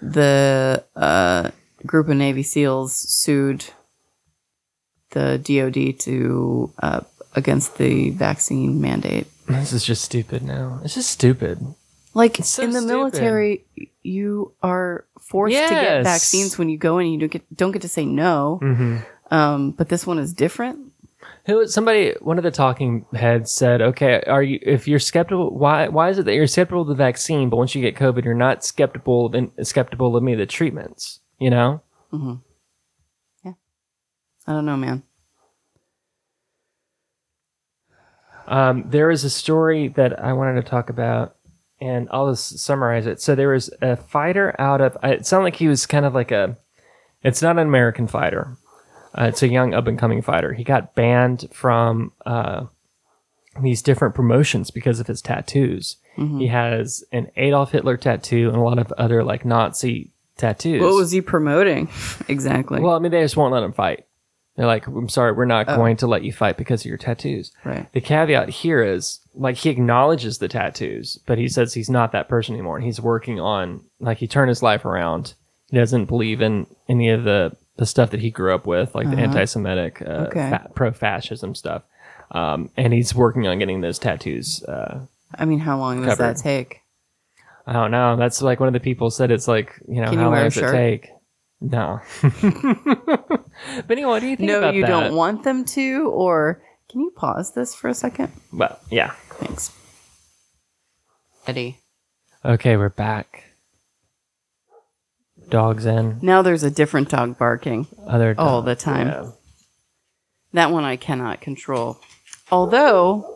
the 0.00 0.82
uh 0.96 1.50
group 1.86 2.08
of 2.08 2.16
Navy 2.16 2.42
SEALs 2.42 2.94
sued 2.94 3.66
the 5.10 5.38
DoD 5.38 5.98
to 6.00 6.72
uh 6.80 7.00
against 7.34 7.78
the 7.78 8.10
vaccine 8.10 8.80
mandate. 8.80 9.26
this 9.46 9.72
is 9.72 9.84
just 9.84 10.04
stupid. 10.04 10.42
Now 10.42 10.80
it's 10.84 10.94
just 10.94 11.10
stupid. 11.10 11.74
Like 12.14 12.36
so 12.42 12.62
in 12.62 12.70
the 12.70 12.80
stupid. 12.80 12.94
military, 12.94 13.64
you 14.02 14.52
are 14.62 15.06
forced 15.20 15.56
to 15.56 15.68
get 15.68 16.04
vaccines 16.04 16.58
when 16.58 16.68
you 16.68 16.76
go 16.76 16.98
in, 16.98 17.06
and 17.06 17.14
you 17.14 17.20
don't 17.20 17.32
get 17.32 17.56
don't 17.56 17.72
get 17.72 17.82
to 17.82 17.88
say 17.88 18.04
no. 18.04 18.60
Mm-hmm. 18.62 18.98
Um, 19.34 19.70
but 19.70 19.88
this 19.88 20.06
one 20.06 20.18
is 20.18 20.34
different. 20.34 20.92
Who 21.46 21.66
somebody 21.66 22.14
one 22.20 22.36
of 22.36 22.44
the 22.44 22.50
talking 22.50 23.06
heads 23.14 23.50
said, 23.50 23.80
"Okay, 23.80 24.22
are 24.26 24.42
you 24.42 24.58
if 24.62 24.86
you're 24.86 24.98
skeptical? 24.98 25.56
Why 25.56 25.88
why 25.88 26.10
is 26.10 26.18
it 26.18 26.26
that 26.26 26.34
you're 26.34 26.46
skeptical 26.46 26.82
of 26.82 26.88
the 26.88 26.94
vaccine, 26.94 27.48
but 27.48 27.56
once 27.56 27.74
you 27.74 27.80
get 27.80 27.96
COVID, 27.96 28.24
you're 28.24 28.34
not 28.34 28.64
skeptical 28.64 29.26
of, 29.26 29.66
skeptical 29.66 30.14
of 30.14 30.22
any 30.22 30.34
of 30.34 30.38
the 30.38 30.46
treatments? 30.46 31.20
You 31.42 31.50
know? 31.50 31.82
Yeah. 33.44 33.52
I 34.46 34.52
don't 34.52 34.64
know, 34.64 34.76
man. 34.76 35.02
Um, 38.46 38.84
there 38.88 39.10
is 39.10 39.24
a 39.24 39.30
story 39.30 39.88
that 39.88 40.22
I 40.22 40.32
wanted 40.34 40.62
to 40.62 40.68
talk 40.68 40.88
about, 40.90 41.36
and 41.80 42.08
I'll 42.10 42.30
just 42.30 42.58
summarize 42.58 43.06
it. 43.06 43.20
So 43.20 43.34
there 43.34 43.48
was 43.48 43.70
a 43.80 43.96
fighter 43.96 44.54
out 44.58 44.80
of. 44.80 44.96
It 45.02 45.26
sounded 45.26 45.44
like 45.44 45.56
he 45.56 45.68
was 45.68 45.86
kind 45.86 46.04
of 46.04 46.14
like 46.14 46.30
a. 46.30 46.56
It's 47.22 47.42
not 47.42 47.58
an 47.58 47.66
American 47.66 48.06
fighter. 48.06 48.56
Uh, 49.18 49.24
it's 49.24 49.42
a 49.42 49.48
young 49.48 49.74
up 49.74 49.86
and 49.86 49.98
coming 49.98 50.22
fighter. 50.22 50.52
He 50.52 50.64
got 50.64 50.94
banned 50.94 51.48
from 51.52 52.12
uh, 52.24 52.66
these 53.60 53.82
different 53.82 54.14
promotions 54.14 54.70
because 54.70 55.00
of 55.00 55.06
his 55.08 55.20
tattoos. 55.22 55.96
He 56.38 56.46
has 56.48 57.04
an 57.10 57.30
Adolf 57.36 57.72
Hitler 57.72 57.96
tattoo 57.96 58.48
and 58.48 58.56
a 58.56 58.60
lot 58.60 58.78
of 58.78 58.92
other 58.92 59.24
like 59.24 59.44
Nazi 59.44 60.11
tattoos. 60.36 60.80
What 60.82 60.94
was 60.94 61.10
he 61.10 61.20
promoting 61.20 61.88
exactly? 62.28 62.80
Well, 62.80 62.94
I 62.94 62.98
mean, 62.98 63.12
they 63.12 63.22
just 63.22 63.36
won't 63.36 63.52
let 63.52 63.62
him 63.62 63.72
fight. 63.72 64.04
They're 64.56 64.66
like, 64.66 64.86
I'm 64.86 65.08
sorry, 65.08 65.32
we're 65.32 65.46
not 65.46 65.66
going 65.66 65.96
to 65.98 66.06
let 66.06 66.24
you 66.24 66.32
fight 66.32 66.58
because 66.58 66.82
of 66.82 66.86
your 66.86 66.98
tattoos. 66.98 67.52
Right. 67.64 67.90
The 67.94 68.02
caveat 68.02 68.50
here 68.50 68.82
is 68.82 69.20
like 69.34 69.56
he 69.56 69.70
acknowledges 69.70 70.38
the 70.38 70.48
tattoos, 70.48 71.18
but 71.26 71.38
he 71.38 71.48
says 71.48 71.72
he's 71.72 71.88
not 71.88 72.12
that 72.12 72.28
person 72.28 72.54
anymore. 72.54 72.76
And 72.76 72.84
he's 72.84 73.00
working 73.00 73.40
on 73.40 73.82
like 73.98 74.18
he 74.18 74.26
turned 74.26 74.50
his 74.50 74.62
life 74.62 74.84
around. 74.84 75.32
He 75.70 75.78
doesn't 75.78 76.04
believe 76.04 76.42
in 76.42 76.66
any 76.86 77.08
of 77.08 77.24
the 77.24 77.56
the 77.78 77.86
stuff 77.86 78.10
that 78.10 78.20
he 78.20 78.30
grew 78.30 78.54
up 78.54 78.66
with, 78.66 78.94
like 78.94 79.08
the 79.10 79.16
anti-Semitic, 79.16 80.02
uh, 80.02 80.26
Okay. 80.28 80.50
fa- 80.50 80.70
pro-fascism 80.74 81.54
stuff. 81.54 81.82
Um, 82.30 82.68
and 82.76 82.92
he's 82.92 83.14
working 83.14 83.46
on 83.46 83.58
getting 83.58 83.80
those 83.80 83.98
tattoos. 83.98 84.62
Uh, 84.64 85.06
I 85.36 85.46
mean, 85.46 85.58
how 85.60 85.78
long 85.78 86.02
does 86.02 86.18
Covered. 86.18 86.36
that 86.36 86.42
take? 86.42 86.81
I 87.66 87.72
don't 87.74 87.90
know. 87.90 88.16
That's 88.16 88.42
like 88.42 88.58
one 88.60 88.66
of 88.68 88.72
the 88.72 88.80
people 88.80 89.10
said. 89.10 89.30
It's 89.30 89.46
like 89.48 89.80
you 89.88 90.00
know 90.00 90.08
Can 90.08 90.14
you 90.14 90.24
how 90.24 90.30
wear 90.30 90.38
long 90.40 90.46
a 90.46 90.50
does 90.50 90.56
it 90.56 90.60
shirt? 90.60 90.74
take? 90.74 91.08
No. 91.60 92.00
but 92.22 93.90
anyway, 93.90 94.08
what 94.10 94.20
do 94.20 94.26
you 94.26 94.36
think 94.36 94.48
No, 94.48 94.58
about 94.58 94.74
you 94.74 94.82
that? 94.82 94.88
don't 94.88 95.14
want 95.14 95.44
them 95.44 95.64
to, 95.66 96.08
or 96.10 96.60
can 96.90 97.00
you 97.00 97.12
pause 97.14 97.54
this 97.54 97.72
for 97.74 97.88
a 97.88 97.94
second? 97.94 98.32
Well, 98.52 98.78
yeah. 98.90 99.12
Thanks. 99.34 99.70
Eddie. 101.46 101.78
Okay, 102.44 102.76
we're 102.76 102.88
back. 102.88 103.44
Dogs 105.48 105.86
in. 105.86 106.18
Now 106.22 106.42
there's 106.42 106.62
a 106.62 106.70
different 106.70 107.08
dog 107.10 107.38
barking. 107.38 107.86
Other 108.06 108.34
All 108.38 108.60
dog- 108.60 108.64
the 108.66 108.76
time. 108.76 109.08
yeah. 109.08 109.30
That 110.54 110.70
one 110.70 110.84
I 110.84 110.96
cannot 110.96 111.40
control. 111.40 111.98
Although, 112.50 113.31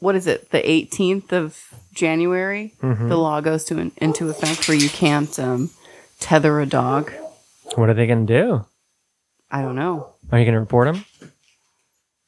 what 0.00 0.14
is 0.16 0.26
it? 0.26 0.50
The 0.50 0.60
18th 0.62 1.32
of 1.32 1.72
January, 1.94 2.74
Mm-hmm. 2.82 3.08
the 3.08 3.16
law 3.16 3.40
goes 3.40 3.64
to 3.66 3.78
an, 3.78 3.92
into 3.98 4.28
effect 4.28 4.66
where 4.68 4.76
you 4.76 4.88
can't 4.88 5.38
um, 5.38 5.70
tether 6.18 6.60
a 6.60 6.66
dog. 6.66 7.12
What 7.76 7.88
are 7.88 7.94
they 7.94 8.06
going 8.06 8.26
to 8.26 8.32
do? 8.42 8.64
I 9.50 9.62
don't 9.62 9.76
know. 9.76 10.10
Are 10.32 10.38
you 10.38 10.44
going 10.44 10.54
to 10.54 10.60
report 10.60 10.92
them? 10.92 11.04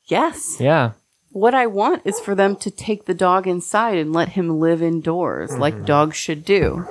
Yes. 0.06 0.56
Yeah. 0.60 0.92
What 1.30 1.54
I 1.54 1.66
want 1.66 2.02
is 2.04 2.20
for 2.20 2.34
them 2.34 2.56
to 2.56 2.70
take 2.70 3.06
the 3.06 3.14
dog 3.14 3.46
inside 3.46 3.96
and 3.96 4.12
let 4.12 4.30
him 4.30 4.60
live 4.60 4.82
indoors 4.82 5.50
Mm-hmm. 5.50 5.60
like 5.60 5.84
dogs 5.86 6.16
should 6.16 6.44
do. 6.44 6.86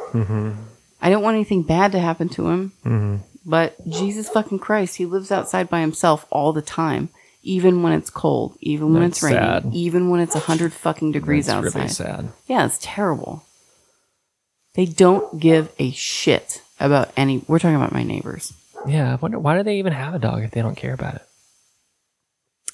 I 1.04 1.10
don't 1.10 1.22
want 1.24 1.36
anything 1.36 1.64
bad 1.64 1.92
to 1.94 2.00
happen 2.00 2.30
to 2.30 2.48
him. 2.50 2.72
Mm-hmm. 2.86 3.16
But 3.46 3.76
Jesus 3.90 4.30
fucking 4.30 4.60
Christ, 4.60 4.98
he 4.98 5.06
lives 5.06 5.32
outside 5.32 5.70
by 5.70 5.82
himself 5.82 6.26
all 6.30 6.54
the 6.54 6.62
time, 6.62 7.10
even 7.44 7.82
when 7.84 7.94
it's 7.94 8.10
cold, 8.10 8.56
even 8.62 8.94
when 8.94 9.02
That's 9.04 9.18
it's 9.18 9.24
raining, 9.24 9.40
sad. 9.40 9.74
even 9.74 10.10
when 10.10 10.20
it's 10.20 10.36
100 10.36 10.74
fucking 10.74 11.12
degrees 11.12 11.48
That's 11.48 11.66
outside. 11.66 11.80
really 11.80 11.90
sad. 11.90 12.30
Yeah, 12.48 12.66
it's 12.66 12.78
terrible. 12.82 13.44
They 14.76 14.86
don't 14.86 15.40
give 15.40 15.72
a 15.80 15.92
shit 15.92 16.62
about 16.80 17.12
any. 17.18 17.44
We're 17.48 17.60
talking 17.60 17.76
about 17.76 17.92
my 17.92 18.04
neighbors. 18.04 18.54
Yeah. 18.88 19.12
I 19.12 19.16
wonder 19.16 19.38
why 19.40 19.58
do 19.58 19.64
they 19.64 19.80
even 19.80 19.94
have 19.94 20.14
a 20.16 20.20
dog 20.20 20.44
if 20.44 20.52
they 20.52 20.62
don't 20.62 20.76
care 20.78 20.94
about 20.94 21.16
it? 21.16 21.22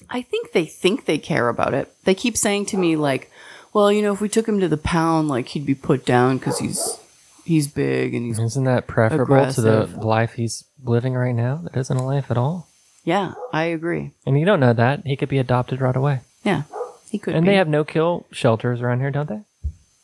I 0.08 0.22
think 0.22 0.52
they 0.52 0.64
think 0.64 1.04
they 1.06 1.18
care 1.18 1.48
about 1.48 1.74
it. 1.74 1.92
They 2.04 2.14
keep 2.14 2.36
saying 2.36 2.66
to 2.66 2.76
me 2.78 2.94
like, 2.96 3.30
"Well, 3.72 3.90
you 3.92 4.00
know, 4.00 4.12
if 4.12 4.20
we 4.20 4.28
took 4.28 4.46
him 4.48 4.60
to 4.60 4.68
the 4.68 4.76
pound, 4.76 5.28
like 5.28 5.48
he'd 5.48 5.66
be 5.66 5.74
put 5.74 6.06
down 6.06 6.38
because 6.38 6.58
he's 6.60 6.98
he's 7.44 7.66
big 7.66 8.14
and 8.14 8.24
he's 8.24 8.38
Isn't 8.38 8.64
that 8.64 8.86
preferable 8.86 9.50
to 9.52 9.60
the 9.60 9.82
Aggressive. 9.82 10.04
life 10.04 10.32
he's 10.34 10.64
living 10.82 11.14
right 11.14 11.34
now? 11.34 11.56
That 11.64 11.76
isn't 11.76 11.96
a 11.96 12.06
life 12.06 12.30
at 12.30 12.38
all. 12.38 12.68
Yeah." 13.04 13.34
I 13.52 13.64
agree. 13.64 14.12
And 14.26 14.38
you 14.38 14.44
don't 14.46 14.60
know 14.60 14.72
that 14.72 15.06
he 15.06 15.16
could 15.16 15.28
be 15.28 15.38
adopted 15.38 15.80
right 15.80 15.96
away. 15.96 16.20
Yeah, 16.44 16.62
he 17.10 17.18
could. 17.18 17.34
and 17.34 17.44
be. 17.44 17.50
they 17.52 17.56
have 17.56 17.68
no 17.68 17.84
kill 17.84 18.26
shelters 18.32 18.80
around 18.80 19.00
here, 19.00 19.10
don't 19.10 19.28
they? 19.28 19.40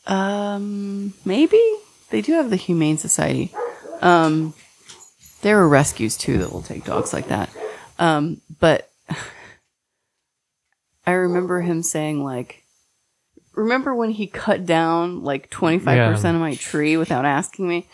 Um, 0.07 1.13
maybe 1.23 1.61
they 2.09 2.21
do 2.21 2.33
have 2.33 2.49
the 2.49 2.55
Humane 2.55 2.97
Society. 2.97 3.51
Um, 4.01 4.53
there 5.41 5.59
are 5.59 5.67
rescues 5.67 6.17
too 6.17 6.37
that 6.39 6.51
will 6.51 6.61
take 6.61 6.85
dogs 6.85 7.13
like 7.13 7.27
that. 7.27 7.49
Um, 7.99 8.41
but 8.59 8.89
I 11.07 11.11
remember 11.11 11.61
him 11.61 11.83
saying 11.83 12.23
like, 12.23 12.63
remember 13.53 13.95
when 13.95 14.11
he 14.11 14.27
cut 14.27 14.65
down 14.65 15.23
like 15.23 15.49
twenty 15.49 15.79
five 15.79 16.11
percent 16.13 16.35
of 16.35 16.41
my 16.41 16.55
tree 16.55 16.97
without 16.97 17.25
asking 17.25 17.67
me? 17.67 17.87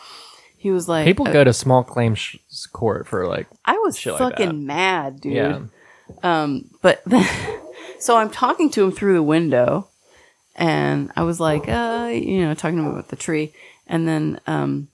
He 0.62 0.70
was 0.70 0.88
like, 0.88 1.06
People 1.06 1.28
uh, 1.28 1.32
go 1.32 1.44
to 1.44 1.54
small 1.54 1.84
claims 1.84 2.20
sh- 2.20 2.38
court 2.72 3.08
for 3.08 3.26
like, 3.26 3.48
I 3.66 3.74
was 3.80 3.98
shit 3.98 4.14
like 4.14 4.20
fucking 4.20 4.50
that. 4.50 4.54
mad, 4.54 5.20
dude. 5.20 5.34
yeah. 5.34 5.62
Um, 6.22 6.70
but 6.84 7.02
so 8.00 8.16
I'm 8.16 8.30
talking 8.30 8.70
to 8.70 8.84
him 8.84 8.92
through 8.92 9.16
the 9.16 9.24
window, 9.24 9.88
and 10.56 11.12
I 11.16 11.24
was 11.24 11.40
like, 11.40 11.68
uh, 11.68 12.12
you 12.14 12.42
know, 12.46 12.54
talking 12.54 12.78
to 12.78 12.84
him 12.84 12.92
about 12.92 13.08
the 13.08 13.16
tree, 13.16 13.54
and 13.88 14.08
then 14.08 14.40
um, 14.46 14.90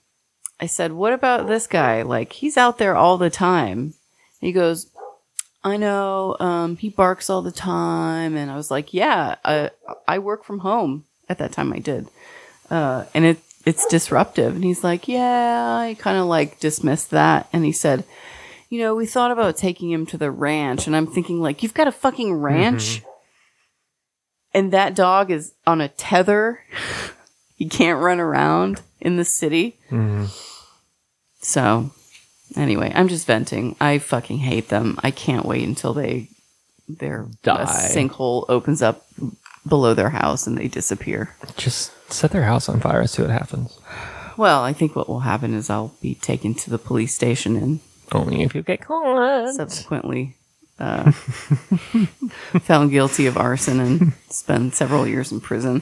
I 0.58 0.68
said, 0.68 0.94
"What 0.94 1.12
about 1.12 1.48
this 1.48 1.68
guy? 1.68 2.02
Like, 2.04 2.32
he's 2.32 2.56
out 2.56 2.78
there 2.78 2.96
all 2.96 3.18
the 3.18 3.30
time." 3.30 3.94
He 4.40 4.54
goes, 4.54 4.88
"I 5.66 5.76
know. 5.76 6.38
Um, 6.40 6.78
he 6.78 6.88
barks 6.88 7.30
all 7.30 7.42
the 7.42 7.52
time," 7.52 8.38
and 8.38 8.50
I 8.50 8.56
was 8.56 8.72
like, 8.72 8.94
"Yeah, 8.94 9.36
uh, 9.44 9.68
I 10.08 10.20
work 10.20 10.46
from 10.46 10.60
home 10.60 11.04
at 11.28 11.40
that 11.40 11.52
time. 11.52 11.74
I 11.74 11.80
did, 11.80 12.08
uh, 12.70 13.04
and 13.14 13.26
it." 13.26 13.40
It's 13.68 13.86
disruptive. 13.88 14.56
And 14.56 14.64
he's 14.64 14.84
like, 14.84 15.08
Yeah, 15.08 15.76
I 15.76 15.96
kind 16.00 16.18
of 16.18 16.26
like 16.26 16.60
dismissed 16.60 17.12
that. 17.12 17.50
And 17.52 17.66
he 17.66 17.72
said, 17.72 18.06
you 18.70 18.80
know, 18.80 18.96
we 18.96 19.06
thought 19.06 19.32
about 19.32 19.58
taking 19.58 19.92
him 19.92 20.06
to 20.08 20.18
the 20.18 20.32
ranch, 20.32 20.88
and 20.88 20.96
I'm 20.96 21.08
thinking, 21.08 21.42
like, 21.42 21.64
you've 21.64 21.74
got 21.74 21.88
a 21.88 21.92
fucking 21.92 22.34
ranch, 22.34 23.00
mm-hmm. 23.00 23.10
and 24.54 24.74
that 24.74 24.96
dog 24.96 25.32
is 25.32 25.54
on 25.66 25.80
a 25.80 25.88
tether. 25.88 26.60
he 27.56 27.70
can't 27.70 28.02
run 28.02 28.20
around 28.20 28.82
in 29.00 29.16
the 29.16 29.26
city. 29.26 29.78
Mm-hmm. 29.90 30.26
So, 31.42 31.92
anyway, 32.56 32.92
I'm 32.94 33.08
just 33.08 33.26
venting. 33.26 33.76
I 33.80 34.00
fucking 34.00 34.40
hate 34.40 34.68
them. 34.68 35.00
I 35.02 35.12
can't 35.12 35.46
wait 35.46 35.68
until 35.68 35.94
they 35.94 36.30
their 36.90 37.28
Die. 37.44 37.66
sinkhole 37.66 38.46
opens 38.48 38.82
up 38.82 39.06
below 39.68 39.94
their 39.94 40.10
house 40.10 40.48
and 40.48 40.58
they 40.58 40.70
disappear. 40.70 41.36
Just 41.58 41.92
set 42.10 42.32
their 42.32 42.44
house 42.44 42.70
on 42.70 42.80
fire 42.80 43.02
and 43.02 43.10
see 43.10 43.22
what 43.22 43.32
happens. 43.32 43.78
Well, 44.38 44.64
I 44.64 44.74
think 44.74 44.96
what 44.96 45.10
will 45.10 45.22
happen 45.22 45.54
is 45.54 45.70
I'll 45.70 45.94
be 46.02 46.16
taken 46.16 46.54
to 46.56 46.70
the 46.70 46.78
police 46.78 47.14
station 47.16 47.56
and 47.56 47.80
Only 48.12 48.44
if 48.44 48.54
you 48.54 48.62
get 48.64 48.82
caught. 48.82 49.54
subsequently 49.56 50.36
uh, 50.80 51.12
found 52.62 52.92
guilty 52.92 53.26
of 53.26 53.36
arson 53.38 53.80
and 53.80 54.14
spend 54.30 54.74
several 54.76 55.08
years 55.08 55.32
in 55.32 55.42
prison. 55.42 55.82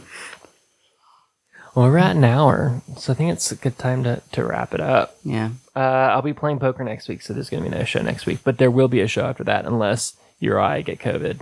Well, 1.76 1.88
we're 1.88 1.98
at 1.98 2.16
an 2.16 2.24
hour, 2.24 2.82
so 2.98 3.12
I 3.12 3.16
think 3.18 3.34
it's 3.34 3.52
a 3.52 3.56
good 3.58 3.78
time 3.78 4.06
to, 4.06 4.22
to 4.32 4.46
wrap 4.46 4.74
it 4.74 4.80
up. 4.80 5.18
Yeah. 5.26 5.50
Uh, 5.76 5.80
I'll 5.80 6.22
be 6.22 6.32
playing 6.34 6.60
poker 6.60 6.86
next 6.86 7.10
week, 7.10 7.22
so 7.22 7.34
there's 7.34 7.50
going 7.50 7.62
to 7.62 7.70
be 7.70 7.76
no 7.76 7.84
show 7.84 8.02
next 8.02 8.26
week. 8.26 8.40
But 8.46 8.58
there 8.58 8.72
will 8.72 8.88
be 8.88 9.02
a 9.02 9.08
show 9.10 9.26
after 9.26 9.44
that, 9.44 9.66
unless 9.66 10.16
you 10.40 10.54
or 10.54 10.60
I 10.62 10.80
get 10.82 11.00
COVID, 11.00 11.42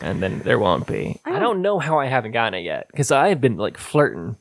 and 0.00 0.22
then 0.22 0.40
there 0.40 0.58
won't 0.58 0.86
be. 0.86 1.20
I 1.24 1.38
don't 1.38 1.62
know 1.62 1.78
how 1.78 1.98
I 1.98 2.06
haven't 2.06 2.32
gotten 2.32 2.54
it 2.54 2.62
yet 2.64 2.86
because 2.90 3.10
I've 3.10 3.40
been 3.40 3.56
like 3.56 3.78
flirting, 3.78 4.36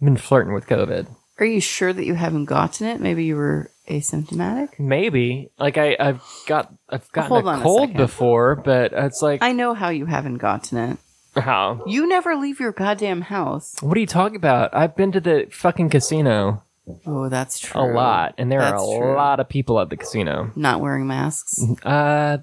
been 0.00 0.16
flirting 0.16 0.54
with 0.54 0.66
COVID. 0.66 1.06
Are 1.38 1.46
you 1.46 1.60
sure 1.60 1.92
that 1.92 2.04
you 2.04 2.14
haven't 2.14 2.44
gotten 2.46 2.86
it? 2.86 3.00
Maybe 3.00 3.24
you 3.24 3.36
were 3.36 3.70
asymptomatic? 3.88 4.78
Maybe 4.78 5.50
like 5.58 5.78
I 5.78 5.96
I've 5.98 6.22
got 6.46 6.72
I've 6.88 7.10
gotten 7.12 7.30
Hold 7.30 7.44
a 7.46 7.58
a 7.58 7.62
cold 7.62 7.80
second. 7.88 7.96
before, 7.96 8.56
but 8.56 8.92
it's 8.92 9.22
like 9.22 9.42
I 9.42 9.52
know 9.52 9.74
how 9.74 9.88
you 9.88 10.06
haven't 10.06 10.38
gotten 10.38 10.78
it. 10.78 10.98
how. 11.34 11.82
You 11.86 12.06
never 12.06 12.36
leave 12.36 12.60
your 12.60 12.72
goddamn 12.72 13.22
house. 13.22 13.74
What 13.80 13.96
are 13.96 14.00
you 14.00 14.06
talking 14.06 14.36
about? 14.36 14.74
I've 14.74 14.94
been 14.96 15.12
to 15.12 15.20
the 15.20 15.48
fucking 15.50 15.90
casino 15.90 16.62
Oh, 17.06 17.28
that's 17.28 17.60
true. 17.60 17.80
a 17.80 17.86
lot, 17.94 18.34
and 18.38 18.50
there 18.50 18.58
That's 18.60 18.82
are 18.82 18.96
a 18.96 18.98
true. 18.98 19.14
lot 19.14 19.38
of 19.38 19.48
people 19.48 19.78
at 19.80 19.88
the 19.88 19.96
casino. 19.96 20.50
Not 20.56 20.80
wearing 20.80 21.06
masks. 21.06 21.62
Uh, 21.84 22.38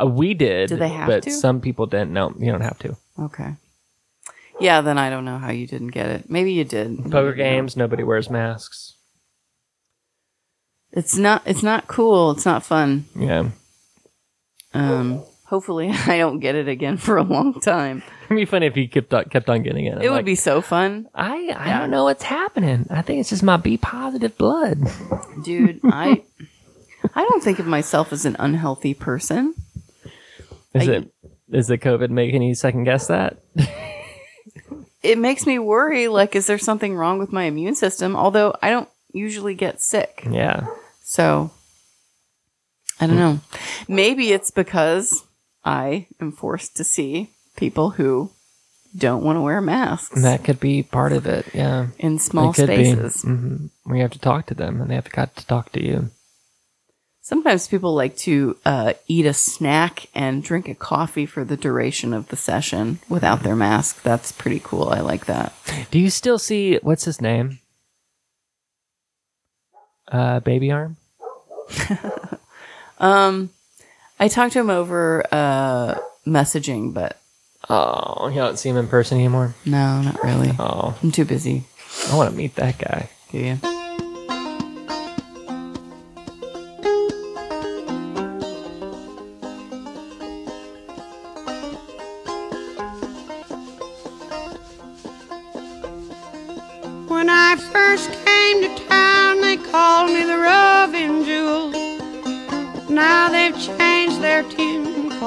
uh, 0.00 0.06
we 0.06 0.34
did. 0.34 0.68
Do 0.68 0.76
they 0.76 0.88
have 0.88 1.06
but 1.06 1.22
to? 1.24 1.30
some 1.30 1.60
people 1.60 1.86
didn't. 1.86 2.12
No, 2.12 2.34
you 2.38 2.50
don't 2.50 2.60
have 2.60 2.78
to. 2.80 2.96
Okay. 3.18 3.54
Yeah, 4.60 4.80
then 4.82 4.98
I 4.98 5.10
don't 5.10 5.24
know 5.24 5.38
how 5.38 5.50
you 5.50 5.66
didn't 5.66 5.88
get 5.88 6.06
it. 6.10 6.30
Maybe 6.30 6.52
you 6.52 6.64
did. 6.64 7.10
Poker 7.10 7.32
games, 7.32 7.76
nobody 7.76 8.02
wears 8.04 8.30
masks. 8.30 8.94
It's 10.92 11.16
not. 11.16 11.42
It's 11.44 11.62
not 11.62 11.88
cool. 11.88 12.30
It's 12.30 12.46
not 12.46 12.64
fun. 12.64 13.06
Yeah, 13.16 13.50
Um. 14.72 15.22
Hopefully, 15.46 15.90
I 16.06 16.18
don't 16.18 16.40
get 16.40 16.54
it 16.54 16.68
again 16.68 16.96
for 16.96 17.16
a 17.16 17.22
long 17.22 17.60
time. 17.60 18.02
it'd 18.24 18.36
be 18.36 18.44
funny 18.44 18.66
if 18.66 18.76
you 18.76 18.88
kept 18.88 19.12
on, 19.12 19.24
kept 19.26 19.50
on 19.50 19.62
getting 19.62 19.86
it. 19.86 20.02
It 20.02 20.10
would 20.10 20.24
be 20.24 20.34
so 20.36 20.60
fun, 20.62 21.08
I 21.14 21.54
I 21.56 21.78
don't 21.78 21.90
know 21.90 22.04
what's 22.04 22.22
happening. 22.22 22.86
I 22.90 23.02
think 23.02 23.20
it's 23.20 23.30
just 23.30 23.42
my 23.42 23.56
B 23.56 23.76
positive 23.76 24.36
blood. 24.38 24.78
dude. 25.44 25.80
I. 25.84 26.22
I 27.14 27.22
don't 27.24 27.42
think 27.44 27.58
of 27.58 27.66
myself 27.66 28.14
as 28.14 28.24
an 28.24 28.34
unhealthy 28.38 28.94
person. 28.94 29.54
Is 30.74 30.88
I- 30.88 30.92
it 30.92 31.12
is 31.52 31.66
the 31.68 31.78
COVID 31.78 32.10
making 32.10 32.42
you 32.42 32.54
second 32.54 32.84
guess 32.84 33.06
that? 33.08 33.38
It 35.02 35.18
makes 35.18 35.46
me 35.46 35.58
worry. 35.58 36.08
Like, 36.08 36.34
is 36.34 36.46
there 36.46 36.56
something 36.56 36.96
wrong 36.96 37.18
with 37.18 37.30
my 37.30 37.44
immune 37.44 37.74
system? 37.74 38.16
Although 38.16 38.54
I 38.62 38.70
don't 38.70 38.88
usually 39.12 39.54
get 39.54 39.82
sick, 39.82 40.26
Yeah, 40.28 40.66
so 41.02 41.50
I 42.98 43.06
don't 43.06 43.16
know. 43.16 43.40
Maybe 43.86 44.32
it's 44.32 44.50
because 44.50 45.24
I 45.62 46.06
am 46.22 46.32
forced 46.32 46.76
to 46.78 46.84
see 46.84 47.30
people 47.54 47.90
who 47.90 48.30
don't 48.96 49.22
want 49.22 49.36
to 49.36 49.42
wear 49.42 49.60
masks 49.60 50.22
that 50.22 50.42
could 50.42 50.58
be 50.58 50.82
part 50.82 51.12
of 51.12 51.26
it. 51.26 51.46
Yeah, 51.52 51.88
in 51.98 52.18
small 52.18 52.54
spaces. 52.54 53.22
be. 53.22 53.28
hmm 53.28 53.66
We 53.84 54.00
have 54.00 54.12
to 54.12 54.18
talk 54.18 54.46
to 54.46 54.54
them, 54.54 54.80
and 54.80 54.90
they 54.90 54.94
have 54.94 55.10
got 55.10 55.36
to 55.36 55.46
talk 55.46 55.70
to 55.72 55.84
you. 55.84 56.10
Sometimes 57.24 57.68
people 57.68 57.94
like 57.94 58.18
to 58.18 58.58
uh, 58.66 58.92
eat 59.08 59.24
a 59.24 59.32
snack 59.32 60.08
and 60.14 60.44
drink 60.44 60.68
a 60.68 60.74
coffee 60.74 61.24
for 61.24 61.42
the 61.42 61.56
duration 61.56 62.12
of 62.12 62.28
the 62.28 62.36
session 62.36 62.98
without 63.08 63.42
their 63.42 63.56
mask. 63.56 64.02
That's 64.02 64.30
pretty 64.30 64.60
cool. 64.62 64.90
I 64.90 65.00
like 65.00 65.24
that. 65.24 65.54
Do 65.90 65.98
you 65.98 66.10
still 66.10 66.38
see 66.38 66.76
what's 66.82 67.06
his 67.06 67.22
name? 67.22 67.60
Uh, 70.06 70.40
baby 70.40 70.70
arm. 70.70 70.98
I 73.00 74.28
talked 74.28 74.52
to 74.52 74.60
him 74.60 74.68
over 74.68 75.24
uh, 75.32 75.94
messaging, 76.26 76.92
but 76.92 77.18
Oh, 77.70 78.28
you 78.28 78.34
don't 78.34 78.58
see 78.58 78.68
him 78.68 78.76
in 78.76 78.86
person 78.86 79.16
anymore. 79.16 79.54
no, 79.64 80.02
not 80.02 80.22
really. 80.22 80.52
Oh, 80.58 80.94
I'm 81.02 81.10
too 81.10 81.24
busy. 81.24 81.64
I 82.10 82.16
want 82.16 82.28
to 82.30 82.36
meet 82.36 82.54
that 82.56 82.76
guy. 82.76 83.08
Do 83.32 83.38
you? 83.38 83.58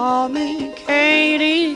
Call 0.08 0.30
me 0.30 0.72
Katie 0.74 1.76